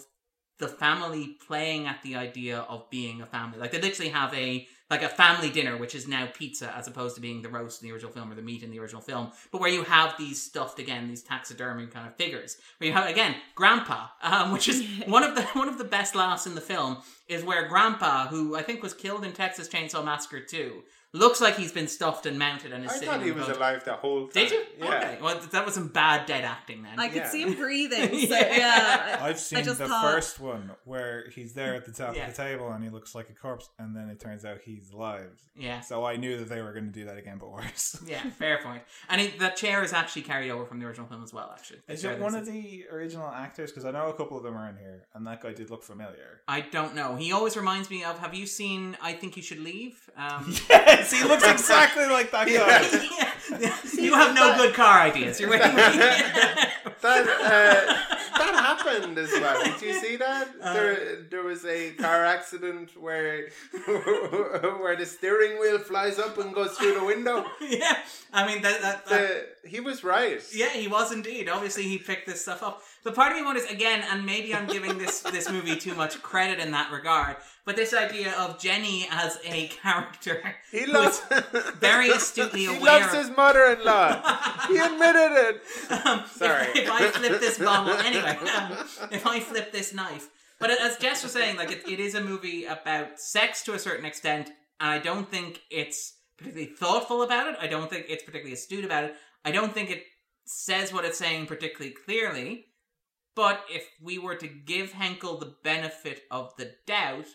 [0.59, 3.57] the family playing at the idea of being a family.
[3.57, 7.15] Like they literally have a like a family dinner, which is now pizza as opposed
[7.15, 9.31] to being the roast in the original film or the meat in the original film.
[9.51, 12.57] But where you have these stuffed again, these taxidermy kind of figures.
[12.77, 16.13] Where you have again Grandpa, um, which is one of the one of the best
[16.13, 16.97] laughs in the film,
[17.27, 20.83] is where Grandpa, who I think was killed in Texas Chainsaw Massacre 2,
[21.13, 23.35] looks like he's been stuffed and mounted and is I sitting thought on he the
[23.37, 23.57] was boat.
[23.57, 24.43] alive the whole time.
[24.43, 24.63] Did you?
[24.79, 24.85] Yeah.
[24.97, 25.17] Okay.
[25.21, 26.99] Well, that was some bad dead acting then.
[26.99, 27.29] I could Yeah.
[27.29, 28.09] see him breathing.
[28.27, 28.57] So Yeah.
[28.57, 32.27] yeah, I've seen just the thought- first one where he's there at the top Yeah.
[32.27, 34.91] of the table and he looks like a corpse, and then it turns out he's
[34.91, 35.39] alive.
[35.55, 35.81] yeah.
[35.81, 38.01] So I knew that they were going to do that again, but worse.
[38.07, 38.81] Yeah, fair point.
[39.09, 41.51] And it, that chair is actually carried over from the original film as well.
[41.53, 43.71] Actually, The Is chair it that one sits- of the original actors?
[43.71, 45.83] Because I know a couple of them are in here, and that guy did look
[45.83, 46.41] familiar.
[46.47, 47.15] I don't know.
[47.15, 48.19] He always reminds me of.
[48.19, 48.97] Have you seen?
[49.01, 50.09] I think you should leave.
[50.17, 50.53] Um,
[51.11, 53.09] yes, he looks exactly like that guy.
[53.59, 53.75] yeah.
[54.03, 55.39] You have no good car ideas.
[55.39, 55.71] You're waiting.
[57.01, 59.61] That uh, that happened as well.
[59.61, 60.47] Did you see that?
[60.61, 63.49] Uh, there, there was a car accident where
[64.81, 67.45] where the steering wheel flies up and goes through the window.
[67.59, 67.97] yeah,
[68.31, 68.81] I mean that.
[68.81, 70.41] that, that The, he was right.
[70.53, 71.49] Yeah, he was indeed.
[71.49, 72.81] Obviously, he picked this stuff up.
[73.03, 76.21] But part of me wonders again, and maybe I'm giving this this movie too much
[76.21, 77.35] credit in that regard.
[77.65, 81.21] But this idea of Jenny as a character, He loves
[81.79, 82.79] very astutely He aware.
[83.01, 84.67] loves his mother-in-law.
[84.67, 85.61] he admitted it.
[86.05, 86.67] Um, Sorry.
[86.67, 88.71] If, if I flip this bottle, anyway, um,
[89.11, 90.29] if I flip this knife.
[90.59, 93.79] But as Jess was saying, like it, it is a movie about sex to a
[93.79, 94.49] certain extent,
[94.79, 97.55] and I don't think it's particularly thoughtful about it.
[97.61, 99.15] I don't think it's particularly astute about it.
[99.43, 100.03] I don't think it
[100.45, 102.65] says what it's saying particularly clearly.
[103.35, 107.25] But if we were to give Henkel the benefit of the doubt,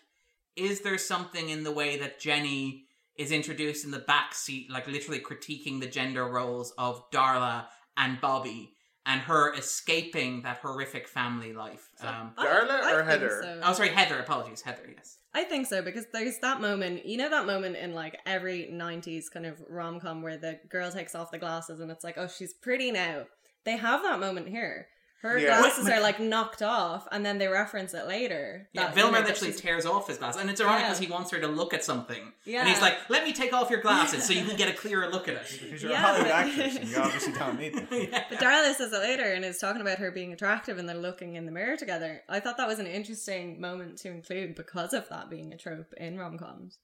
[0.57, 2.85] is there something in the way that Jenny
[3.17, 7.67] is introduced in the back seat, like literally critiquing the gender roles of Darla
[7.97, 11.89] and Bobby, and her escaping that horrific family life?
[12.01, 13.41] Um, I- Darla I or Heather?
[13.43, 13.61] so.
[13.65, 14.21] oh, sorry, Heather.
[14.21, 14.89] Apologies, Heather.
[14.95, 15.19] Yes.
[15.35, 19.25] I think so because there's that moment, you know, that moment in like every 90s
[19.33, 22.29] kind of rom com where the girl takes off the glasses and it's like, oh,
[22.29, 23.25] she's pretty now.
[23.65, 24.89] They have that moment here.
[25.21, 25.59] Her Yeah.
[25.59, 28.69] glasses are like knocked off and then they reference it later.
[28.73, 30.87] Yeah, that, you Vilmer that literally tears off his glasses, and it's ironic Yeah.
[30.89, 32.61] because he wants her to look at something, Yeah.
[32.61, 35.09] and he's like, "Let me take off your glasses so you can get a clearer
[35.09, 37.75] look at it." Because you're Yeah, a Hollywood but- actress, and you obviously don't need
[37.75, 37.89] them.
[38.13, 38.25] Yeah.
[38.31, 41.35] But Darla says it later and is talking about her being attractive and they're looking
[41.35, 42.23] in the mirror together.
[42.29, 45.93] I thought that was an interesting moment to include because of that being a trope
[45.97, 46.79] in rom coms.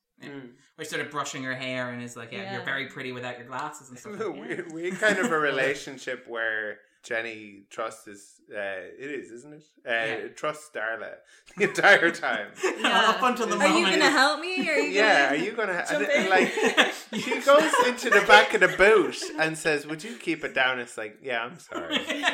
[0.77, 3.47] Where sort of brushing her hair and is like, "Yeah, you're very pretty without your
[3.47, 4.73] glasses and stuff." like that.
[4.73, 8.59] we, we kind of a relationship where Jenny trusts is uh,
[8.99, 9.63] it is, isn't it?
[9.87, 10.29] Uh, Yeah.
[10.35, 11.15] Trusts Darla
[11.57, 12.49] the entire time.
[12.85, 13.79] Up until the Are moment.
[13.79, 14.69] you gonna help me?
[14.69, 16.31] Are you yeah, are gonna you gonna jump and, in?
[16.31, 16.53] like?
[17.15, 20.81] She goes into the back of the boot and says, "Would you keep it down?"
[20.81, 21.95] It's like, yeah, I'm sorry.
[21.95, 22.27] if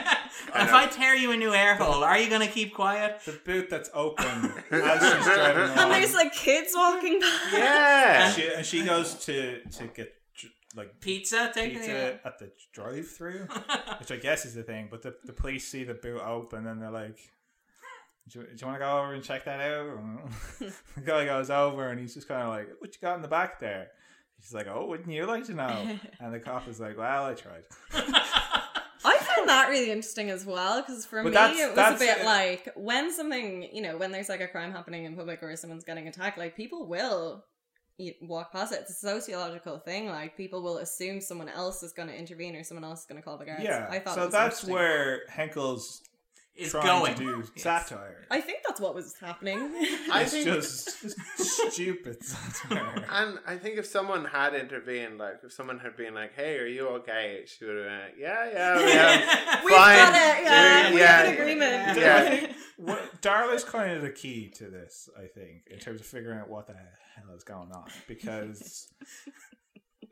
[0.55, 3.21] I tear you a new air hole, are you going to keep quiet?
[3.27, 4.25] The boot that's open
[4.71, 5.79] as she's driving along.
[5.79, 7.39] And there's like kids walking by.
[7.53, 10.20] Yeah, and, she, and she goes to to get dr-
[10.77, 13.49] like Pizza, pizza at the drive-through,
[13.99, 14.89] which I guess is the thing.
[14.91, 17.19] But the, the police see the boot open and they're like,
[18.29, 19.99] "Do you, do you want to go over and check that out?"
[20.61, 23.29] the guy goes over and he's just kind of like, "What you got in the
[23.29, 23.89] back there?"
[24.41, 27.35] She's like, "Oh, wouldn't you like to know?" And the cop is like, "Well, I
[27.35, 27.65] tried."
[29.03, 31.75] I found that really interesting as well because for But me that's- it was a
[31.77, 35.43] that's- bit like when something you know when there's like a crime happening in public
[35.43, 37.45] or someone's getting attacked, like people will
[38.01, 38.81] y- walk past it.
[38.81, 40.07] It's a sociological thing.
[40.07, 43.21] Like people will assume someone else is going to intervene or someone else is going
[43.21, 43.63] to call the guards.
[43.63, 46.03] Yeah, I thought so that's where Henkel's
[46.57, 47.15] Is trying going.
[47.15, 47.63] to do Yes.
[47.63, 48.27] satire.
[48.31, 49.59] I think that's what was happening.
[50.13, 51.17] I it's think- just, just
[51.73, 53.05] stupid satire.
[53.11, 56.67] And I think if someone had intervened, like if someone had been like, "Hey, are
[56.67, 58.85] you okay?" She would have been like, "Yeah, yeah, we
[59.67, 59.97] We've fine.
[59.97, 60.45] got it.
[60.45, 61.99] Yeah, Yeah, we yeah, have an agreement.
[61.99, 62.53] Yeah.
[62.81, 66.49] What, Darla's kind of the key to this, I think, in terms of figuring out
[66.49, 68.89] what the hell is going on, because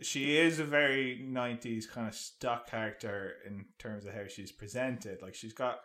[0.02, 5.22] she is a very '90s kind of stock character in terms of how she's presented.
[5.22, 5.80] Like she's got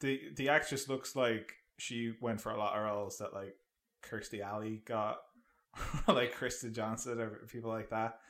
[0.00, 3.56] the the actress looks like she went for a lot of roles that like
[4.02, 5.18] Kirstie Alley got,
[6.08, 8.20] like Kristen Johnston or people like that.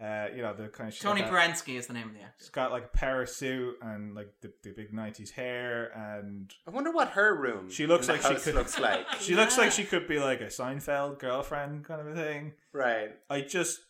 [0.00, 2.20] Uh, you know the kind of she's Tonie that- Perensky is the name of the
[2.20, 2.34] actor.
[2.38, 6.92] She's got like a parasuit and like the, the big '90s hair, and I wonder
[6.92, 7.68] what her room.
[7.68, 9.06] She looks in the like she could- looks like.
[9.20, 12.52] she looks like she could be like a Seinfeld girlfriend kind of a thing.
[12.72, 13.80] right, I just,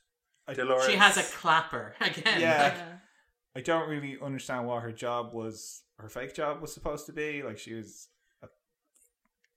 [0.47, 0.87] I, Dolores.
[0.87, 2.41] She has a clapper again.
[2.41, 2.63] Yeah.
[2.63, 5.83] Like, I I don't really understand what her job was.
[5.99, 8.09] Her fake job was supposed to be like she was.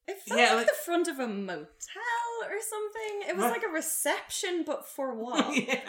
[0.07, 1.63] It felt Yeah, like, like- the front of a motel
[2.43, 3.29] or something.
[3.29, 3.51] It was Right.
[3.51, 5.55] like a reception, but for what?
[5.55, 5.79] Yeah.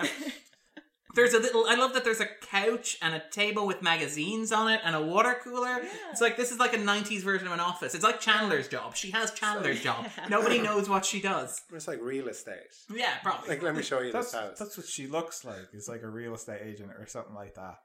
[1.14, 1.66] There's a little.
[1.68, 5.00] I love that there's a couch and a table with magazines on it and a
[5.02, 5.80] water cooler.
[5.82, 5.88] Yeah.
[6.10, 7.94] It's like this is like a '90s version of an office.
[7.94, 8.96] It's like Chandler's job.
[8.96, 10.06] She has Chandler's job.
[10.30, 11.60] Nobody knows what she does.
[11.74, 12.58] It's like real estate.
[12.94, 13.48] Yeah, probably.
[13.50, 14.58] Like, let me show you That's this house.
[14.58, 15.68] that's what she looks like.
[15.72, 17.78] It's like a real estate agent or something like that.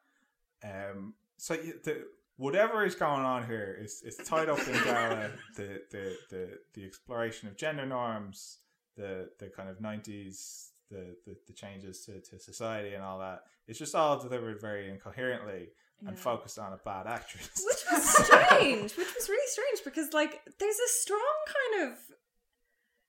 [0.64, 1.14] Um.
[1.38, 2.06] So you, the
[2.38, 6.86] whatever is going on here is is tied up in Darla, the, the the the
[6.86, 8.60] exploration of gender norms,
[8.96, 13.42] the the kind of nineties, the, the the changes to, to society and all that.
[13.68, 15.70] It's just all delivered very incoherently
[16.06, 17.50] and focused on a bad actress.
[17.66, 18.94] Which was strange.
[18.98, 21.98] which was really strange because, like, there's a strong kind of.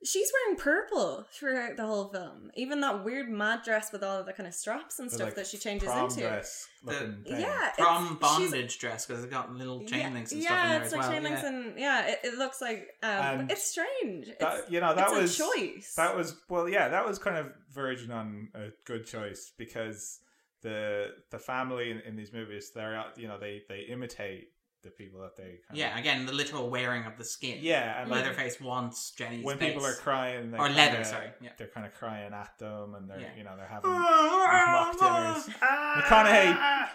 [0.04, 2.50] She's wearing purple throughout the whole film.
[2.54, 5.34] Even that weird mad dress with all of the kind of straps and stuff like,
[5.34, 6.20] that she changes prom into.
[6.20, 7.40] dress looking thing.
[7.40, 10.62] Yeah, Prom it's- bondage dress because it's got little chain yeah, links and yeah, stuff
[10.64, 11.10] in there it's as like well.
[11.12, 11.48] chain links yeah.
[11.48, 14.28] and yeah, it, it looks like um, And it's strange.
[14.38, 15.94] That, It's, you know that it's was a choice.
[15.96, 20.20] That was well, yeah, that was kind of verging on a good choice because
[20.62, 24.48] the the family in, in these movies, they're out you know they they imitate
[24.82, 27.58] the people that they kind yeah, again, the literal wearing of the skin.
[27.60, 29.72] yeah, and like, Leatherface wants Jenny's when face.
[29.72, 31.50] people are crying, Or leather, sorry, yeah.
[31.58, 33.28] they're kind of crying at them, and they're Yeah.
[33.36, 35.56] you know they're having mock dinners.
[35.98, 36.88] McConaughey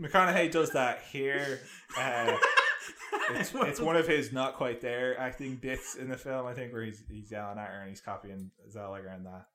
[0.00, 1.60] McConaughey does that here.
[1.98, 2.36] Uh,
[3.30, 6.72] it's, it's one of his not quite there acting bits in the film, I think,
[6.72, 9.46] where he's he's yelling at her and he's copying Zellweger and that.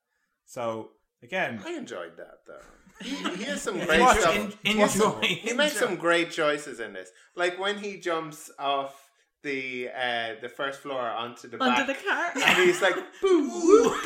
[0.46, 0.90] So
[1.22, 2.60] again, I enjoyed that though.
[3.02, 4.34] He, he has some great watch stuff.
[4.34, 7.10] en- He has enjoy, He makes some great choices in this.
[7.34, 8.94] Like when he jumps off
[9.42, 12.32] the uh, the first floor onto the under back, the car.
[12.34, 13.94] and he's like, "Boo, woo,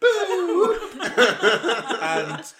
[0.00, 0.78] boo."
[2.02, 2.52] and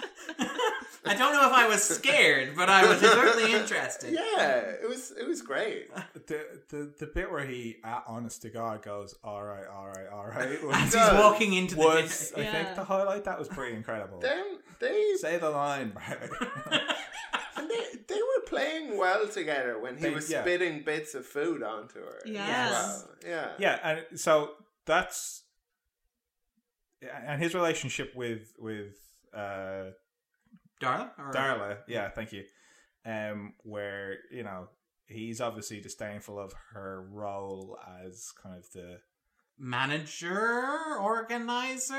[1.07, 4.13] I don't know if I was scared, but I was certainly interested.
[4.13, 5.89] yeah, it was it was great.
[6.15, 10.07] the, the the bit where he, uh, honest to God, goes, "All right, all right,
[10.13, 11.19] all right," was, As he's does.
[11.19, 12.53] walking into the was I Yeah.
[12.53, 13.25] think the highlight.
[13.25, 14.21] That was pretty incredible.
[14.21, 16.29] Then they Say the line, Barry.
[17.57, 20.43] and they they were playing well together when he They- was yeah.
[20.43, 22.19] spitting bits of food onto her.
[22.27, 23.05] Yes.
[23.07, 23.09] well.
[23.27, 23.53] Yeah.
[23.59, 23.79] yeah,
[24.11, 24.51] and so
[24.85, 25.45] that's
[27.27, 28.97] and his relationship with with
[29.35, 29.93] uh,
[30.81, 31.11] Darla?
[31.19, 31.78] Or- Darla.
[31.86, 32.44] Yeah, thank you.
[33.05, 34.69] Um, where you know
[35.07, 38.98] he's obviously disdainful of her role as kind of the
[39.59, 41.94] Manager, organizer.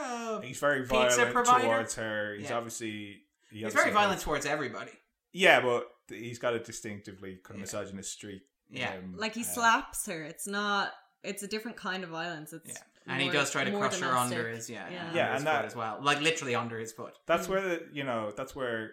[0.00, 1.64] Uh, he's very Pizza violent provider?
[1.66, 2.34] towards her.
[2.38, 2.56] He's Yeah.
[2.56, 4.92] obviously he he's obviously very violent towards everybody.
[5.32, 8.42] Yeah, but he's got a distinctively kind of misogynist streak.
[8.70, 8.94] Yeah.
[8.94, 10.22] um, like he uh, slaps her.
[10.22, 10.92] It's not.
[11.22, 12.52] It's a different kind of violence.
[12.52, 12.82] It's Yeah.
[13.06, 15.06] And he does try to more crush her under his yeah, Yeah.
[15.06, 17.18] under Yeah, his and foot that- as well, like literally under his foot.
[17.26, 18.92] That's where the you know that's where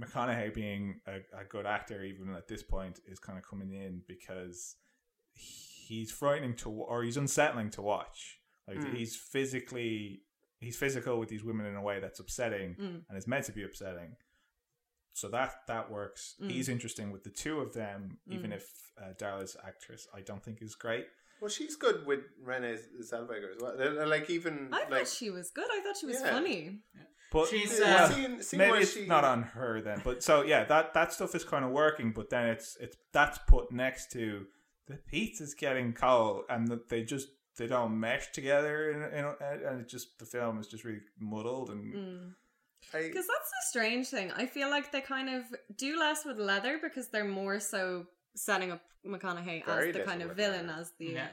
[0.00, 4.02] McConaughey being a, a good actor even at this point is kind of coming in
[4.08, 4.76] because
[5.34, 8.38] he's frightening to or he's unsettling to watch.
[8.66, 8.94] Like Mm.
[8.94, 10.22] he's physically
[10.58, 13.04] he's physical with these women in a way that's upsetting Mm.
[13.08, 14.16] and is meant to be upsetting.
[15.12, 16.36] So that that works.
[16.40, 16.50] Mm.
[16.50, 18.56] He's interesting with the two of them, even Mm.
[18.56, 21.06] if uh, Darla's actress I don't think is great.
[21.40, 23.76] Well, she's good with Renee Zellweger as well.
[23.76, 25.66] They're, they're like even I like thought she was good.
[25.70, 26.30] I thought she was Yeah.
[26.30, 26.80] funny.
[27.32, 30.00] But She's, uh, well, seeing- seeing maybe it's she- not on her then.
[30.04, 32.12] But so yeah, that that stuff is kind of working.
[32.12, 34.46] But then it's it's that's put next to
[34.88, 39.80] the pizza's getting cold, and that they just they don't mesh together, and and, and
[39.80, 42.34] it just the film is just really muddled and Mm.
[42.92, 44.32] Because that's the strange thing.
[44.32, 45.44] I feel like they kind of
[45.76, 50.22] do less with leather because they're more so setting up McConaughey Very as the kind
[50.22, 50.80] of villain, leather.
[50.80, 51.06] as the.
[51.06, 51.28] Yeah.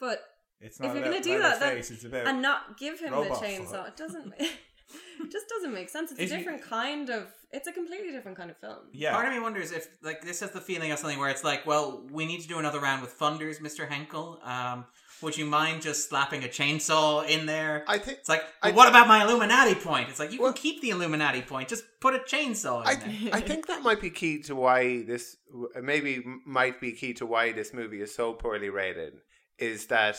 [0.00, 0.22] but
[0.60, 3.30] it's If you're gonna do that, then- Leatherface, it's about and not give him the
[3.30, 3.88] chainsaw, foot.
[3.88, 4.34] it doesn't.
[4.38, 6.10] it just doesn't make sense.
[6.12, 7.28] It's Is a he- different kind of.
[7.50, 8.88] It's a completely different kind of film.
[8.92, 9.12] yeah.
[9.14, 11.66] Part of me wonders if like this has the feeling of something where it's like,
[11.66, 14.38] well, we need to do another round with funders, Mister Henkel.
[14.44, 14.84] Um,
[15.22, 17.84] would you mind just slapping a chainsaw in there?
[17.88, 20.08] I think It's like, I- what about my Illuminati point?
[20.08, 22.94] It's like you Well- can keep the Illuminati point, just put a chainsaw in I,
[22.94, 23.34] there.
[23.34, 25.36] I think that might be key to why this
[25.80, 29.14] maybe might be key to why this movie is so poorly rated
[29.58, 30.16] is that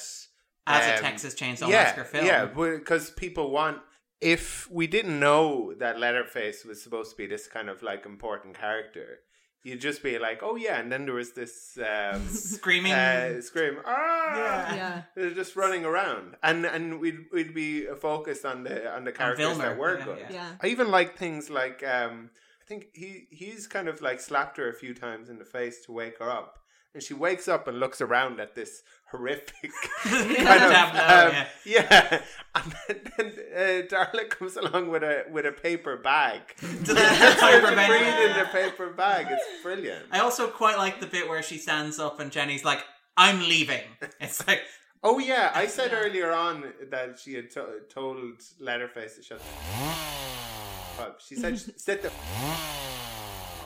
[0.68, 3.80] As a um, Texas Chainsaw yeah, Massacre film, Yeah, because people want.
[4.22, 8.60] If we didn't know that Leatherface was supposed to be this kind of like important
[8.60, 9.20] character,
[9.64, 12.94] you'd just be like, "Oh yeah," and then there was this um, screaming.
[12.94, 14.76] uh, scream, "Ah!" Yeah.
[14.76, 15.02] Yeah.
[15.15, 19.45] They're just running around, and and we'd we'd be focused on the on the characters
[19.57, 20.18] Vilmer, that were yeah, good.
[20.19, 20.31] yeah.
[20.34, 20.52] Yeah.
[20.61, 22.30] I even like things like um,
[22.61, 25.86] I think he he's kind of like slapped her a few times in the face
[25.86, 26.60] to wake her up,
[27.00, 29.72] and she wakes up and looks around at this horrific
[30.04, 31.48] kind of um, yeah.
[31.66, 32.22] yeah.
[32.56, 37.36] and then, then uh, Darla comes along with a with a paper bag To the
[37.40, 37.88] paper bag.
[37.90, 39.28] breathe in the paper bag.
[39.30, 40.08] It's brilliant.
[40.12, 42.84] I also quite like the bit where she stands up and Jenny's like,
[43.16, 43.88] "I'm leaving."
[44.20, 44.62] It's like,
[45.02, 48.18] Oh yeah, I said earlier on that she had to- told
[48.60, 51.22] Leatherface to shut the up.
[51.26, 52.12] She said sit the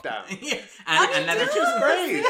[0.04, 0.24] down.
[0.40, 0.60] yeah.
[0.86, 2.24] and, and Leatherface, great.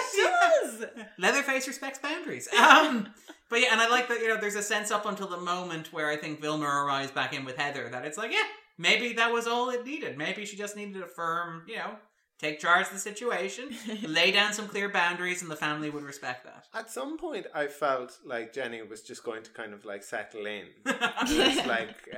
[0.80, 0.84] Yes.
[1.18, 2.48] Leatherface respects boundaries.
[2.54, 3.08] Um,
[3.50, 5.92] but yeah, and I like that you know there's a sense up until the moment
[5.92, 8.44] where I think Vilmer arrives back in with Heather that it's like, yeah,
[8.78, 10.16] maybe that was all it needed.
[10.18, 11.96] Maybe she just needed a firm, you know,
[12.38, 13.70] take charge of the situation,
[14.06, 16.66] lay down some clear boundaries, and the family would respect that.
[16.74, 20.46] At some point, I felt like Jenny was just going to kind of like settle
[20.46, 20.66] in.
[21.26, 22.08] It's like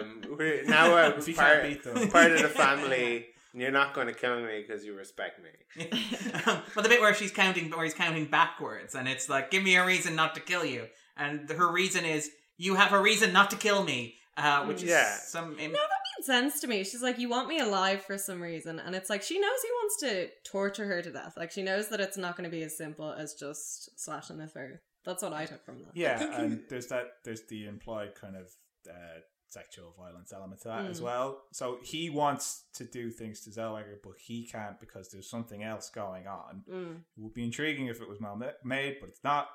[0.00, 2.08] um, we're now I'm part, can't beat them.
[2.10, 3.26] part of the family.
[3.56, 5.88] And You're not going to kill me because you respect me.
[6.46, 9.62] um, but the bit where she's counting, where he's counting backwards, and it's like, give
[9.62, 10.84] me a reason not to kill you,
[11.16, 14.90] and her reason is, you have a reason not to kill me, uh, which is
[14.90, 15.10] Yeah.
[15.14, 15.56] some.
[15.56, 15.74] made
[16.20, 16.84] sense to me.
[16.84, 19.68] She's like, you want me alive for some reason, and it's like she knows he
[19.70, 21.32] wants to torture her to death.
[21.38, 24.48] Like she knows that it's not going to be as simple as just slashing the
[24.48, 24.80] throat.
[25.06, 25.92] That's what I took from that.
[25.94, 28.50] Yeah, and there's that there's the implied kind of
[28.86, 30.90] uh, sexual violence element to that Mm.
[30.90, 31.42] as well.
[31.52, 35.88] So he wants to do things to Zellweger, but he can't because there's something else
[35.90, 36.64] going on.
[36.70, 36.96] Mm.
[37.16, 39.48] It would be intriguing if it was well made, but it's not.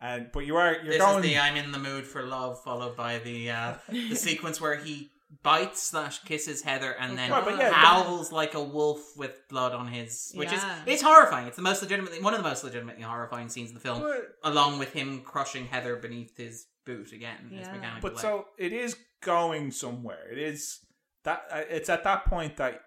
[0.00, 1.22] And but you are you're This going.
[1.24, 4.76] is the "I'm in the mood for love" followed by the uh, the sequence where
[4.76, 5.10] he
[5.42, 9.86] bites slash kisses Heather and then Right, yeah, howls like a wolf with blood on
[9.88, 10.82] his, which Yeah.
[10.82, 11.46] is it's horrifying.
[11.46, 14.36] It's the most legitimately one of the most legitimately horrifying scenes in the film, But
[14.44, 17.48] along with him crushing Heather beneath his boot again.
[17.50, 17.72] Yeah.
[17.72, 18.22] mechanical but leg.
[18.22, 20.30] so it is going somewhere.
[20.30, 20.80] It is
[21.24, 22.80] that uh, it's at that point that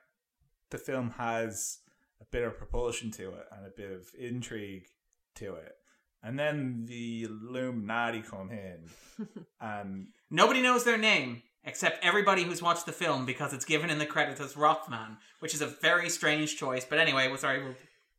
[0.70, 1.80] the film has
[2.22, 4.86] a bit of propulsion to it and a bit of intrigue
[5.36, 5.74] to it.
[6.24, 8.90] And then the Illuminati come in,
[9.62, 13.98] and Nobody knows their name except everybody who's watched the film because it's given in
[14.00, 16.86] the credits as Rothman, which is a very strange choice.
[16.86, 17.64] But anyway, well, sorry.
[17.64, 17.76] we'll-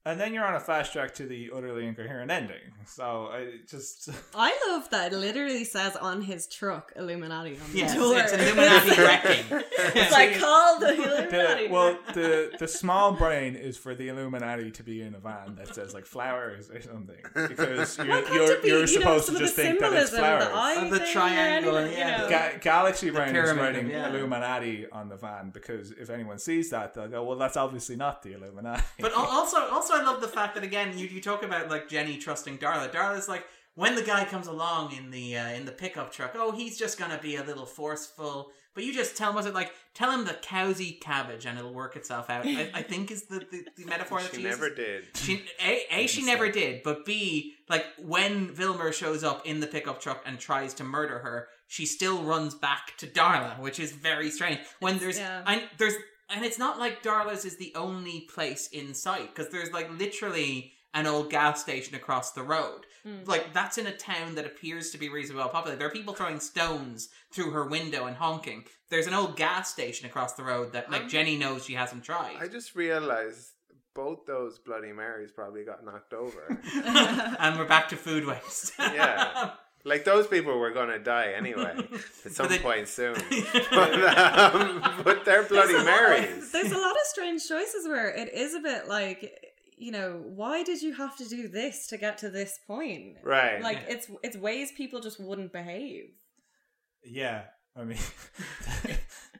[0.06, 2.56] and then you're on a fast track to the utterly incoherent ending.
[2.86, 7.78] So I just I love that it literally says on his truck Illuminati on the
[7.78, 8.16] Yes, door.
[8.18, 9.44] it's Illuminati wrecking.
[10.00, 11.68] it's like call the the, Illuminati.
[11.68, 15.74] well the the small brain is for the Illuminati to be in a van that
[15.74, 19.26] says like flowers or something because you're Why can't you're, be, you're you know, supposed
[19.26, 20.44] some to just think that it's flowers.
[20.44, 22.16] The, eye the thing triangle, anything, yeah.
[22.16, 22.28] You know.
[22.28, 24.08] Ga- Galaxy Brain is writing yeah.
[24.08, 28.22] Illuminati on the van because if anyone sees that, they'll go, "Well, that's obviously not
[28.22, 31.42] the Illuminati." But al- also, also, I love the fact that again, you, you talk
[31.42, 32.92] about like Jenny trusting Darla.
[32.92, 33.44] Darla's like
[33.74, 36.32] when the guy comes along in the uh, in the pickup truck.
[36.34, 38.50] Oh, he's just gonna be a little forceful.
[38.74, 41.72] But you just tell him, was it like tell him the cowsy cabbage and it'll
[41.72, 42.46] work itself out?
[42.46, 44.84] I, I think is the, the, the metaphor that she she never uses.
[44.84, 45.16] did.
[45.16, 49.66] She a, a she never did, but b like when Vilmer shows up in the
[49.66, 53.92] pickup truck and tries to murder her, she still runs back to Darla, which is
[53.92, 54.60] very strange.
[54.80, 55.42] When there's yeah.
[55.46, 55.94] and there's
[56.28, 60.72] and it's not like Darla's is the only place in sight because there's like literally
[60.94, 62.86] an old gas station across the road.
[63.02, 63.18] Hmm.
[63.26, 65.78] Like that's in a town that appears to be reasonably well populated.
[65.78, 68.64] There are people throwing stones through her window and honking.
[68.90, 72.36] There's an old gas station across the road that like Jenny knows she hasn't tried.
[72.40, 73.50] I just realized
[73.94, 76.60] both those Bloody Marys probably got knocked over.
[76.74, 78.72] and we're back to food waste.
[78.78, 79.52] Yeah.
[79.86, 81.76] Like those people were gonna die anyway
[82.26, 83.14] at some they- point soon,
[83.70, 86.50] but, um, but they're Bloody Marys.
[86.50, 89.32] There's a lot of strange choices where it is a bit like,
[89.78, 93.18] you know, why did you have to do this to get to this point?
[93.22, 93.62] Right.
[93.62, 96.06] Like it's it's ways people just wouldn't behave.
[97.04, 97.42] yeah,
[97.76, 97.98] I mean,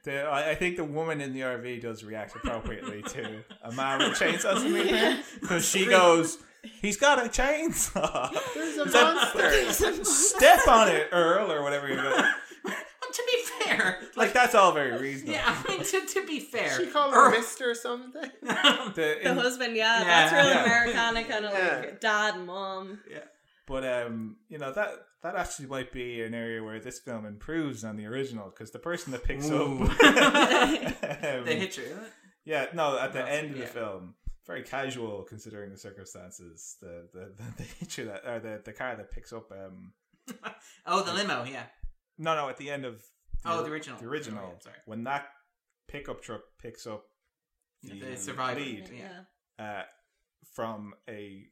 [0.03, 3.99] the, I, I think the woman in the RV does react appropriately to a man
[3.99, 10.03] with chainsaws immediately because she goes, "He's got a chainsaw." There's a Is that- monster.
[10.05, 12.03] Step on it, Earl, or whatever you go.
[12.65, 15.33] Well, to be fair, Like that's all very reasonable.
[15.35, 18.29] yeah, I mean, to, to be fair, She called Earl- her Mister or something.
[18.41, 20.03] The- The husband, yeah, Yeah.
[20.05, 20.63] that's really Yeah.
[20.65, 21.77] Americana kind of Yeah.
[21.79, 22.99] like dad and mom.
[23.09, 23.19] Yeah,
[23.65, 24.89] but um, you know that
[25.23, 28.79] that actually might be an area where this film improves on the original because the
[28.79, 29.83] person that picks Ooh.
[29.83, 31.97] up, um, they hit you.
[32.45, 34.15] yeah, no, at the That's- end of the film,
[34.47, 36.77] very casual considering the circumstances.
[36.81, 39.51] The the the, the hitcher that or the the car that picks up.
[39.51, 39.93] Um,
[40.85, 41.63] Oh, the limo, yeah.
[42.17, 43.01] no, no, at the end of
[43.45, 43.99] Oh, the original.
[43.99, 44.75] the original, Oh, yeah, sorry.
[44.85, 45.27] when that
[45.87, 47.03] pickup truck picks up
[47.83, 48.59] the, The survivor.
[48.59, 49.21] lead Yeah.
[49.65, 49.83] uh,
[50.53, 51.45] from a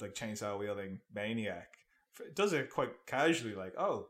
[0.00, 1.68] like chainsaw wielding maniac
[2.34, 4.06] does it quite casually like oh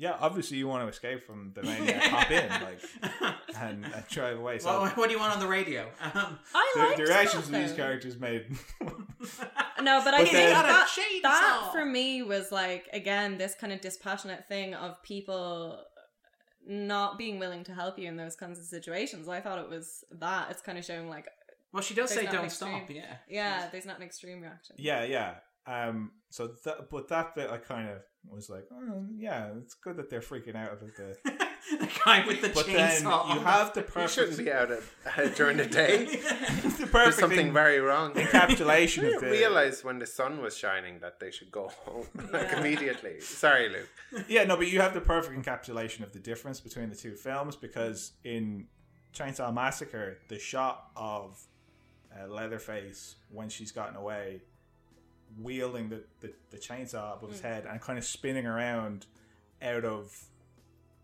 [0.00, 2.80] yeah obviously you want to escape from the maniac hop in like
[3.60, 5.82] and, and drive away so Well, what do you want on the radio?
[6.02, 7.76] Um, I the, liked the reactions that, of these though.
[7.84, 8.46] characters made
[9.82, 11.22] No, but I But think then- Got a that, chainsaw.
[11.22, 15.82] that for me was like again this kind of dispassionate thing of people
[16.66, 19.28] not being willing to help you in those kinds of situations.
[19.28, 20.48] I thought it was that.
[20.50, 21.26] It's kind of showing like
[21.72, 22.90] Well, she does There's say not an don't extreme- stop.
[22.90, 23.16] Yeah.
[23.28, 24.76] yeah, there's not an extreme reaction.
[24.78, 25.34] Yeah, yeah.
[25.66, 27.98] Um, so that, but that bit I kind of
[28.28, 31.16] was like, oh, yeah, it's good that they're freaking out about the.
[31.78, 34.82] the guy with the But then you have the You perfect, shouldn't be out at,
[35.18, 36.04] uh, during the day.
[36.16, 38.12] the There's something en- very wrong.
[38.16, 39.30] I encapsulation of didn't the.
[39.30, 42.60] realize when the sun was shining that they should go home like Yeah.
[42.60, 43.20] immediately.
[43.20, 44.26] Sorry, Luke.
[44.28, 47.56] Yeah, no, but you have the perfect encapsulation of the difference between the two films
[47.56, 48.66] because in
[49.14, 51.40] Chainsaw Massacre, the shot of
[52.14, 54.40] uh, Leatherface when she's gotten away,
[55.38, 57.44] wielding the, the, the chainsaw above his mm.
[57.44, 59.06] head and kind of spinning around
[59.62, 60.16] out of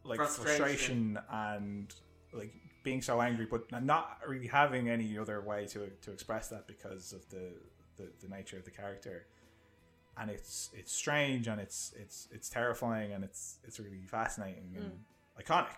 [0.05, 0.47] like Frustration.
[0.57, 1.94] frustration, and
[2.32, 6.66] like being so angry, but not really having any other way to to express that
[6.66, 7.53] because of the,
[7.97, 9.27] the, the nature of the character
[10.19, 14.93] and it's it's strange and it's it's it's terrifying and it's it's really fascinating and
[14.93, 15.44] mm.
[15.44, 15.77] iconic.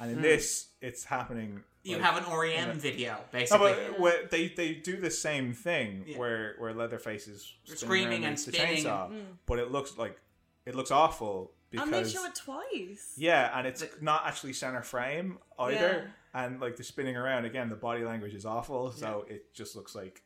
[0.00, 0.22] And in hmm.
[0.22, 1.62] this, it's happening.
[1.82, 2.72] You like- have an REM Yeah.
[2.74, 3.72] video, no, basically.
[3.72, 6.18] but where they they do the same thing Yeah.
[6.18, 8.84] where where Leatherface is spinning Screaming around and the spinning.
[8.84, 9.24] chainsaw, mm.
[9.46, 10.18] but it looks like
[10.66, 13.14] it looks awful because and they show it twice.
[13.16, 17.68] yeah, and it's The- not actually center frame either, and like the spinning around again,
[17.68, 20.22] the body language is awful, so it just looks like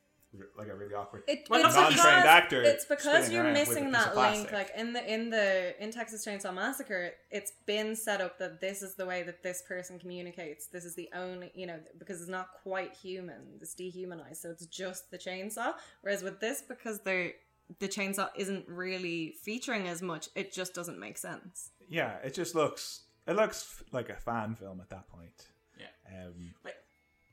[0.56, 1.22] like a really awkward.
[1.26, 3.92] It, Well, it's looks like because, non-trained actor It's because you're around with a missing
[3.92, 4.52] that link.
[4.52, 8.82] Like in the in the in Texas Chainsaw Massacre, it's been set up that this
[8.82, 10.66] is the way that this person communicates.
[10.66, 13.58] This is the only you know because it's not quite human.
[13.60, 15.74] It's dehumanized, so it's just the chainsaw.
[16.02, 17.32] Whereas with this, because they're
[17.78, 21.70] the chainsaw isn't really featuring as much, it just doesn't make sense.
[21.88, 25.48] Yeah, it just looks it looks like a fan film at that point.
[25.78, 26.24] Yeah.
[26.26, 26.74] Um, But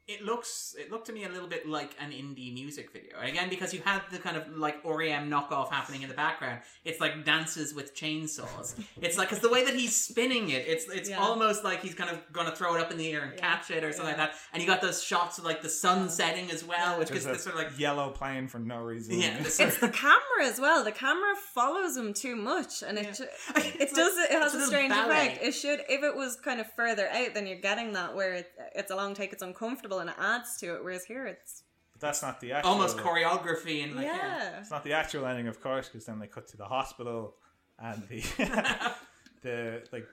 [0.08, 3.50] it looks it looked to me a little bit like an indie music video again
[3.50, 6.60] because you had the kind of like REM knockoff happening in the background.
[6.84, 8.76] It's like dances with chainsaws.
[9.02, 11.20] it's like because the way that he's spinning it, it's it's Yeah.
[11.20, 13.40] almost like he's kind of going to throw it up in the air and Yeah.
[13.56, 14.24] catch it or something Yeah.
[14.24, 14.40] like that.
[14.52, 17.38] And you got those shots of like the sun setting as well, which gives there's
[17.38, 19.20] this sort of like yellow plane for no reason.
[19.20, 19.38] yeah.
[19.44, 20.84] It's the camera as well.
[20.84, 23.12] The camera follows him too much, and it Yeah.
[23.12, 23.28] ju-
[23.80, 25.28] it does it has it's a a strange ballet.
[25.28, 25.44] effect.
[25.44, 28.52] It should if it was kind of further out, then you're getting that where it,
[28.76, 30.84] it's a long take, it's uncomfortable, and it adds to it.
[30.84, 31.64] Whereas here, it's
[31.94, 32.72] But that's not the actual.
[32.72, 34.18] almost choreography and like yeah.
[34.18, 34.60] yeah.
[34.60, 37.36] It's not the actual ending, of course, because then they cut to the hospital
[37.80, 38.22] and the
[39.42, 40.08] the like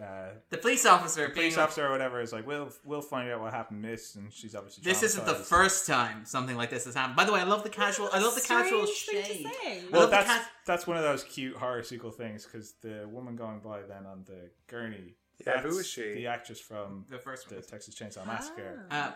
[0.00, 3.40] uh, The police officer being police officer or whatever is like, "We'll we'll find out
[3.40, 5.44] what happened." Miss, and she's obviously This isn't the traumatized.
[5.46, 7.16] first time something like this has happened.
[7.16, 8.10] By the way, I love the casual.
[8.12, 9.46] I love the casual Strange thing shade.
[9.46, 9.78] to say.
[9.80, 12.74] I Well, love the that's cas- that's one of those cute horror sequel things because
[12.82, 15.14] the woman going by then on the gurney.
[15.44, 16.14] Yeah, who is she?
[16.14, 17.64] The actress from The first the one.
[17.64, 18.86] Texas Chainsaw Massacre.
[18.90, 19.08] Ah.
[19.08, 19.12] Uh,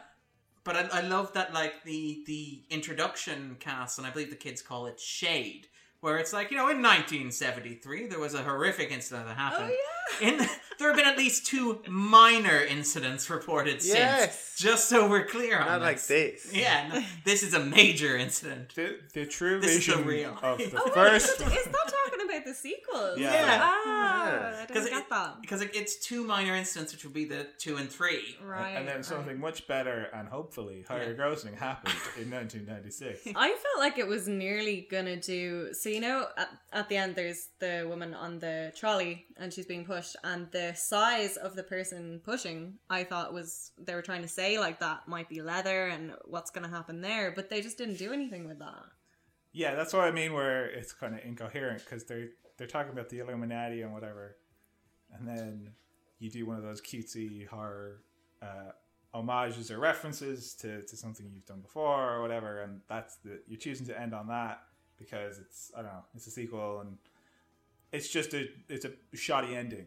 [0.62, 4.60] but I, I love that, like the the introduction cast, and I believe the kids
[4.60, 5.68] call it shade,
[6.00, 9.70] where it's like you know, in 1973 there was a horrific incident that happened.
[9.70, 9.99] Oh yeah.
[10.20, 10.38] In
[10.78, 14.34] there have been at least two minor incidents reported Yes.
[14.34, 14.46] since.
[14.60, 15.68] Just so we're clear on this.
[15.72, 16.42] Not like this.
[16.44, 16.52] this.
[16.54, 18.74] Yeah, no, this is a major incident.
[18.74, 20.38] The the true This is the vision real.
[20.42, 21.30] of the Oh, wait, first.
[21.32, 23.18] is that- is that talking about the sequels?
[23.18, 23.32] Yeah.
[23.32, 23.58] Yeah.
[23.62, 24.56] Ah, Yeah.
[24.62, 25.40] I Because didn't it, that.
[25.42, 28.36] because it, it's two minor incidents, which would be the two and three.
[28.42, 28.72] Right.
[28.76, 29.04] and then right.
[29.04, 33.28] something much better and hopefully higher grossing happened in 1996.
[33.36, 35.72] I felt like it was nearly gonna do.
[35.74, 39.66] So you know, at, at the end, there's the woman on the trolley, and she's
[39.66, 39.84] being
[40.24, 44.58] and the size of the person pushing, I thought was they were trying to say
[44.58, 48.12] like that might be leather, and what's gonna happen there, but they just didn't do
[48.12, 48.84] anything with that.
[49.52, 50.32] Yeah, that's what I mean.
[50.32, 54.36] Where it's kind of incoherent because they're they're talking about the Illuminati and whatever,
[55.12, 55.70] and then
[56.18, 58.02] you do one of those cutesy horror
[58.42, 58.72] uh,
[59.12, 63.58] homages or references to, to something you've done before or whatever, and that's the you're
[63.58, 64.62] choosing to end on that
[64.98, 66.98] because it's I don't know it's a sequel and
[67.92, 69.86] it's just a it's a shoddy ending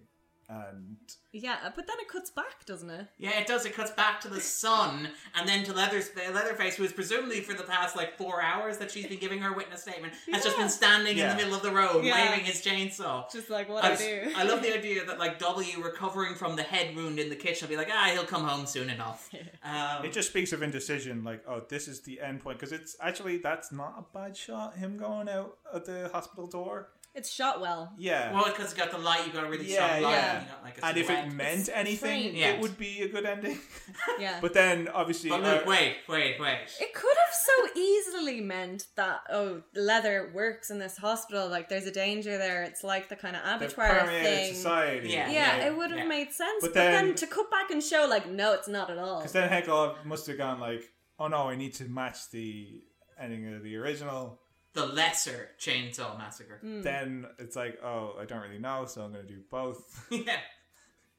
[0.49, 0.97] and
[1.31, 3.07] Yeah, but then it cuts back, doesn't it?
[3.17, 3.65] Yeah, it does.
[3.65, 7.53] It cuts back to the sun and then to Leather's, Leatherface, who is presumably for
[7.53, 10.69] the past like four hours that she's been giving her witness statement, has just been
[10.69, 12.30] standing in the middle of the road Yeah.
[12.30, 13.31] waving his chainsaw.
[13.31, 14.21] Just like what I, I, do.
[14.35, 17.67] I love the idea that like W recovering from the head wound in the kitchen
[17.67, 19.30] will be like, ah, he'll come home soon enough.
[19.63, 22.97] Um, it just speaks of indecision like oh this is the end point because it's
[22.99, 27.61] actually that's not a bad shot him going out at the hospital door It's shot
[27.61, 27.94] well.
[27.98, 30.35] yeah well, because you got the light, you got a really Yeah, strong light, yeah.
[30.38, 31.34] and you got like a and if it silhouette.
[31.34, 32.35] meant anything, framed.
[32.38, 32.49] Yeah.
[32.53, 33.60] it would be a good ending.
[34.19, 34.40] Yeah.
[34.41, 36.57] but then, obviously, But look, uh, wait, wait, wait.
[36.81, 41.48] It could have so easily meant that oh, leather works in this hospital.
[41.49, 42.64] Like there's a danger there.
[42.64, 44.53] It's like the kind of they've abattoir permeated thing.
[44.56, 45.10] Society.
[45.10, 46.06] Yeah, yeah, it would have yeah.
[46.07, 46.61] made sense.
[46.61, 49.18] But But, then, then- to cut back and show like no, it's not at all.
[49.19, 50.84] Because then Henkel must have gone like,
[51.19, 52.81] "Oh no, I need to match the
[53.19, 54.40] ending of the original."
[54.73, 56.59] The lesser Chainsaw Massacre.
[56.63, 56.83] Mm.
[56.83, 60.07] Then it's like, oh, I don't really know, so I'm going to do both.
[60.11, 60.37] yeah.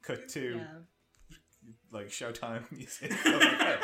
[0.03, 1.37] Cut to Yeah.
[1.91, 3.11] like Showtime music.
[3.25, 3.79] Oh my God.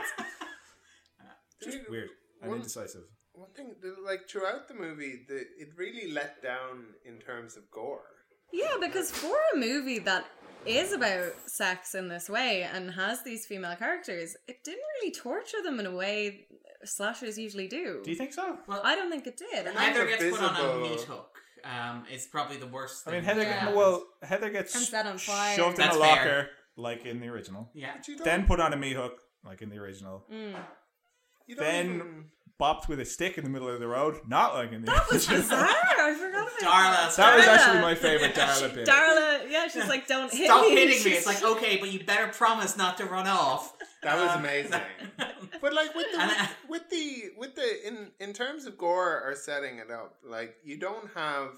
[1.63, 2.09] Just weird
[2.41, 3.03] and one- indecisive.
[3.33, 3.75] One thing,
[4.05, 8.03] like throughout the movie, the, it really let down in terms of gore.
[8.51, 10.25] Yeah, because for a movie that
[10.65, 15.63] is about sex in this way and has these female characters, it didn't really torture
[15.63, 16.45] them in a way
[16.85, 18.01] slashers usually do.
[18.03, 18.57] Do you think so?
[18.67, 19.67] Well, I don't think it did.
[19.67, 20.79] And Heather Those are gets put on a visible.
[20.89, 21.27] meat hook.
[21.63, 23.03] Um, it's probably the worst.
[23.07, 23.43] I mean, Heather.
[23.43, 25.55] that Get, well, Heather gets And set on fire.
[25.55, 26.09] shoved in That's a fair.
[26.09, 27.69] locker, like in the original.
[27.73, 27.91] yeah.
[28.07, 30.25] You Then put on a meat hook, like in the original.
[30.31, 30.55] Mm.
[31.47, 32.25] you then- even-
[32.59, 35.09] Bopped with a stick in the middle of the road, not like in the That
[35.11, 35.41] was original.
[35.41, 35.67] bizarre.
[35.67, 38.87] I forgot about Darla, That was actually my favorite Darla bit.
[38.87, 40.75] Darla, yeah, she's like, don't hit Stop me.
[40.75, 41.17] hitting me.
[41.17, 43.73] It's like, okay, but you better promise not to run off.
[44.03, 44.81] That was Um, amazing.
[45.61, 49.35] But like with the And, with the with the in in terms of gore or
[49.35, 51.49] setting it up, like you don't have.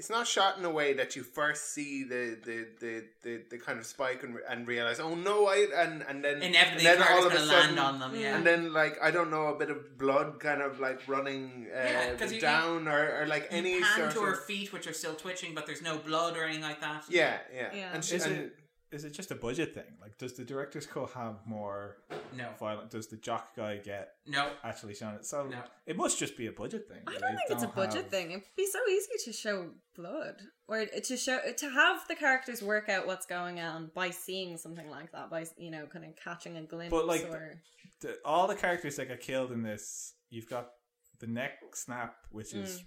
[0.00, 3.58] It's not shot in a way that you first see the the the, the, the
[3.58, 7.02] kind of spike and, and realize, oh no, I and and then Inevitably, and then
[7.02, 8.14] all of a going land sudden, on them.
[8.14, 8.36] Yeah.
[8.36, 11.78] and then like I don't know, a bit of blood kind of like running uh,
[11.82, 14.72] Yeah, 'cause you- down or, or like any you pan sort to her of feet,
[14.72, 17.02] which are still twitching, but there's no blood or anything like that.
[17.08, 17.70] yeah yeah.
[17.74, 17.90] Yeah.
[17.92, 18.56] And she, Is and it
[18.90, 19.96] is it just a budget thing?
[20.00, 21.98] Like, does the director's cut have more
[22.34, 22.48] No.
[22.58, 22.90] violent?
[22.90, 24.50] Does the jock guy get No.
[24.64, 25.26] actually shown it?
[25.26, 25.62] So No.
[25.86, 27.02] it must just be a budget thing.
[27.06, 28.30] I don't think it's a budget have- thing.
[28.32, 32.88] It'd be so easy to show blood, or to show to have the characters work
[32.88, 36.56] out what's going on by seeing something like that, by you know, kind of catching
[36.56, 36.90] a glimpse.
[36.90, 37.62] But, like, or
[38.00, 40.70] The, all the characters that get killed in this, you've got
[41.18, 42.84] the neck snap, which is mm.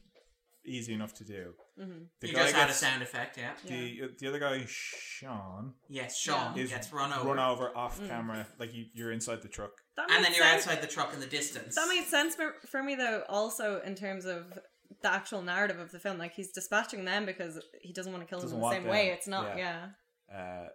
[0.66, 1.54] Easy enough to do.
[1.80, 2.08] Mhm.
[2.20, 3.54] The you guy just had a sound effect, yeah.
[3.66, 7.28] the the other guy, Sean, Yes, Sean is gets run over.
[7.30, 9.72] run over off camera, like you, you're inside the truck.
[9.98, 10.68] And then you're sense.
[10.68, 11.76] outside the truck in the distance.
[11.76, 13.24] That made sense for, for me though.
[13.30, 14.58] Also, in terms of
[15.02, 18.30] the actual narrative of the film, like he's dispatching them because he doesn't want to
[18.30, 19.08] kill them Doesn't in the same them, way.
[19.10, 19.88] It's not, yeah.
[20.30, 20.38] yeah.
[20.38, 20.68] Uh,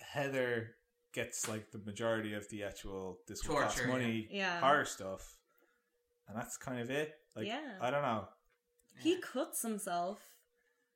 [0.00, 0.74] Heather
[1.12, 4.60] gets like the majority of the actual this will cost Torture, money yeah.
[4.60, 5.36] horror stuff,
[6.28, 7.12] and that's kind of it.
[7.34, 7.60] Like Yeah.
[7.80, 8.28] I don't know.
[9.00, 10.20] He cuts himself.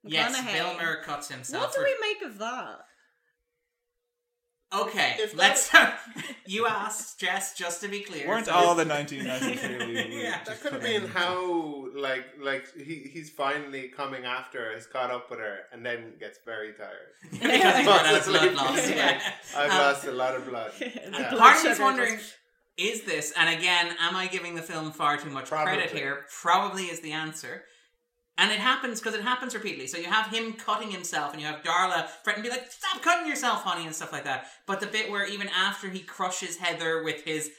[0.05, 0.53] yes, McConaughey.
[0.77, 1.63] Vilmer cuts himself.
[1.63, 2.81] What do for- we make of that?
[4.75, 5.69] Okay, If let's.
[6.47, 8.27] you asked Jess just to be clear.
[8.27, 10.43] Weren't so- all the 1993 Yeah.
[10.47, 15.11] that could have been how like like he he's finally coming after her, has caught
[15.11, 17.13] up with her, and then gets very tired.
[17.31, 18.89] because he's run out of blood loss.
[18.91, 19.21] Yeah.
[19.55, 20.73] I've Um, lost a lot of blood.
[20.79, 21.11] The Yeah.
[21.31, 22.35] blood Part of me's sugar wondering, just-
[22.79, 26.25] is this, and again, am I giving the film far too much credit here?
[26.41, 27.65] Probably is the answer.
[28.39, 29.87] And it happens because it happens repeatedly.
[29.87, 33.03] So you have him cutting himself, and you have Darla threatening to be like, "Stop
[33.03, 34.47] cutting yourself, honey," and stuff like that.
[34.67, 37.51] But the bit where even after he crushes Heather with his,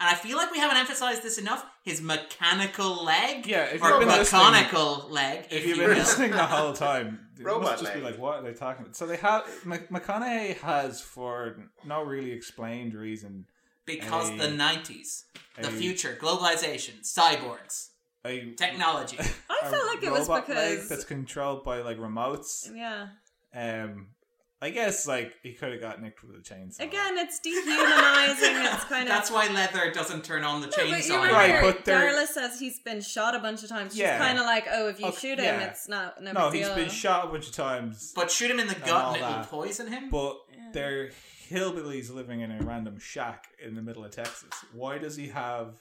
[0.00, 3.90] and I feel like we haven't emphasized this enough, his mechanical leg, Yeah, if or
[4.00, 5.96] you've mechanical leg, If if you've you been will.
[5.98, 8.96] listening the whole time, it Robot must just be like, what are they talking about?
[8.96, 13.46] So they have Mc- McConaughey has, for no really explained reason,
[13.84, 15.24] because a- the nineties,
[15.60, 17.88] the future, globalization, cyborgs,
[18.24, 19.18] a, technology.
[19.50, 22.68] I a felt like it was because that's controlled by like remotes.
[22.74, 23.08] yeah.
[23.54, 24.08] Um,
[24.62, 26.80] I guess like he could have got nicked with a chainsaw.
[26.80, 28.54] Again, it's dehumanizing.
[28.64, 31.08] it's kind of That's why leather doesn't turn on the No, but you chainsaw.
[31.16, 33.92] remember Right, but Darla says he's been shot a bunch of times.
[33.92, 34.18] She's Yeah.
[34.18, 35.66] kind of like, oh, if you Okay, shoot him, yeah.
[35.66, 36.76] it's not no, no, big he's deal.
[36.76, 39.48] been shot a bunch of times, But shoot him in the gut and it'll that.
[39.50, 40.10] poison him.
[40.10, 40.36] but
[40.72, 41.10] they're
[41.50, 44.48] hillbillies living in a random shack in the middle of Texas.
[44.72, 45.80] Why does he have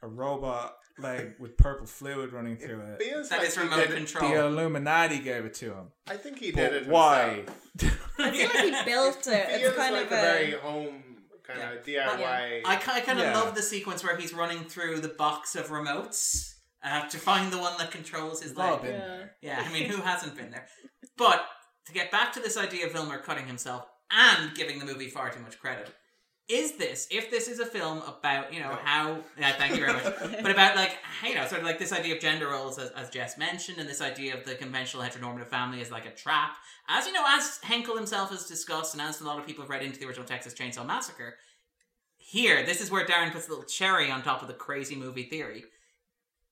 [0.00, 3.02] a robot leg with purple fluid running through it?
[3.02, 4.30] Feels that like is remote did control.
[4.30, 5.86] The Illuminati gave it to him.
[6.08, 6.86] I think he did But it.
[6.88, 7.44] why?
[7.78, 7.90] himself.
[8.18, 9.46] I feel like he built it.
[9.48, 11.02] Feels It's kind like of a a, very home
[11.42, 11.72] kind Yeah.
[11.72, 11.84] of
[12.20, 12.62] DIY.
[12.64, 13.38] I, I kind of Yeah.
[13.38, 17.58] love the sequence where he's running through the box of remotes uh, to find the
[17.58, 18.80] one that controls his We've leg.
[18.84, 19.24] Yeah.
[19.42, 20.66] Yeah, I mean, who hasn't been there?
[21.18, 21.44] But
[21.86, 25.30] to get back to this idea of Vilmer cutting himself and giving the movie far
[25.30, 25.90] too much credit,
[26.48, 28.76] is this, if this is a film about, you know, No.
[28.76, 30.04] how, yeah, thank you very much,
[30.42, 30.96] but about, like,
[31.26, 33.88] you know, sort of like this idea of gender roles, as, as Jess mentioned, and
[33.88, 36.56] this idea of the conventional heteronormative family as like a trap,
[36.88, 39.70] as, you know, as Henkel himself has discussed, and as a lot of people have
[39.70, 41.34] read into the original Texas Chainsaw Massacre,
[42.18, 45.24] here, this is where Darren puts a little cherry on top of the crazy movie
[45.24, 45.64] theory.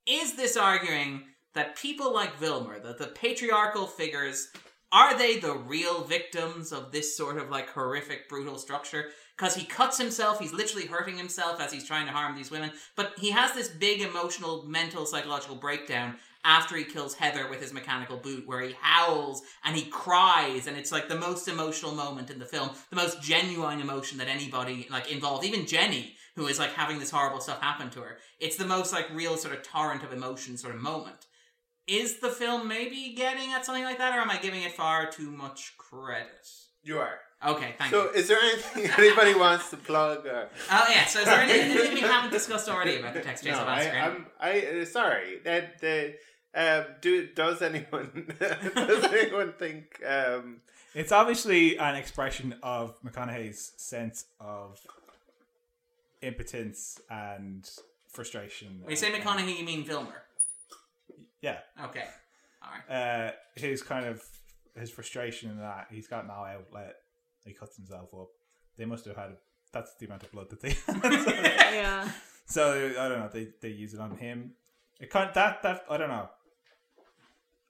[0.07, 1.23] Is this arguing
[1.55, 4.49] that people like Vilmer, the, the patriarchal figures,
[4.93, 9.11] are they the real victims of this sort of like horrific, brutal structure?
[9.37, 12.71] Because he cuts himself, he's literally hurting himself as he's trying to harm these women,
[12.95, 17.73] but he has this big emotional, mental, psychological breakdown, after he kills Heather with his
[17.73, 22.31] mechanical boot, where he howls and he cries, and it's like the most emotional moment
[22.31, 26.59] in the film, the most genuine emotion that anybody like involved, even Jenny, who is
[26.59, 28.19] like having this horrible stuff happen to her.
[28.39, 31.27] It's the most like real sort of torrent of emotion sort of moment.
[31.87, 35.11] Is the film maybe getting at something like that, or am I giving it far
[35.11, 36.49] too much credit?
[36.83, 37.19] You are.
[37.47, 38.11] Okay, thank So, you.
[38.13, 40.27] is there anything anybody wants to plug?
[40.27, 40.49] Or?
[40.71, 43.53] Oh yeah, so is there anything, anything we haven't discussed already about the Texas No,
[43.53, 44.27] Chainsaw I, I'm.
[44.41, 45.41] I uh, sorry.
[45.45, 46.15] That the.
[46.57, 50.61] Um, do does anyone does anyone think um,
[50.95, 54.79] It's obviously an expression of McConaughey's sense of
[56.23, 57.69] impotence and
[58.09, 58.79] frustration.
[58.83, 60.13] when you say and- McConaughey, you mean Vilmer?
[61.41, 61.59] Yeah.
[61.87, 62.05] Okay,
[62.63, 63.29] all right.
[63.29, 64.23] Uh, his kind of
[64.79, 66.95] his frustration in that he's got no outlet.
[67.45, 68.29] He cuts himself up.
[68.77, 69.37] They must have had.
[69.73, 70.71] That's the amount of blood that they.
[70.87, 71.75] had.
[71.75, 72.11] yeah.
[72.47, 73.31] so I don't know.
[73.33, 74.53] They they use it on him.
[75.01, 76.29] It kind that that I don't know.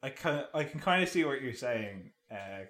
[0.03, 2.67] I can I can kind of see what you're saying, uh,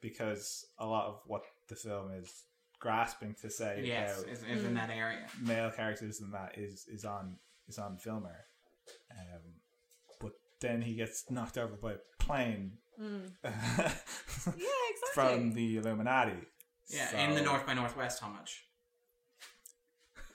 [0.00, 2.44] because a lot of what the film is
[2.80, 5.26] grasping to say Yes, about is, is in that area.
[5.40, 7.36] male characters and that is is on
[7.68, 8.40] is on Vilmer,
[9.10, 9.42] um,
[10.20, 12.72] but then he gets knocked over by a plane
[13.02, 13.30] Mm.
[14.44, 15.12] Yeah, exactly.
[15.14, 16.32] from the Illuminati.
[16.88, 18.64] Yeah, in the North by Northwest, how much?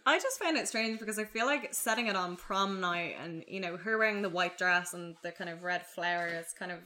[0.05, 3.43] I just found it strange because I feel like setting it on prom night and,
[3.47, 6.79] you know, her wearing the white dress and the kind of red flowers, kind of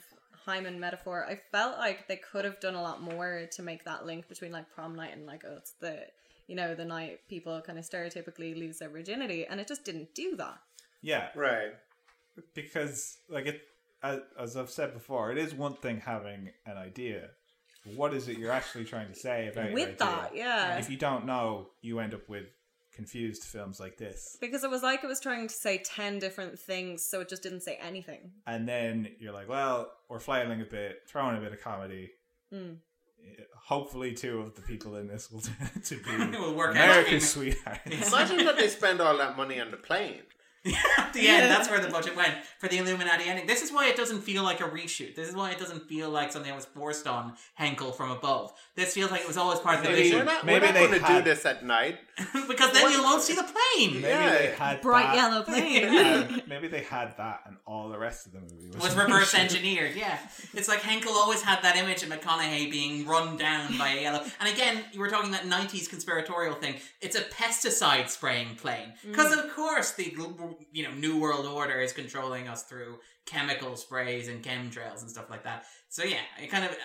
[0.46, 4.08] hymen metaphor, I felt like they could have done a lot more to make that
[4.08, 6.00] link between like prom night and like, oh, it's the,
[6.48, 9.46] you know, the night people kind of stereotypically lose their virginity.
[9.46, 10.58] And it just didn't do that.
[11.04, 11.74] Yeah, right?
[12.54, 13.62] because like it
[14.04, 17.30] as, as I've said before, it is one thing having an idea.
[17.96, 19.98] What is it you're actually trying to say about your With idea?
[20.00, 20.78] that, yeah.
[20.78, 22.46] If you don't know, you end up with
[22.96, 26.60] confused films like this, Because it was like it was trying to say 10 different
[26.60, 28.32] things, so it just didn't say anything.
[28.46, 32.12] and then you're like, well, we're flailing a bit, throwing a bit of comedy.
[32.54, 32.76] Mm.
[33.56, 35.42] Hopefully, two of the people in this will
[35.86, 37.06] to be Will work out.
[37.22, 38.12] Sweethearts.
[38.12, 40.22] Imagine that they spend all that money on the plane.
[40.98, 43.48] At the end, that's where the budget went for the Illuminati ending.
[43.48, 45.16] This is why it doesn't feel like a reshoot.
[45.16, 48.54] This is why it doesn't feel like something that was forced on Henkel from above.
[48.76, 50.26] This feels like it was always part of the Maybe- We're vision.
[50.26, 51.98] not, Maybe we're not they going to do this at night.
[52.48, 53.94] because then you won't see the plane.
[53.96, 54.38] Maybe Yeah.
[54.38, 55.86] they had Bright that, yellow plane.
[55.86, 55.94] Um,
[56.30, 59.34] had- maybe they had that, and all the rest of the movie was, was reverse
[59.34, 59.96] engineered.
[59.96, 60.20] Yeah,
[60.54, 64.24] it's like Henkel always had that image of McConaughey being run down by a yellow.
[64.40, 66.76] And again, you were talking that '90s conspiratorial thing.
[67.02, 69.44] It's a pesticide spraying plane because, mm.
[69.44, 70.14] of course, the
[70.72, 75.30] you know New World Order is controlling us through chemical sprays and chemtrails and stuff
[75.30, 75.66] like that.
[75.90, 76.76] So yeah, it kind of.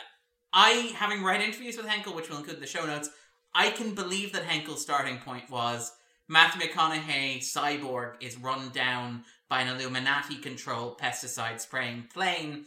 [0.53, 3.11] I having read interviews with Henkel, which will include the show notes.
[3.55, 5.93] I can believe that Henkel's starting point was
[6.29, 12.65] Matthew McConaughey, cyborg, is run down by an Illuminati controlled pesticide spraying plane,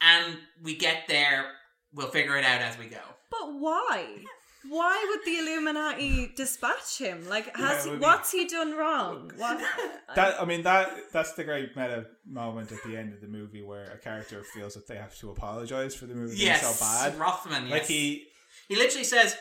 [0.00, 1.46] and we get there,
[1.92, 3.00] we'll figure it out as we go.
[3.30, 4.24] But why?
[4.68, 7.26] Why would the Illuminati dispatch him?
[7.28, 9.32] Like, has it would be- what's he done wrong?
[9.36, 9.60] What?
[10.16, 13.62] That I mean that that's the great meta moment at the end of the movie
[13.62, 16.84] where a character feels that they have to apologize for the movie being Yes, so
[16.84, 17.16] bad.
[17.18, 17.62] Rothman.
[17.64, 17.72] Yes.
[17.72, 18.26] Like he
[18.68, 19.36] he literally says,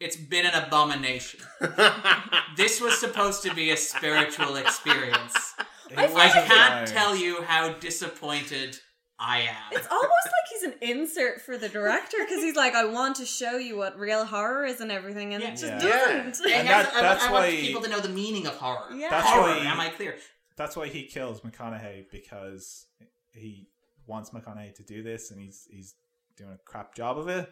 [0.00, 1.40] "It's been an abomination.
[2.56, 5.54] this was supposed to be a spiritual experience.
[5.90, 8.78] he I can't tell you how disappointed
[9.18, 12.84] I am." It's almost like he's an insert for the director because he's like, I
[12.84, 15.48] want to show you what real horror is and everything, and Yeah.
[15.50, 15.78] it just Yeah.
[15.78, 16.46] doesn't.
[16.46, 18.92] I, And that- I- that's I want why- people to know the meaning of horror.
[18.92, 19.10] Yeah.
[19.10, 19.42] That's horror.
[19.56, 20.16] why- Am I clear?
[20.56, 22.86] That's why he kills McConaughey because
[23.32, 23.68] he
[24.06, 25.94] wants McConaughey to do this and he's he's
[26.36, 27.48] doing a crap job of it.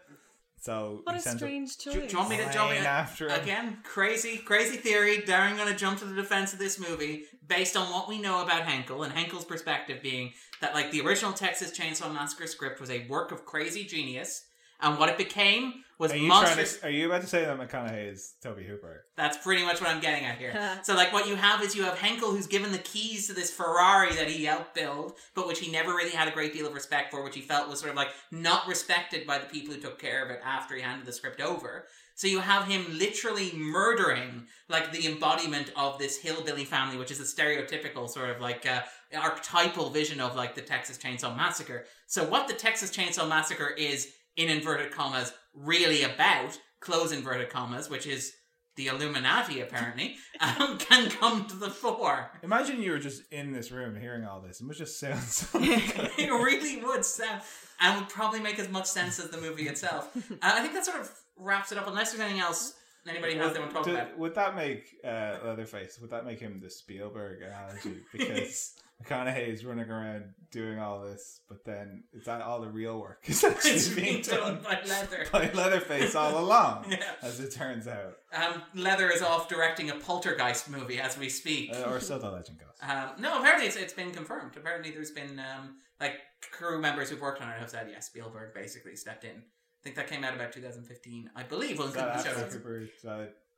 [0.62, 2.02] So What a strange Do, choice.
[2.02, 2.76] do you want me to jump in?
[2.82, 3.40] Flying after him.
[3.40, 5.18] Again, crazy, crazy theory.
[5.18, 8.44] Darren going to jump to the defense of this movie based on what we know
[8.44, 12.90] about Henkel and Henkel's perspective being that, like, the original Texas Chainsaw Massacre script was
[12.90, 14.44] a work of crazy genius,
[14.82, 16.78] and what it became was Are you trying monstrous.
[16.78, 19.04] to, Are you about to say that McConaughey is Tobe Hooper?
[19.16, 20.52] That's pretty much what I'm getting at here.
[20.82, 23.50] so, like, what you have is you have Henkel who's given the keys to this
[23.50, 26.74] Ferrari that he helped build, but which he never really had a great deal of
[26.74, 29.80] respect for, which he felt was sort of like not respected by the people who
[29.80, 31.84] took care of it after he handed the script over.
[32.14, 37.20] So you have him literally murdering like the embodiment of this hillbilly family, which is
[37.20, 38.82] a stereotypical sort of like uh,
[39.16, 41.84] archetypal vision of like the Texas Chainsaw Massacre.
[42.06, 47.90] So what the Texas Chainsaw Massacre is, in inverted commas, really about, close inverted commas,
[47.90, 48.32] which is
[48.76, 52.30] the Illuminati apparently, um, can come to the fore.
[52.42, 54.60] Imagine you were just in this room hearing all this.
[54.60, 57.42] It would just sound so it really would sound
[57.80, 60.10] and would probably make as much sense as the movie itself.
[60.16, 61.86] Uh, I think that sort of wraps it up.
[61.86, 62.74] Unless there's anything else
[63.08, 64.18] anybody has they want to talk about.
[64.18, 65.98] would that make uh, Leatherface?
[66.00, 68.00] Would that make him the Spielberg analogy?
[68.12, 73.00] Because McConaughey is running around doing all this, but then is that all the real
[73.00, 73.20] work?
[73.26, 75.26] Is actually It's being done by Leather.
[75.32, 76.98] by Leatherface all along, Yeah.
[77.22, 81.70] as it turns out, Um, Leather is off directing a Poltergeist movie as we speak.
[81.74, 82.68] uh, or so the legend goes.
[82.82, 84.56] Um, no, apparently it's, it's been confirmed.
[84.56, 86.16] Apparently there's been um, like
[86.50, 89.36] crew members who've worked on it have said, yes, Spielberg basically stepped in.
[89.36, 91.30] I think that came out about 2015.
[91.34, 92.88] I believe when Is that the show after Cooper?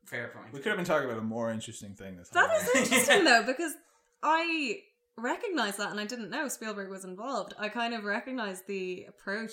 [0.06, 0.52] Fair point.
[0.52, 3.42] We could have been talking about a more interesting thing this That whole interesting though,
[3.46, 3.72] because
[4.22, 4.80] I
[5.16, 7.54] recognize that and I didn't know Spielberg was involved.
[7.58, 9.52] I kind of recognized the approach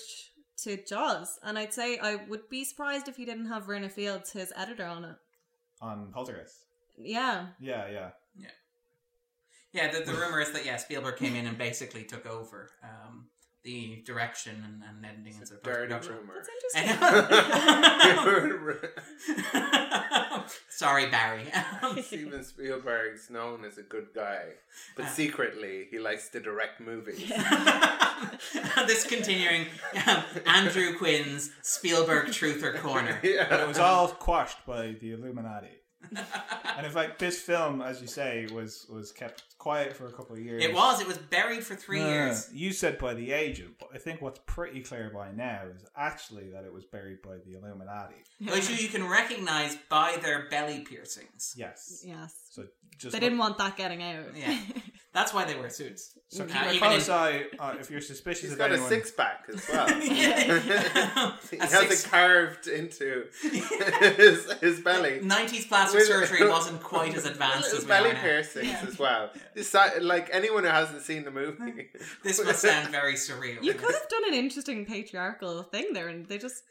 [0.58, 4.32] to Jaws, and I'd say I would be surprised if he didn't have Verna Fields,
[4.32, 5.16] his editor, on it.
[5.80, 6.66] on Poltergeist.
[6.98, 7.46] Yeah.
[7.60, 8.10] Yeah, yeah.
[9.72, 13.11] Yeah, the, the rumor is that yeah, Spielberg came in and basically took over um,
[13.64, 16.28] the direction and, and editing and sort of Dirty post-production.
[16.28, 16.42] rumor.
[20.34, 21.44] That's Sorry, Barry.
[22.02, 24.42] Steven Spielberg's known as a good guy,
[24.96, 25.08] but Uh.
[25.08, 27.28] secretly he likes to direct movies.
[28.86, 29.66] this continuing
[30.06, 33.18] um, Andrew Quinn's Spielberg Truther Corner.
[33.22, 35.68] But it was all quashed by the Illuminati.
[36.76, 40.34] And in fact, this film, as you say, was was kept quiet for a couple
[40.36, 40.64] of years.
[40.64, 41.00] It was.
[41.00, 42.48] It was buried for three Uh, years.
[42.52, 46.50] You said by the agent, but I think what's pretty clear by now is actually
[46.50, 48.16] that it was buried by the Illuminati.
[48.40, 51.54] Which you can recognize by their belly piercings.
[51.56, 52.02] Yes.
[52.06, 52.34] yes.
[52.50, 52.64] So
[52.98, 54.36] just They didn't want that getting out.
[54.36, 54.58] Yeah.
[55.14, 56.18] That's why they wear suits.
[56.30, 58.78] So keep a even close in- eye uh, if you're suspicious He's of got a
[58.88, 59.86] six pack as well.
[60.02, 61.36] Yeah.
[61.50, 65.20] he A has six- it carved into his, his belly.
[65.20, 68.20] 90s plastic With- surgery wasn't quite as advanced Little as we belly are now.
[68.22, 68.84] piercings Yeah.
[68.86, 69.30] as well.
[69.54, 71.90] This si- like anyone who hasn't seen the movie.
[72.22, 73.62] This must sound very surreal.
[73.62, 76.62] You could have done an interesting patriarchal thing there, and they just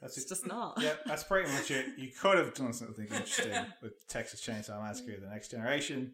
[0.00, 0.28] That's it's it.
[0.30, 0.78] just not.
[0.80, 1.86] Yeah, that's pretty much it.
[1.98, 3.52] You could have done something interesting
[3.82, 6.12] with Texas Chainsaw Massacre: The Next Generation,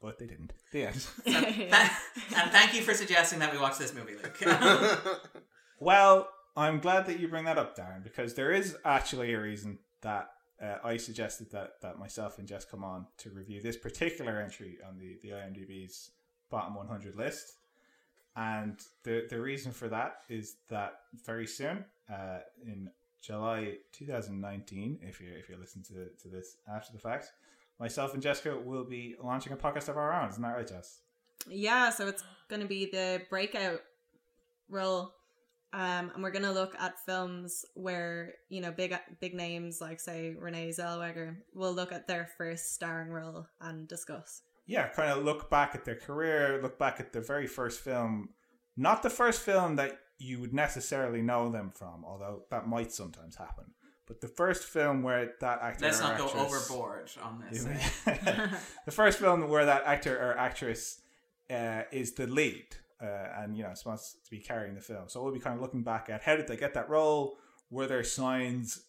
[0.00, 0.52] but they didn't.
[0.72, 1.06] The end.
[1.24, 1.90] Tha-
[2.36, 4.40] and thank you for suggesting that we watch this movie, Luke.
[5.82, 9.78] Well, I'm glad that you bring that up, Darren, because there is actually a reason
[10.02, 10.28] that
[10.62, 14.76] uh, I suggested that, that myself and Jess come on to review this particular entry
[14.86, 16.10] on the, the IMDb's
[16.50, 17.54] bottom 100 list.
[18.36, 22.90] And the, the reason for that is that very soon, uh, in
[23.22, 27.32] July 2019, if you if you listen to, to this after the fact,
[27.80, 30.28] myself and Jessica will be launching a podcast of our own.
[30.28, 31.00] Isn't that right, Jess?
[31.48, 33.80] Yeah, so it's going to be the breakout
[34.68, 35.14] role.
[35.72, 40.00] Um, and we're going to look at films where, you know, big big names like,
[40.00, 44.42] say, Renee Zellweger will look at their first starring role and discuss.
[44.70, 48.28] yeah, kind of look back at their career, look back at the very first film,
[48.76, 53.34] not the first film that you would necessarily know them from, although that might sometimes
[53.36, 53.64] happen.
[54.10, 57.62] But the first film where that actor Let's or not go actress- overboard on this.
[58.84, 61.00] the first film where that actor or actress
[61.48, 62.66] uh, is the lead,
[63.00, 63.06] uh,
[63.38, 65.04] and you know, supposed to be carrying the film.
[65.06, 67.38] So we'll be kind of looking back at how did they get that role?
[67.70, 68.82] Were there signs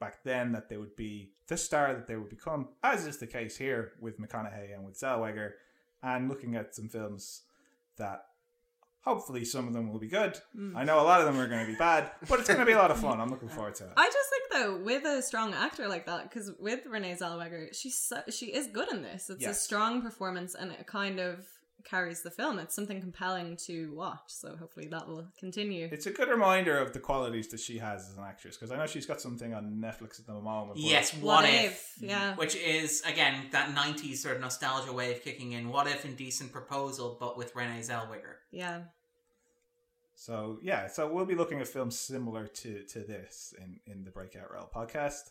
[0.00, 3.28] back then that they would be the star that they would become, as is the
[3.28, 5.52] case here with McConaughey and with Zellweger,
[6.02, 7.42] and looking at some films
[7.96, 8.24] that
[9.04, 10.38] hopefully some of them will be good.
[10.58, 10.74] Mm.
[10.74, 12.66] I know a lot of them are going to be bad, but it's going to
[12.66, 13.20] be a lot of fun.
[13.20, 13.92] I'm looking forward to it.
[13.96, 14.23] I just think
[14.54, 18.68] though, with a strong actor like that, because with Renee Zellweger, she's so, she is
[18.68, 19.28] good in this.
[19.28, 21.46] It's a strong performance, and it kind of
[21.84, 22.58] carries the film.
[22.58, 24.20] It's something compelling to watch.
[24.28, 25.88] So hopefully that will continue.
[25.92, 28.78] It's a good reminder of the qualities that she has as an actress because I
[28.78, 30.78] know she's got something on Netflix at the moment.
[30.78, 31.96] Yes, what, What if?
[31.96, 32.02] if?
[32.02, 32.34] Yeah.
[32.36, 35.68] Which is, again, that 90s sort of nostalgia wave kicking in.
[35.68, 38.36] What if Indecent Proposal, but with Renee Zellweger?
[38.50, 38.82] Yeah.
[40.14, 44.10] So yeah, so we'll be looking at films similar to to this in in the
[44.10, 45.30] Breakout Role podcast.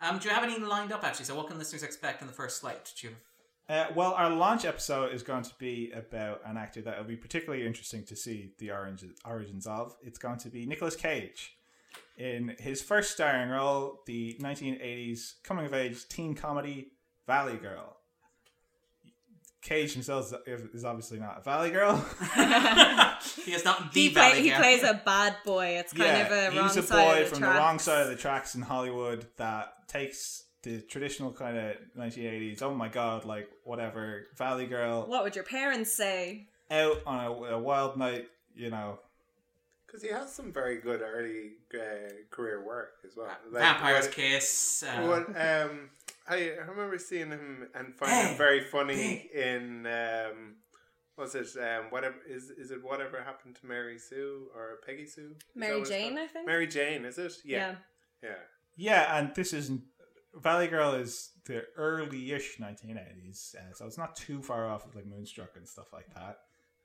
[0.00, 1.26] Um, do you have any lined up, actually?
[1.26, 2.92] So what can listeners expect in the first slate?
[2.98, 3.14] Do you
[3.68, 7.16] Uh, well, our launch episode is going to be about an actor that will be
[7.16, 9.96] particularly interesting to see the origins origins of.
[10.02, 11.56] It's going to be Nicolas Cage
[12.18, 16.92] in his first starring role, the 1980s coming of age teen comedy
[17.26, 17.96] Valley Girl.
[19.62, 21.96] Cage himself is is obviously not a Valley Girl.
[23.44, 24.58] he is not the He, Valley he Girl.
[24.58, 25.76] plays a bad boy.
[25.78, 27.54] It's kind of a wrong he's a side boy of the from tracks.
[27.54, 32.60] the wrong side of the tracks in Hollywood that takes the traditional kind of 1980s.
[32.62, 36.48] Oh my god, like whatever Valley Girl What would your parents say?
[36.70, 38.26] out on a, a wild night.
[38.54, 38.98] You know,
[39.86, 43.28] Because he has some very good early uh, career work as well.
[43.50, 44.82] Like, Vampire's what- Kiss.
[44.86, 45.88] Uh, What, um,
[46.28, 48.94] I, I remember seeing him and finding Hey, him very funny
[49.32, 49.54] hey.
[49.56, 50.54] in um,
[51.16, 55.34] was it um, whatever is is it whatever happened to Mary Sue or Peggy Sue?
[55.36, 56.18] Is Mary Jane.
[56.18, 56.46] I think.
[56.46, 57.32] Mary Jane, is it?
[57.44, 57.74] Yeah,
[58.22, 58.30] yeah.
[58.76, 59.82] yeah, and this isn't
[60.34, 65.06] Valley Girl is the early-ish 1980s, uh, so it's not too far off of like
[65.06, 66.38] Moonstruck and stuff like that.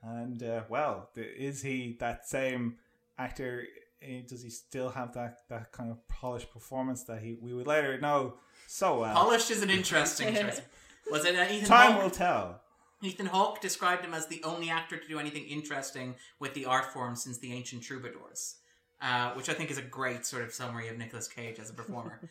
[0.04, 2.78] And uh, well, the, is he that same
[3.18, 3.64] actor?
[4.02, 7.66] eh, Does he still have that, that kind of polished performance that he we would
[7.68, 8.36] later know
[8.68, 9.14] so well?
[9.14, 10.61] Polished is an interesting choice.
[11.10, 12.03] Was it uh, Ethan Time Hawke?
[12.03, 12.61] will tell.
[13.02, 16.85] Ethan Hawke described him as the only actor to do anything interesting with the art
[16.85, 18.56] form since the ancient troubadours,
[19.02, 21.73] uh, which I think is a great sort of summary of Nicolas Cage as a
[21.73, 22.19] performer.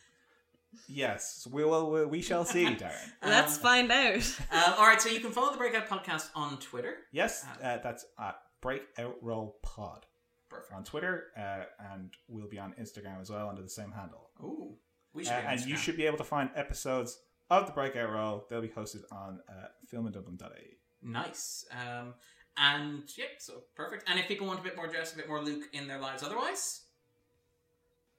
[0.88, 1.90] Yes, we will.
[1.90, 2.92] We, we shall see, Darren.
[3.22, 4.38] Let's find out.
[4.52, 6.96] uh, all right, so you can follow the Breakout Podcast on Twitter.
[7.12, 10.04] Yes, uh, that's at Breakout Role Pod
[10.50, 10.74] Perfect.
[10.74, 11.64] on Twitter, uh,
[11.94, 14.28] and we'll be on Instagram as well under the same handle.
[14.42, 14.74] Ooh,
[15.16, 15.40] we Uh, should.
[15.42, 17.18] be on and you should be able to find episodes
[17.50, 18.46] of the Breakout Role.
[18.48, 20.78] They'll be hosted on uh, filmindublin.ie.
[21.02, 21.64] Nice.
[21.72, 22.14] Um,
[22.56, 24.08] and yep, so perfect.
[24.08, 26.22] And if people want a bit more Jess, a bit more Luke in their lives,
[26.22, 26.82] otherwise,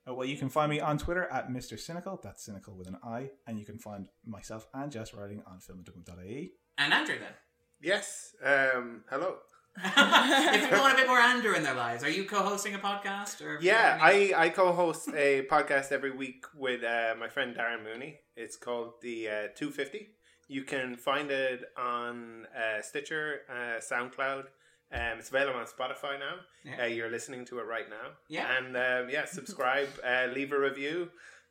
[0.10, 1.78] Uh, well, you can find me on Twitter at Mr.
[1.78, 2.18] Cynical.
[2.24, 3.32] That's cynical with an I.
[3.46, 6.54] And you can find myself and Jess writing on filmindublin.ie.
[6.78, 7.34] and Andrew then.
[7.82, 8.34] Yes.
[8.42, 9.40] Um, hello.
[9.84, 13.42] If people want a bit more Andrew in their lives, are you co-hosting a podcast
[13.42, 13.60] or?
[13.62, 18.20] Yeah, I, I co-host a podcast every week with uh, my friend Darren Mooney.
[18.36, 20.10] It's called the uh, 250.
[20.48, 24.46] You can find it on uh, Stitcher, uh, SoundCloud.
[24.90, 26.36] Um, it's available on Spotify now.
[26.64, 26.84] Yeah.
[26.84, 28.12] Uh, you're listening to it right now.
[28.30, 28.48] Yeah.
[28.58, 31.10] And um, yeah, subscribe, uh, leave a review,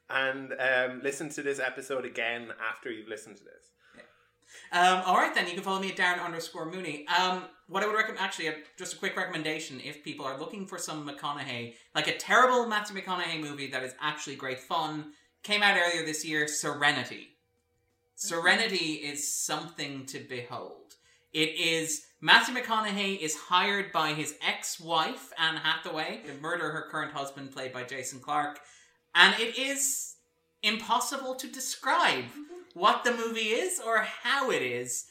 [0.09, 3.73] and um, listen to this episode again after you've listened to this.
[4.73, 7.07] Um, all right, then you can follow me at Darren underscore Mooney.
[7.09, 10.79] Um, what I would recommend, actually, just a quick recommendation: if people are looking for
[10.79, 15.13] some McConaughey, like a terrible Matthew McConaughey movie that is actually great fun,
[15.43, 16.47] came out earlier this year.
[16.49, 17.31] Serenity.
[18.15, 19.13] Serenity mm-hmm.
[19.13, 20.95] is something to behold.
[21.33, 27.13] It is Matthew McConaughey is hired by his ex-wife Anne Hathaway to murder her current
[27.13, 28.61] husband, played by Jason Clarke,
[29.15, 30.15] and it is
[30.63, 32.43] impossible to describe mm-hmm.
[32.75, 35.07] what the movie is or how it is.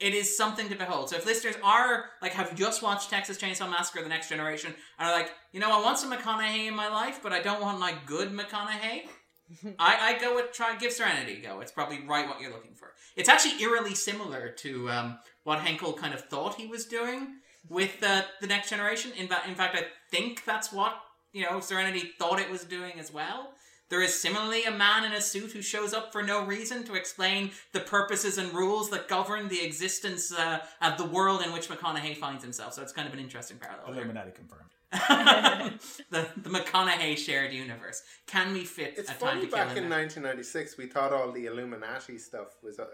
[0.00, 1.10] It is something to behold.
[1.10, 5.08] So if listeners are like have just watched Texas Chainsaw Massacre: The Next Generation and
[5.08, 7.80] are like, you know, I want some McConaughey in my life, but I don't want
[7.80, 9.02] like good McConaughey.
[9.78, 11.60] I, I go with try give Serenity a go.
[11.60, 12.92] It's probably right what you're looking for.
[13.16, 17.36] It's actually eerily similar to um, what Henkel kind of thought he was doing
[17.68, 19.12] with uh, the Next Generation.
[19.16, 21.00] In, in fact, I think that's what
[21.32, 23.52] you know Serenity thought it was doing as well.
[23.88, 26.94] There is similarly a man in a suit who shows up for no reason to
[26.94, 31.68] explain the purposes and rules that govern the existence uh, of the world in which
[31.68, 32.74] McConaughey finds himself.
[32.74, 33.86] So it's kind of an interesting parallel.
[33.86, 34.02] there.
[34.02, 34.70] Illuminati confirmed.
[34.90, 38.02] the, the McConaughey shared universe.
[38.26, 41.12] Can we fit It's a time funny to kill back in in 1996 we thought
[41.12, 42.86] all the Illuminati stuff was uh,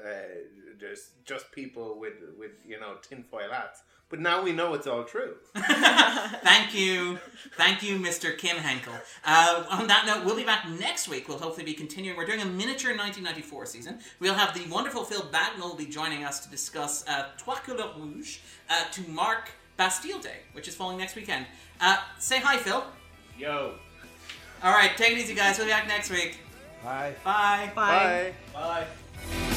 [0.81, 5.05] just just people with with you know tinfoil hats, but now we know it's all
[5.05, 5.35] true.
[5.55, 7.19] Thank you.
[7.57, 8.37] Thank you, Mr.
[8.37, 8.95] Kim Henkel.
[9.25, 11.29] Uh, on that note, we'll be back next week.
[11.29, 12.17] We'll hopefully be continuing.
[12.17, 14.01] We're doing a miniature 1994 season.
[14.19, 18.39] We'll have the wonderful Phil Bagnall be joining us to discuss uh, Trois Couleurs Rouge
[18.69, 21.47] uh, to mark Bastille Day, which is falling next weekend.
[21.81, 22.85] Uh, say hi, Phil.
[23.39, 23.75] Yo,
[24.63, 25.59] All right, take it easy, guys.
[25.59, 26.39] We'll be back next week.
[26.83, 27.15] Bye.
[27.25, 27.71] Bye.
[27.75, 28.33] Bye.
[28.53, 28.87] bye.
[29.31, 29.54] Bye.